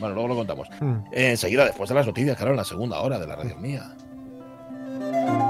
Bueno, 0.00 0.14
luego 0.14 0.28
lo 0.28 0.36
contamos. 0.36 0.68
enseguida, 1.12 1.64
después 1.64 1.88
de 1.88 1.94
las 1.94 2.06
noticias, 2.06 2.36
claro, 2.36 2.52
en 2.52 2.58
la 2.58 2.64
segunda 2.64 3.00
hora 3.00 3.18
de 3.18 3.26
la 3.26 3.36
radio 3.36 3.56
mía. 3.56 3.94
thank 5.14 5.28
you 5.28 5.43